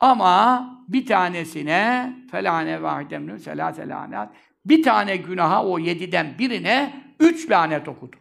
[0.00, 4.28] Ama bir tanesine felane vahidemnü selase lanet.
[4.64, 8.16] Bir tane günaha o yediden birine üç lanet okudu.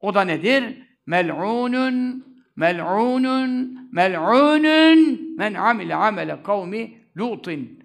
[0.00, 0.82] O da nedir?
[1.06, 2.24] Mel'unun,
[2.60, 7.80] mel'unun, mel'unun men amile amele kavmi Lut'in.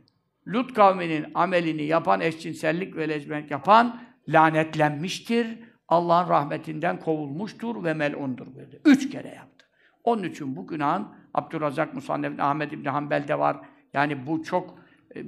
[0.47, 5.47] Lut kavminin amelini yapan, eşcinsellik ve lezbiyenlik yapan lanetlenmiştir.
[5.88, 8.81] Allah'ın rahmetinden kovulmuştur ve mel'undur dedi.
[8.85, 9.65] Üç kere yaptı.
[10.03, 13.57] Onun için bu günahın Abdurrazak Musannef Ahmed İbni Hanbel'de var.
[13.93, 14.80] Yani bu çok
[15.15, 15.19] e,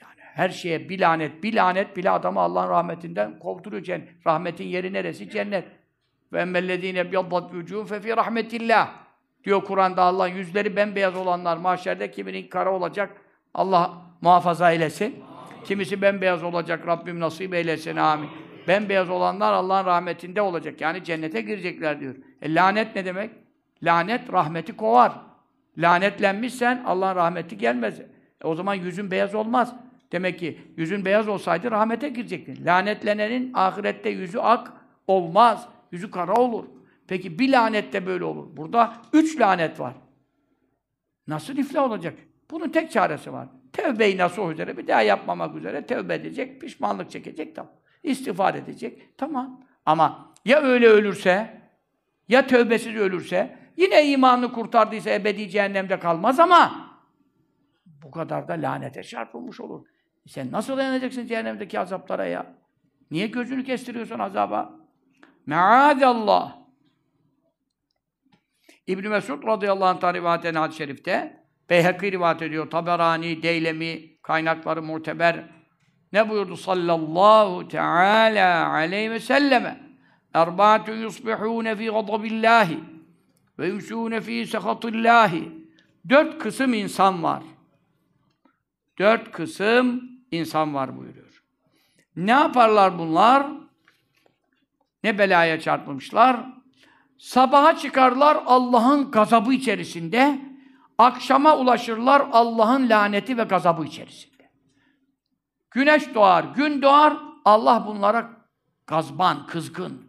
[0.00, 3.82] yani her şeye bir lanet, bir lanet bile adamı Allah'ın rahmetinden kovduruyor.
[3.82, 4.26] Cennet.
[4.26, 5.30] Rahmetin yeri neresi?
[5.30, 5.64] Cennet.
[6.32, 8.90] Ve emmellezîne biyaddat vücûhum fe fî rahmetillah.
[9.44, 13.16] Diyor Kur'an'da Allah yüzleri bembeyaz olanlar mahşerde kiminin kara olacak.
[13.54, 15.24] Allah muhafaza eylesin.
[15.64, 16.86] Kimisi bembeyaz olacak.
[16.86, 17.96] Rabbim nasip eylesin.
[17.96, 18.28] Amin.
[18.68, 20.80] Bembeyaz olanlar Allah'ın rahmetinde olacak.
[20.80, 22.14] Yani cennete girecekler diyor.
[22.42, 23.30] E, lanet ne demek?
[23.82, 25.12] Lanet rahmeti kovar.
[25.78, 28.00] Lanetlenmişsen Allah'ın rahmeti gelmez.
[28.00, 28.06] E,
[28.44, 29.74] o zaman yüzün beyaz olmaz.
[30.12, 32.66] Demek ki yüzün beyaz olsaydı rahmete girecektin.
[32.66, 34.72] Lanetlenenin ahirette yüzü ak
[35.06, 35.68] olmaz.
[35.96, 36.64] Yüzü kara olur.
[37.08, 38.56] Peki bir lanette böyle olur.
[38.56, 39.94] Burada üç lanet var.
[41.26, 42.18] Nasıl iflah olacak?
[42.50, 43.48] Bunun tek çaresi var.
[43.72, 47.72] Tevbe-i nasuh üzere, bir daha yapmamak üzere tevbe edecek, pişmanlık çekecek, tamam.
[48.02, 49.64] İstiğfar edecek, tamam.
[49.86, 51.60] Ama ya öyle ölürse,
[52.28, 56.90] ya tövbesiz ölürse, yine imanını kurtardıysa ebedi cehennemde kalmaz ama
[57.86, 59.86] bu kadar da lanete çarpılmış olur.
[60.26, 62.54] Sen nasıl dayanacaksın cehennemdeki azaplara ya?
[63.10, 64.85] Niye gözünü kestiriyorsun azaba?
[65.46, 66.56] Me'adallah.
[68.86, 72.70] İbn Mesud radıyallahu anh'tan rivayet eden hadis-i şerifte Beyhekî rivayet ediyor.
[72.70, 75.44] Taberani, Deylemi, kaynakları muteber.
[76.12, 79.80] Ne buyurdu sallallahu teala aleyhi ve selleme?
[80.34, 82.78] Erbaatun yusbihûne fî gadabillâhi
[83.58, 85.52] ve yumsûne fî sehatillâhi.
[86.08, 87.42] Dört kısım insan var.
[88.98, 91.42] Dört kısım insan var buyuruyor.
[92.16, 93.46] Ne yaparlar bunlar?
[95.06, 96.36] Ne belaya çarpmışlar?
[97.18, 100.38] Sabaha çıkarlar Allah'ın gazabı içerisinde,
[100.98, 104.50] akşama ulaşırlar Allah'ın laneti ve gazabı içerisinde.
[105.70, 108.30] Güneş doğar, gün doğar, Allah bunlara
[108.86, 110.06] gazban, kızgın.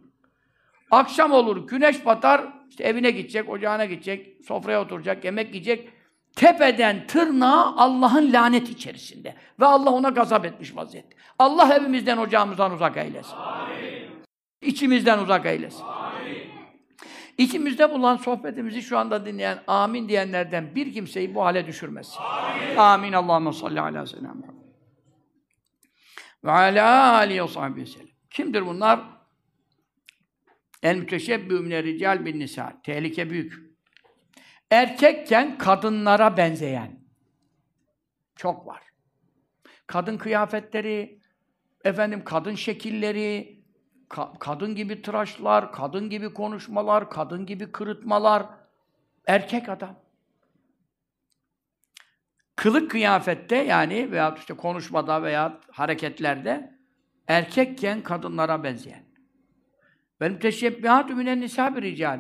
[0.91, 5.89] Akşam olur, güneş batar, işte evine gidecek, ocağına gidecek, sofraya oturacak, yemek yiyecek.
[6.35, 9.35] Tepeden tırnağa Allah'ın laneti içerisinde.
[9.59, 11.15] Ve Allah ona gazap etmiş vaziyette.
[11.39, 13.35] Allah evimizden, ocağımızdan uzak eylesin.
[13.35, 13.86] Amin.
[14.67, 15.83] İçimizden uzak eylesin.
[15.83, 16.37] Amin.
[17.37, 22.17] İçimizde bulunan sohbetimizi şu anda dinleyen, amin diyenlerden bir kimseyi bu hale düşürmesin.
[22.19, 22.75] Amin.
[22.75, 23.13] Amin.
[23.13, 24.57] Allahümme salli ala seyyidina Muhammed.
[26.43, 28.07] Ve ala aleyhi ve sellem.
[28.29, 28.99] Kimdir bunlar?
[30.83, 32.81] El müteşebbü mine rical bin nisa.
[32.83, 33.53] Tehlike büyük.
[34.71, 36.99] Erkekken kadınlara benzeyen.
[38.35, 38.83] Çok var.
[39.87, 41.19] Kadın kıyafetleri,
[41.83, 43.56] efendim kadın şekilleri,
[44.09, 48.45] ka- kadın gibi tıraşlar, kadın gibi konuşmalar, kadın gibi kırıtmalar.
[49.27, 49.95] Erkek adam.
[52.55, 56.77] kılık kıyafette yani veya işte konuşmada veya hareketlerde
[57.27, 59.03] erkekken kadınlara benzeyen.
[60.21, 62.19] Benim teşebbihatü minen nisa bir rical.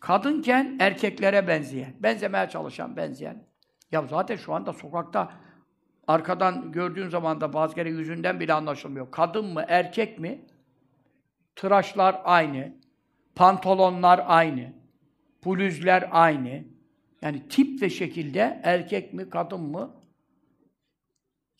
[0.00, 3.46] Kadınken erkeklere benzeyen, benzemeye çalışan, benzeyen.
[3.92, 5.32] Ya zaten şu anda sokakta
[6.06, 9.10] arkadan gördüğün zaman da bazı kere yüzünden bile anlaşılmıyor.
[9.10, 10.46] Kadın mı, erkek mi?
[11.56, 12.72] Tıraşlar aynı,
[13.34, 14.72] pantolonlar aynı,
[15.46, 16.64] bluzler aynı.
[17.22, 20.02] Yani tip ve şekilde erkek mi, kadın mı?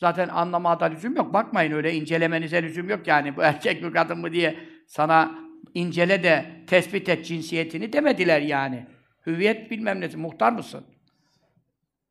[0.01, 1.35] Zaten anlamada lüzum yok.
[1.35, 3.37] Bakmayın öyle incelemenize lüzum yok yani.
[3.37, 5.39] Bu erkek mi, kadın mı diye sana
[5.75, 8.87] incele de tespit et cinsiyetini demediler yani.
[9.27, 10.85] Hüviyet bilmem nesi, muhtar mısın?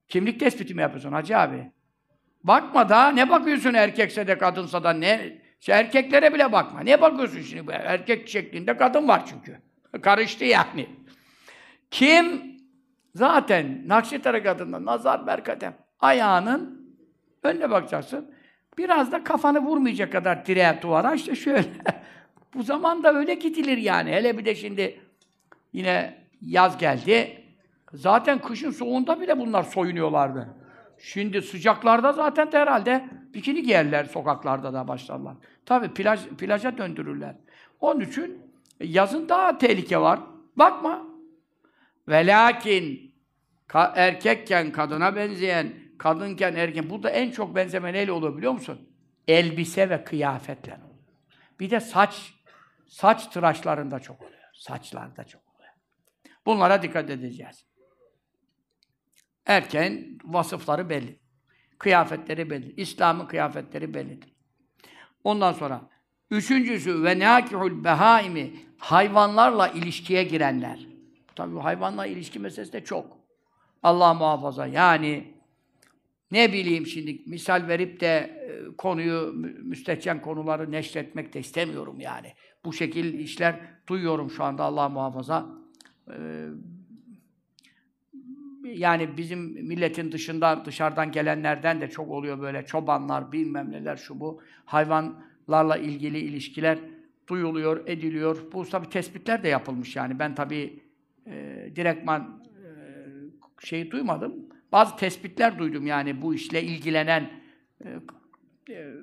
[0.07, 1.71] Kimlik tespiti mi yapıyorsun hacı abi?
[2.43, 5.40] Bakma da ne bakıyorsun erkekse de kadınsa da ne?
[5.61, 6.79] Şey, erkeklere bile bakma.
[6.79, 7.71] Ne bakıyorsun şimdi?
[7.71, 9.57] Erkek şeklinde kadın var çünkü.
[10.01, 10.89] Karıştı yani.
[11.91, 12.41] Kim
[13.15, 16.91] zaten Nakşi tarikatında nazar berkadem ayağının
[17.43, 18.35] önüne bakacaksın.
[18.77, 21.69] Biraz da kafanı vurmayacak kadar direğe duvara işte şöyle.
[22.53, 24.11] Bu zamanda öyle gidilir yani.
[24.11, 24.99] Hele bir de şimdi
[25.73, 27.43] yine yaz geldi.
[27.93, 30.60] Zaten kışın soğuğunda bile bunlar soyunuyorlardı.
[31.03, 35.35] Şimdi sıcaklarda zaten de herhalde bikini giyerler sokaklarda da başlarlar.
[35.65, 37.35] Tabii plaj, plaja döndürürler.
[37.79, 38.41] Onun için
[38.79, 40.19] yazın daha tehlike var.
[40.55, 41.07] Bakma.
[42.07, 43.15] Ve lakin
[43.67, 46.89] ka- erkekken kadına benzeyen, kadınken erkek.
[46.89, 48.89] Burada en çok benzeme neyle oluyor biliyor musun?
[49.27, 50.79] Elbise ve kıyafetle.
[51.59, 52.33] Bir de saç,
[52.87, 54.41] saç tıraşlarında çok oluyor.
[54.53, 55.73] Saçlarda çok oluyor.
[56.45, 57.65] Bunlara dikkat edeceğiz.
[59.45, 61.19] Erken vasıfları belli.
[61.77, 62.73] Kıyafetleri belli.
[62.77, 64.33] İslam'ın kıyafetleri bellidir.
[65.23, 65.89] Ondan sonra
[66.31, 70.87] üçüncüsü ve nakihul behaimi hayvanlarla ilişkiye girenler.
[71.35, 73.17] Tabii bu hayvanla ilişki meselesi de çok.
[73.83, 74.67] Allah muhafaza.
[74.67, 75.33] Yani
[76.31, 82.33] ne bileyim şimdi misal verip de e, konuyu mü- müstehcen konuları neşretmek de istemiyorum yani.
[82.65, 85.49] Bu şekil işler duyuyorum şu anda Allah muhafaza.
[86.09, 86.47] Ee,
[88.73, 94.41] yani bizim milletin dışında dışarıdan gelenlerden de çok oluyor böyle çobanlar bilmem neler şu bu
[94.65, 96.79] hayvanlarla ilgili ilişkiler
[97.27, 98.37] duyuluyor, ediliyor.
[98.53, 100.19] Bu tabi tespitler de yapılmış yani.
[100.19, 100.79] Ben tabi
[101.27, 102.69] e, direktman e,
[103.65, 104.33] şeyi duymadım.
[104.71, 107.29] Bazı tespitler duydum yani bu işle ilgilenen
[107.85, 107.89] e,
[108.69, 108.93] e,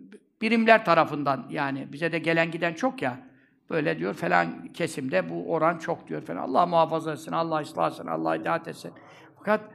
[0.43, 3.29] birimler tarafından yani bize de gelen giden çok ya.
[3.71, 6.37] Böyle diyor falan kesimde bu oran çok diyor falan.
[6.37, 8.93] Allah muhafaza etsin, Allah ıslah etsin, Allah hidayet etsin.
[9.39, 9.71] Fakat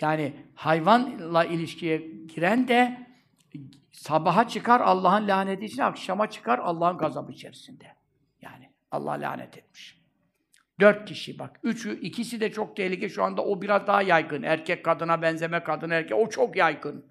[0.00, 1.98] yani hayvanla ilişkiye
[2.34, 3.06] giren de
[3.92, 7.84] sabaha çıkar Allah'ın laneti için, akşama çıkar Allah'ın gazabı içerisinde.
[8.40, 9.98] Yani Allah lanet etmiş.
[10.80, 11.60] Dört kişi bak.
[11.62, 13.08] Üçü, ikisi de çok tehlike.
[13.08, 14.42] Şu anda o biraz daha yaygın.
[14.42, 16.16] Erkek kadına benzeme, kadın erkek.
[16.16, 17.04] O çok yaygın.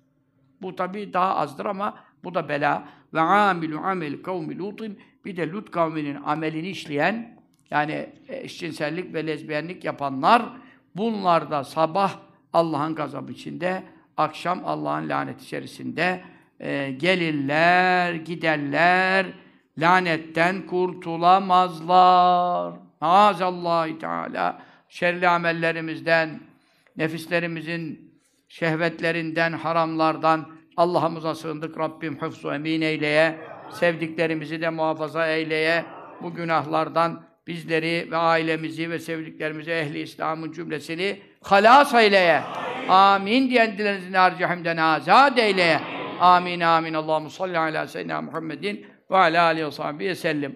[0.61, 2.89] Bu tabii daha azdır ama bu da bela.
[3.13, 7.39] Ve amilu amel kavmi lutin bir de Lut kavminin amelini işleyen
[7.71, 10.45] yani eşcinsellik ve lezbiyenlik yapanlar
[10.97, 12.13] bunlar da sabah
[12.53, 13.83] Allah'ın gazabı içinde,
[14.17, 16.21] akşam Allah'ın laneti içerisinde
[16.59, 19.25] e, gelirler, giderler,
[19.77, 22.73] lanetten kurtulamazlar.
[23.01, 26.39] Maazallah Teala şerli amellerimizden,
[26.97, 28.13] nefislerimizin
[28.47, 31.79] şehvetlerinden, haramlardan Allah'ımıza sığındık.
[31.79, 33.37] Rabbim hıfzu emin eyleye,
[33.71, 35.85] sevdiklerimizi de muhafaza eyleye,
[36.23, 42.41] bu günahlardan bizleri ve ailemizi ve sevdiklerimizi, ehli İslam'ın cümlesini halas eyleye.
[42.89, 45.79] Amin diyen dilerinizin harcihimden azad eyleye.
[46.19, 46.93] Amin amin.
[46.93, 50.53] Allahu salli ala seyyidina Muhammedin ve ala aleyhi ve sahbihi sellem.